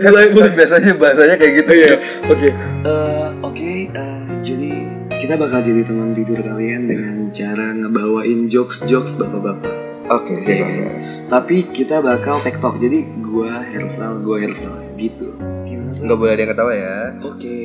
Mulai 0.03 0.35
mulai 0.35 0.51
Biasanya 0.51 0.99
bahasanya 0.99 1.35
kayak 1.39 1.53
gitu. 1.63 1.73
Jas. 1.79 2.03
Oke. 2.27 2.51
Eh, 2.51 3.29
Oke, 3.43 3.87
eh, 3.91 4.23
jadi 4.43 4.71
kita 5.23 5.39
bakal 5.39 5.63
jadi 5.63 5.87
teman 5.87 6.11
tidur 6.15 6.43
kalian 6.43 6.91
dengan 6.91 7.31
cara 7.31 7.71
ngebawain 7.75 8.51
jokes-jokes 8.51 9.19
bapak-bapak. 9.23 9.75
Oke. 10.11 10.35
Iya. 10.43 10.67
Tapi 11.31 11.71
kita 11.71 12.03
bakal 12.03 12.39
tektok. 12.43 12.83
Jadi 12.83 13.07
gua 13.23 13.63
Hersal, 13.63 14.23
gua 14.23 14.43
Hersal 14.43 14.86
gitu. 14.97 15.37
Gimana? 15.69 15.93
Nggak 15.95 16.19
boleh 16.19 16.33
ada 16.33 16.43
yang 16.43 16.53
ketawa 16.53 16.73
ya. 16.73 16.97
Oke. 17.23 17.59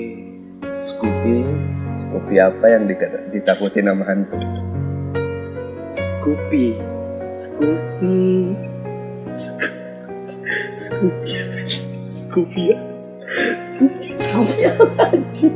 Scoopy, 0.82 1.36
Scoopy 1.94 2.36
apa 2.42 2.66
yang 2.70 2.90
ditakutin 3.30 3.86
sama 3.86 4.04
hantu? 4.06 4.38
Scoopy. 5.94 6.66
Scoopy. 7.38 8.22
Sco- 9.30 9.80
Scoopy. 10.78 11.34
Scoopy. 12.10 12.66
Scoopy. 13.62 14.08
Scoopy 14.22 14.60
apa 14.66 15.04
anjing? 15.14 15.56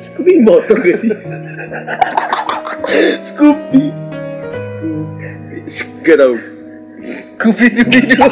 Scoopy 0.00 0.32
motor 0.40 0.76
gak 0.80 0.98
sih? 1.00 1.12
Scoopy. 3.20 3.84
Scoopy. 4.56 5.28
Gak 6.00 6.16
tau. 6.16 6.34
Scoopy 7.04 7.66
Doo. 7.84 8.28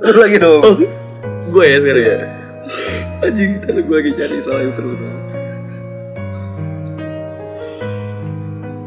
Lu 0.00 0.16
lagi 0.16 0.36
dong. 0.40 0.62
Oh, 0.64 0.76
gue 1.50 1.64
ya 1.66 1.78
sekarang. 1.78 2.04
Iya. 2.04 2.18
Anjing, 3.20 3.50
ntar 3.60 3.76
gue 3.76 3.96
lagi 4.00 4.12
cari 4.16 4.36
soal 4.40 4.60
yang 4.64 4.72
seru 4.72 4.96
Sal. 4.96 5.14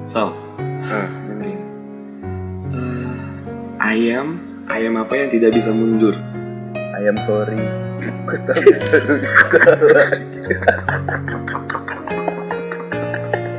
Sal, 0.03 0.29
Ah, 0.83 1.07
dengerin. 1.29 1.61
Eh, 2.75 3.13
ayam, 3.79 4.41
ayam 4.67 4.99
apa 4.99 5.13
yang 5.15 5.29
tidak 5.31 5.55
bisa 5.55 5.71
mundur? 5.71 6.17
I 6.75 7.07
am 7.07 7.17
sorry. 7.21 7.57
Gue 8.27 8.37
tak 8.43 8.57
bisa 8.67 8.99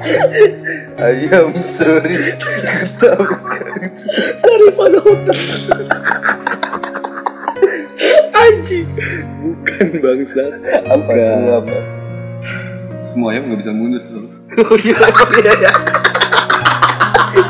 I 0.04 1.28
am 1.32 1.64
sorry. 1.64 2.36
Gue 3.00 3.08
tak 3.08 3.18
Dari 4.44 4.68
mana 4.76 4.98
otak? 5.00 5.38
Anjing, 8.36 8.88
bukan 9.40 9.88
bangsa. 10.04 10.44
apa 10.84 11.10
itu 11.16 11.48
apa? 11.56 11.78
Semua 13.00 13.32
ayam 13.32 13.48
nggak 13.48 13.60
bisa 13.64 13.72
mundur. 13.72 14.04
Sal. 14.04 14.24
Oh 14.68 14.76
iya 14.84 14.98
iya 15.40 15.52
iya. 15.56 15.72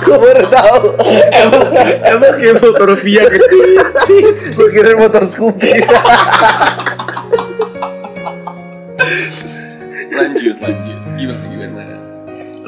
Gue 0.04 0.16
baru 0.16 0.44
tahu. 0.46 0.94
emang, 1.34 1.64
emang 2.06 2.32
kayak 2.38 2.56
motor 2.62 2.90
Via 3.02 3.24
kecil. 3.26 4.26
Gue 4.54 4.68
kira 4.70 4.94
motor 4.94 5.26
Scoopy. 5.26 5.74
lanjut? 10.14 10.53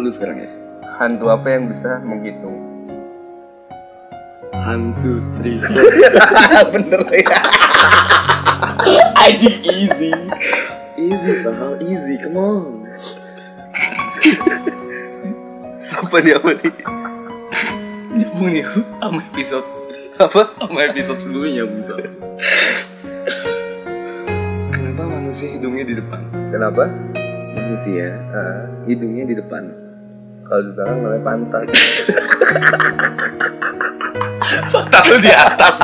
Lu 0.07 0.14
sekarang 0.14 0.38
ya? 0.38 0.47
Hantu 1.03 1.27
apa 1.35 1.51
yang 1.51 1.66
bisa 1.66 1.99
menghitung? 2.07 2.55
Hantu 4.55 5.19
three. 5.35 5.59
Bener 6.71 7.03
ya. 7.11 7.38
Aji 9.27 9.51
easy. 9.66 10.14
Easy 10.95 11.33
Sahal, 11.42 11.83
easy, 11.83 12.23
come 12.23 12.38
on. 12.38 12.87
Apa 15.91 16.22
nih 16.22 16.39
apa 16.39 16.55
nih? 16.55 16.72
Nyambung 18.14 18.49
nih 18.55 18.62
sama 19.03 19.20
episode 19.35 19.66
Apa? 20.22 20.43
sama 20.55 20.87
episode 20.87 21.18
sebelumnya 21.18 21.66
Sal. 21.83 21.99
Kenapa 24.70 25.03
manusia 25.11 25.51
hidungnya 25.51 25.83
di 25.83 25.99
depan? 25.99 26.22
Kenapa? 26.55 26.95
Manusia 27.59 28.22
Ah, 28.30 28.70
hidungnya 28.87 29.26
di 29.26 29.35
depan. 29.35 29.86
Kalau 30.47 30.62
di 30.62 30.70
belakang 30.72 30.99
namanya 31.03 31.22
pantat. 31.22 31.62
Tahu 34.70 35.14
di 35.18 35.30
atas. 35.30 35.76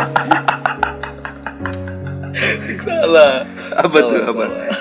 Salah. 2.83 3.35
Apa 3.73 3.89
Salah, 3.89 4.11
tuh, 4.11 4.23
apa? 4.23 4.45
salah. 4.47 4.81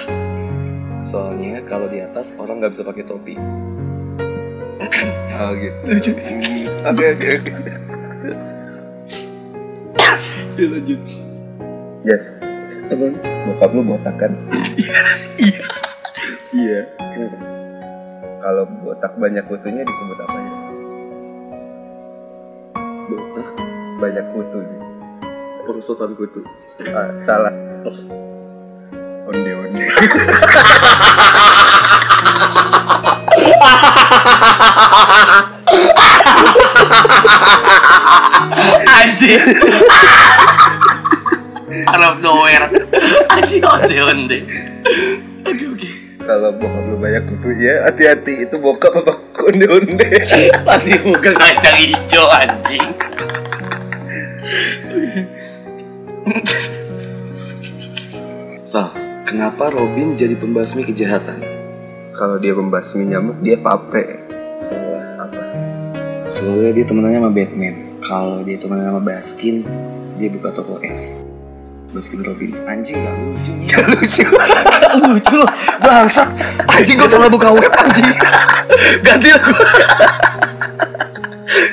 Soalnya 1.02 1.66
kalau 1.66 1.90
di 1.90 2.00
atas 2.00 2.38
orang 2.38 2.62
nggak 2.62 2.72
bisa 2.72 2.84
pakai 2.86 3.04
topi. 3.04 3.36
Oh 5.42 5.52
gitu. 5.58 5.74
Lucu. 5.90 6.12
Oke 6.86 7.06
oke 7.18 7.28
oke. 7.42 7.52
Udah 10.52 10.68
lanjut. 10.70 11.02
Jas, 12.02 12.38
Apa? 12.90 13.06
bokap 13.46 13.70
lu 13.74 13.82
botak 13.82 14.16
kan? 14.18 14.32
Iya. 15.42 15.66
Iya. 16.54 16.80
Kenapa? 16.98 17.38
Kalau 18.42 18.66
botak 18.86 19.18
banyak 19.18 19.42
kutunya 19.50 19.82
disebut 19.82 20.18
apa 20.22 20.38
Jas? 20.38 20.66
Botak. 23.10 23.48
Banyak 23.98 24.26
kutu. 24.34 24.62
Perusotan 25.66 26.14
kutu. 26.14 26.46
Ah, 26.94 27.10
salah. 27.18 27.54
Onde 29.26 29.52
onde. 29.58 29.86
Anjing. 39.02 39.42
Of 42.12 42.20
nowhere. 42.20 42.68
Anjing 43.30 43.64
onde 43.66 43.98
onde. 44.04 44.38
Oke 45.46 45.66
oke. 45.70 46.01
Kalau 46.22 46.54
bokap 46.54 46.86
lu 46.86 46.98
banyak 47.02 47.24
kutunya, 47.26 47.82
hati-hati 47.82 48.46
itu 48.46 48.56
bokap 48.62 48.94
apa 48.94 49.14
onde 49.42 49.66
onde. 49.66 50.10
Pasti 50.68 50.94
bukan 51.02 51.34
kacang 51.34 51.78
hijau 51.82 52.26
anjing. 52.30 52.86
Sal, 58.62 58.94
kenapa 59.26 59.74
Robin 59.74 60.14
jadi 60.14 60.38
pembasmi 60.38 60.86
kejahatan? 60.86 61.42
Kalau 62.14 62.38
dia 62.38 62.54
membasmi 62.54 63.10
nyamuk, 63.10 63.42
dia 63.42 63.58
vape. 63.58 64.22
Salah. 64.62 65.26
Apa? 65.26 65.44
Soalnya 66.30 66.70
dia 66.78 66.86
temenannya 66.86 67.20
sama 67.20 67.32
Batman. 67.34 67.76
Kalau 68.06 68.46
dia 68.46 68.62
temenannya 68.62 68.94
sama 68.94 69.02
Baskin, 69.02 69.66
dia 70.22 70.30
buka 70.30 70.54
toko 70.54 70.78
es. 70.86 71.31
Baskin 71.92 72.24
Robbins 72.24 72.64
anjing 72.64 73.04
gak 73.04 73.16
lucu 73.20 73.52
nih. 73.54 73.68
Gak 73.68 73.84
lucu. 73.86 74.24
Gak 74.24 74.94
lucu 74.98 75.34
loh. 75.36 75.50
Bangsat. 75.78 76.28
Anjing 76.66 76.96
gue 76.96 77.10
salah 77.10 77.28
buka 77.28 77.52
web 77.52 77.68
anjing. 77.70 78.08
Ganti 79.04 79.28
aku. 79.30 79.52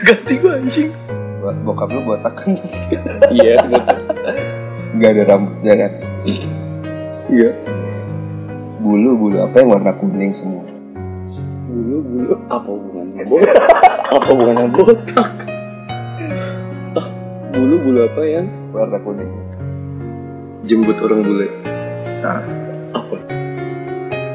Ganti 0.03 0.35
gue 0.35 0.53
anjing. 0.53 0.91
Bo- 1.39 1.55
Bokap 1.65 1.95
lu 1.95 2.03
botak 2.03 2.35
kan 2.35 2.51
sih? 2.59 2.83
Iya, 3.31 3.63
betul. 3.63 3.99
Nggak 4.93 5.11
ada 5.13 5.23
rambutnya 5.29 5.75
kan? 5.79 5.93
Iya. 7.31 7.51
Bulu 8.79 9.11
bulu 9.17 9.37
apa 9.39 9.55
yang 9.57 9.71
warna 9.71 9.95
kuning 9.95 10.35
semua? 10.35 10.67
Bulu 11.65 11.97
bulu 12.03 12.35
apa 12.49 12.67
hubungannya 12.67 13.23
botak? 13.31 13.55
apa 14.09 14.27
hubungannya 14.27 14.67
botak? 14.69 15.31
Ah, 16.97 17.07
bulu 17.53 17.75
bulu 17.81 17.99
apa 18.03 18.23
yang 18.25 18.47
Warna 18.69 18.99
kuning. 18.99 19.31
Jembut 20.69 21.01
orang 21.01 21.25
bule? 21.25 21.49
Salah. 22.05 22.45
Apa? 22.93 23.17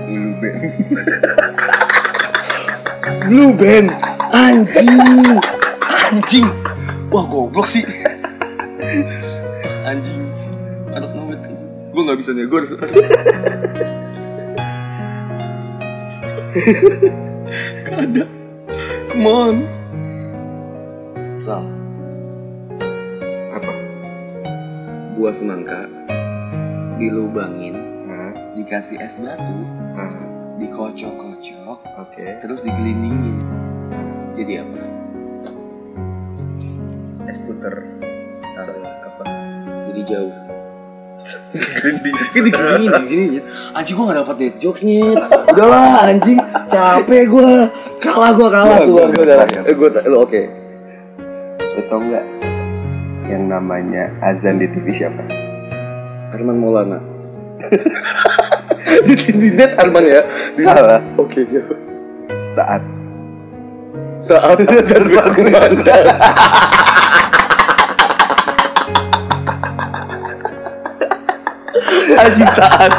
Bulu 0.09 0.33
ben. 0.41 0.57
Blue 3.29 3.53
band. 3.53 3.93
Anjing. 4.33 5.37
Anjing. 5.85 6.49
Wah 7.13 7.21
goblok 7.29 7.69
sih. 7.69 7.85
Anjing. 9.85 10.25
Out 10.89 11.05
of 11.05 11.13
nowhere 11.13 11.37
anjing. 11.37 11.69
Gue 11.93 12.01
gak 12.01 12.17
bisa 12.17 12.33
nih 12.33 12.49
Gue 12.49 12.65
harus 12.65 12.73
ada. 17.93 18.25
Come 19.13 19.29
on. 19.29 19.55
Sal. 21.37 21.61
Apa? 23.53 23.73
Buah 25.13 25.33
semangka 25.33 26.02
Dilubangin 26.95 27.75
Hah? 28.05 28.31
Dikasih 28.53 28.99
es 28.99 29.17
batu 29.17 29.57
Hah? 29.93 30.13
Dikocok-kocok 30.57 31.79
Oke. 31.99 32.25
Terus 32.39 32.59
digelindingin 32.61 33.37
Jadi 34.33 34.53
apa? 34.57 34.81
Es 37.25 37.37
puter. 37.37 37.73
Salah. 38.53 38.93
Apa? 39.03 39.23
Jadi 39.89 40.01
jauh 40.05 40.33
Grinding. 41.53 42.15
Sih 42.33 42.41
digini 42.41 42.89
gini 43.05 43.25
Anjing 43.71 43.95
gue 43.95 44.05
gak 44.05 44.17
dapet 44.19 44.35
dead 44.37 44.55
jokes 44.57 44.81
nih 44.81 45.15
Udahlah 45.49 46.09
anjing 46.09 46.37
Capek 46.67 47.29
gue 47.29 47.51
Kalah 47.97 48.31
gue 48.33 48.47
kalah 48.47 48.79
gua- 48.83 49.07
gue 49.07 49.23
udah 49.23 49.45
gue 49.63 50.09
lo 50.09 50.17
oke 50.21 50.41
Lu 51.73 51.81
tau 51.89 51.97
nggak 51.97 52.25
yang 53.23 53.49
namanya 53.49 54.11
azan 54.19 54.59
di 54.59 54.67
TV 54.67 54.93
siapa? 54.93 55.23
Arman 56.33 56.57
Maulana. 56.57 56.97
Di 59.05 59.13
di 59.15 59.49
net 59.53 59.77
Arman 59.77 60.01
ya? 60.05 60.21
Salah. 60.53 60.99
Oke 61.21 61.45
siapa 61.45 61.77
Saat. 62.57 62.81
Saat. 64.25 64.57
Azan 64.69 65.03
berkumandang 65.13 65.85
Anjing 72.13 72.51
saat. 72.53 72.91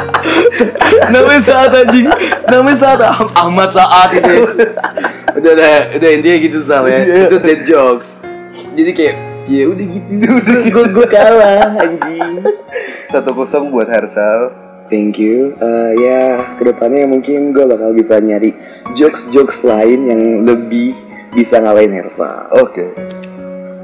Namanya 1.11 1.41
saat 1.43 1.71
anjing. 1.71 2.07
Namanya 2.51 2.77
saat. 2.77 2.99
Ah- 3.03 3.31
Ahmad 3.47 3.71
saat 3.71 4.09
itu. 4.15 4.35
Udah 5.35 5.51
udah 5.55 5.71
Udah 5.95 6.09
intinya 6.11 6.37
gitu 6.39 6.59
Sal 6.63 6.87
ya. 6.87 6.99
Itu 7.27 7.39
dead 7.39 7.63
jokes. 7.63 8.19
Jadi 8.75 8.91
kayak 8.91 9.15
Ya 9.45 9.63
udah 9.69 9.85
gitu 9.85 10.25
Udah 10.25 10.57
gue 10.75 10.85
gue 10.89 11.07
kalah 11.07 11.77
anjing 11.77 12.41
satu 13.15 13.31
kosong 13.31 13.71
buat 13.71 13.87
Hersal. 13.87 14.51
Thank 14.91 15.17
you. 15.17 15.55
Eh, 15.57 15.91
ya 15.97 16.45
ke 16.59 16.67
depannya 16.67 17.07
mungkin 17.09 17.55
gue 17.55 17.63
bakal 17.63 17.95
bisa 17.95 18.19
nyari 18.19 18.53
jokes-jokes 18.93 19.63
lain 19.65 20.11
yang 20.11 20.21
lebih 20.43 20.93
bisa 21.31 21.63
ngalahin 21.63 21.95
Hersa. 21.95 22.51
Oke. 22.53 22.91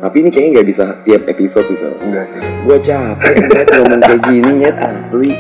Tapi 0.02 0.16
ini 0.20 0.30
kayaknya 0.30 0.52
nggak 0.60 0.68
bisa 0.68 0.86
tiap 1.08 1.24
episode 1.32 1.64
sih. 1.72 1.80
Enggak 2.04 2.28
sih. 2.30 2.42
Gue 2.68 2.78
capek 2.84 3.36
banget 3.50 3.68
ngomong 3.80 4.02
kayak 4.04 4.22
gini 4.28 4.52
nyet 4.62 4.78
asli. 4.78 5.32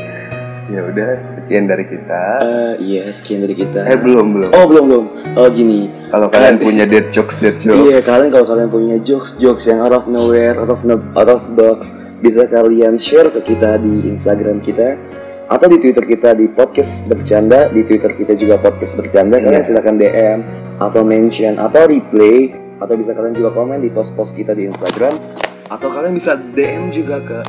Ya 0.71 0.81
udah 0.81 1.19
sekian 1.19 1.67
dari 1.67 1.83
kita. 1.83 2.21
Eh, 2.39 2.73
Iya 2.79 3.11
sekian 3.11 3.43
dari 3.43 3.53
kita. 3.53 3.83
Eh 3.83 3.99
belum 3.99 4.27
belum. 4.31 4.49
Oh 4.55 4.65
belum 4.65 4.83
belum. 4.87 5.05
Oh 5.35 5.47
gini. 5.51 5.91
Kalau 6.07 6.31
kalian 6.31 6.57
punya 6.57 6.87
dead 6.87 7.11
jokes 7.11 7.35
dead 7.37 7.59
jokes. 7.59 7.75
Iya 7.75 7.99
kalian 7.99 8.31
kalau 8.31 8.45
kalian 8.47 8.69
punya 8.71 8.95
jokes 9.03 9.35
jokes 9.35 9.67
yang 9.67 9.83
out 9.83 9.91
of 9.91 10.07
nowhere, 10.07 10.55
out 10.55 10.71
of 10.71 10.79
no, 10.81 10.95
out 11.13 11.27
of 11.27 11.43
box, 11.53 11.91
bisa 12.19 12.47
kalian 12.47 12.95
share 12.95 13.27
ke 13.27 13.43
kita 13.45 13.75
di 13.77 14.07
Instagram 14.07 14.63
kita 14.63 14.95
atau 15.51 15.67
di 15.67 15.77
Twitter 15.77 16.07
kita 16.07 16.31
di 16.31 16.47
podcast 16.47 17.03
bercanda, 17.05 17.67
di 17.67 17.83
Twitter 17.83 18.15
kita 18.15 18.39
juga 18.39 18.55
podcast 18.55 18.95
bercanda. 18.95 19.43
Kalian 19.43 19.59
Iya. 19.59 19.67
silakan 19.67 19.95
DM 19.99 20.39
atau 20.79 21.01
mention 21.03 21.59
atau 21.59 21.83
replay 21.83 22.55
atau 22.79 22.95
bisa 22.95 23.11
kalian 23.11 23.35
juga 23.35 23.51
komen 23.51 23.83
di 23.83 23.91
post-post 23.91 24.33
kita 24.33 24.55
di 24.55 24.65
Instagram 24.65 25.19
atau 25.67 25.87
kalian 25.87 26.15
bisa 26.15 26.39
DM 26.55 26.89
juga 26.89 27.19
ke 27.19 27.39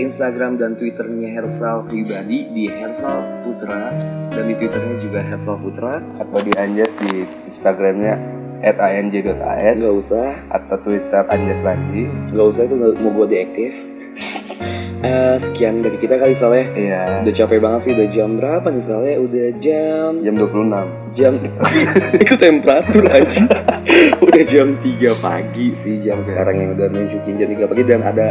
Instagram 0.00 0.56
dan 0.56 0.78
Twitternya 0.78 1.28
Hersal 1.36 1.84
pribadi 1.84 2.48
di 2.52 2.64
Hersal 2.70 3.44
Putra 3.44 3.92
dan 4.32 4.44
di 4.48 4.54
Twitternya 4.56 4.96
juga 4.96 5.20
Hersal 5.20 5.56
Putra. 5.60 6.00
Atau 6.16 6.40
di 6.40 6.52
Anjas 6.56 6.92
di 6.96 7.26
Instagramnya 7.52 8.16
at 8.62 8.78
anj.as 8.78 9.76
Nggak 9.82 9.96
usah, 9.98 10.38
atau 10.48 10.76
Twitter 10.80 11.22
Anjas 11.28 11.60
Landi. 11.66 12.06
nggak 12.30 12.46
usah 12.46 12.62
itu 12.64 12.74
mau 12.78 13.10
gue 13.12 13.26
deaktif. 13.28 13.72
Eh, 15.02 15.36
sekian 15.42 15.82
dari 15.82 15.98
kita 15.98 16.14
kali 16.14 16.30
Saleh. 16.38 16.62
Iya. 16.78 17.26
Udah 17.26 17.34
capek 17.34 17.58
banget 17.58 17.80
sih, 17.82 17.90
udah 17.90 18.06
jam 18.14 18.38
berapa 18.38 18.70
nih 18.70 18.84
Saleh? 18.86 19.14
Udah 19.18 19.48
jam 19.58 20.22
Jam 20.22 20.34
26. 20.38 21.18
jam 21.18 21.32
itu 22.22 22.34
temperatur 22.38 23.04
aja. 23.10 23.42
udah 24.24 24.42
jam 24.46 24.78
3 24.78 25.18
pagi 25.18 25.74
sih 25.74 25.98
jam 26.06 26.22
sekarang 26.22 26.54
yang 26.54 26.70
udah 26.78 26.86
nunjukin 26.86 27.34
jam 27.34 27.50
3 27.50 27.66
pagi 27.66 27.82
dan 27.82 28.00
ada 28.06 28.30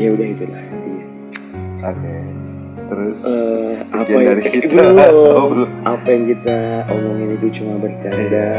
ya 0.00 0.10
udah 0.10 0.26
itulah 0.26 0.60
intinya. 0.62 1.04
Oke. 1.86 2.14
Terus 2.90 3.18
Eh, 3.22 3.72
apa 3.86 4.08
yang 4.10 4.24
dari 4.26 4.42
kita. 4.50 4.66
belum. 4.66 4.96
Oh, 5.30 5.46
belum. 5.48 5.70
apa 5.84 6.06
yang 6.08 6.24
kita 6.26 6.58
omongin 6.88 7.28
itu 7.36 7.46
cuma 7.56 7.74
bercanda. 7.78 8.50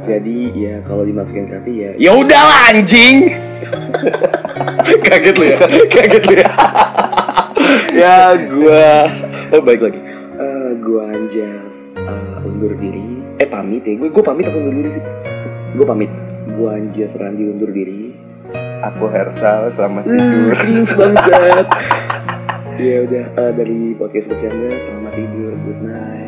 Jadi 0.00 0.38
ya 0.54 0.78
kalau 0.84 1.02
dimasukin 1.02 1.50
ke 1.50 1.58
hati 1.58 1.72
ya 1.74 1.90
ya 1.98 2.10
udahlah 2.14 2.70
anjing. 2.70 3.34
kaget 5.04 5.34
lu 5.36 5.44
ya, 5.44 5.58
kaget 5.90 6.22
lu 6.24 6.34
ya. 6.38 6.50
ya 7.92 8.16
gua 8.38 8.88
oh 9.50 9.60
baik 9.60 9.80
lagi. 9.82 10.00
Eh, 10.38 10.70
gua 10.78 11.10
Anjas 11.10 11.82
eh, 11.98 12.46
undur 12.46 12.72
diri. 12.72 13.02
Eh 13.36 13.48
pamit 13.48 13.82
ya. 13.82 13.98
Gue 13.98 14.08
gue 14.08 14.22
pamit 14.22 14.46
apa 14.46 14.54
undur 14.54 14.74
diri 14.76 14.90
sih? 14.92 15.04
Gue 15.74 15.84
pamit. 15.84 16.08
Gua 16.54 16.78
Anjas 16.78 17.12
Randi 17.12 17.42
undur 17.44 17.68
diri. 17.68 18.07
Aku 18.80 19.10
Hersal, 19.10 19.74
selamat 19.74 20.04
Hmm, 20.04 20.14
tidur. 20.14 20.54
cringe 20.54 20.92
banget. 20.94 21.66
ya 22.78 22.96
udah 23.02 23.24
eh, 23.34 23.52
dari 23.52 23.90
podcast 23.92 24.30
bercanda 24.30 24.70
selamat 24.70 25.12
tidur 25.12 25.50
good 25.66 25.82
night 25.82 26.27